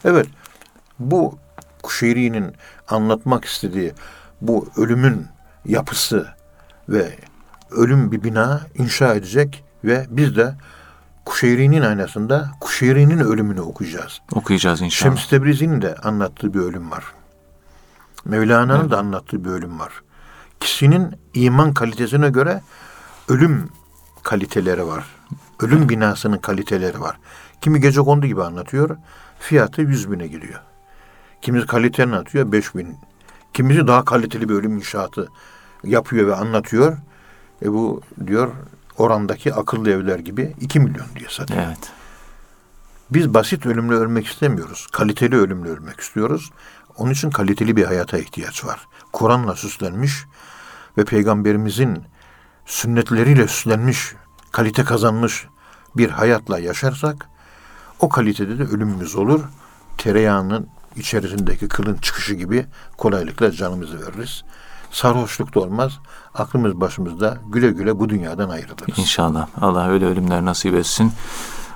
Evet. 0.05 0.27
Bu 0.99 1.39
Kuşeyri'nin 1.83 2.55
anlatmak 2.89 3.45
istediği 3.45 3.93
bu 4.41 4.69
ölümün 4.77 5.27
yapısı 5.65 6.29
ve 6.89 7.19
ölüm 7.71 8.13
bir 8.13 8.23
bina 8.23 8.61
inşa 8.75 9.15
edecek 9.15 9.65
ve 9.85 10.07
biz 10.11 10.37
de 10.37 10.55
Kuşeyri'nin 11.25 11.83
aynasında 11.83 12.51
Kuşeyri'nin 12.61 13.19
ölümünü 13.19 13.61
okuyacağız. 13.61 14.21
Okuyacağız 14.33 14.81
inşallah. 14.83 15.17
Şems 15.17 15.29
Tebrizi'nin 15.29 15.83
de 15.83 15.95
anlattığı 15.95 16.55
bir 16.55 16.59
ölüm 16.59 16.91
var. 16.91 17.05
Mevlana'nın 18.25 18.91
da 18.91 18.99
anlattığı 18.99 19.45
bir 19.45 19.51
ölüm 19.51 19.79
var. 19.79 20.03
Kişinin 20.61 21.17
iman 21.35 21.75
kalitesine 21.75 22.31
göre 22.31 22.63
ölüm 23.29 23.69
kaliteleri 24.23 24.87
var. 24.87 25.05
Ölüm 25.61 25.89
binasının 25.89 26.39
kaliteleri 26.39 27.01
var. 27.01 27.19
Kimi 27.61 27.81
gece 27.81 28.01
kondu 28.01 28.27
gibi 28.27 28.43
anlatıyor. 28.43 28.97
Fiyatı 29.39 29.83
100 29.83 30.13
bine 30.13 30.27
gidiyor. 30.27 30.61
Kimisi 31.43 31.67
kaliteni 31.67 32.15
anlatıyor 32.15 32.53
5 32.53 32.75
bin. 32.75 32.97
Kimisi 33.55 33.87
daha 33.87 34.05
kaliteli 34.05 34.49
bir 34.49 34.55
ölüm 34.55 34.77
inşaatı 34.77 35.29
yapıyor 35.85 36.27
ve 36.27 36.35
anlatıyor. 36.35 36.99
E 37.65 37.73
bu 37.73 38.01
diyor 38.27 38.53
orandaki 38.99 39.55
akıllı 39.55 39.91
evler 39.91 40.19
gibi 40.19 40.55
2 40.61 40.81
milyon 40.81 41.07
diye 41.19 41.29
satıyor. 41.29 41.63
Evet. 41.67 41.93
Biz 43.11 43.35
basit 43.35 43.67
ölümle 43.67 43.95
ölmek 43.95 44.27
istemiyoruz. 44.27 44.87
Kaliteli 44.93 45.37
ölümle 45.37 45.69
ölmek 45.69 46.01
istiyoruz. 46.01 46.51
Onun 46.97 47.11
için 47.11 47.31
kaliteli 47.31 47.77
bir 47.77 47.85
hayata 47.85 48.19
ihtiyaç 48.19 48.65
var. 48.65 48.87
Kur'an'la 49.13 49.57
süslenmiş 49.57 50.25
ve 50.99 51.05
peygamberimizin 51.05 52.03
sünnetleriyle 52.67 53.49
süslenmiş, 53.49 54.15
kalite 54.53 54.85
kazanmış 54.85 55.47
bir 55.97 56.11
hayatla 56.11 56.59
yaşarsak 56.59 57.29
o 58.01 58.09
kalitede 58.09 58.59
de 58.59 58.63
ölümümüz 58.63 59.17
olur. 59.17 59.45
Tereyağının 59.99 60.69
içerisindeki 60.97 61.69
kılın 61.69 61.97
çıkışı 61.97 62.35
gibi 62.35 62.67
kolaylıkla 62.97 63.53
canımızı 63.53 64.01
veririz. 64.01 64.45
Sarhoşluk 64.93 65.55
da 65.55 65.61
olmaz. 65.61 65.99
Aklımız 66.35 66.81
başımızda 66.81 67.39
güle 67.49 67.71
güle 67.71 67.99
bu 67.99 68.09
dünyadan 68.09 68.49
ayrılırız. 68.49 68.99
İnşallah. 68.99 69.47
Allah 69.61 69.89
öyle 69.89 70.07
ölümler 70.07 70.45
nasip 70.45 70.75
etsin. 70.75 71.13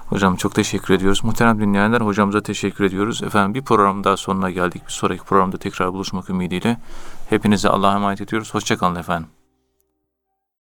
Hocam 0.06 0.36
çok 0.36 0.54
teşekkür 0.54 0.94
ediyoruz. 0.94 1.24
Muhterem 1.24 1.60
dinleyenler 1.60 2.00
hocamıza 2.00 2.42
teşekkür 2.42 2.84
ediyoruz. 2.84 3.22
Efendim 3.22 3.54
bir 3.54 3.62
program 3.62 4.04
daha 4.04 4.16
sonuna 4.16 4.50
geldik. 4.50 4.82
Bir 4.86 4.92
sonraki 4.92 5.24
programda 5.24 5.56
tekrar 5.56 5.92
buluşmak 5.92 6.30
ümidiyle. 6.30 6.76
Hepinize 7.30 7.68
Allah'a 7.68 7.94
emanet 7.94 8.20
ediyoruz. 8.20 8.54
Hoşçakalın 8.54 8.94
efendim. 8.94 9.28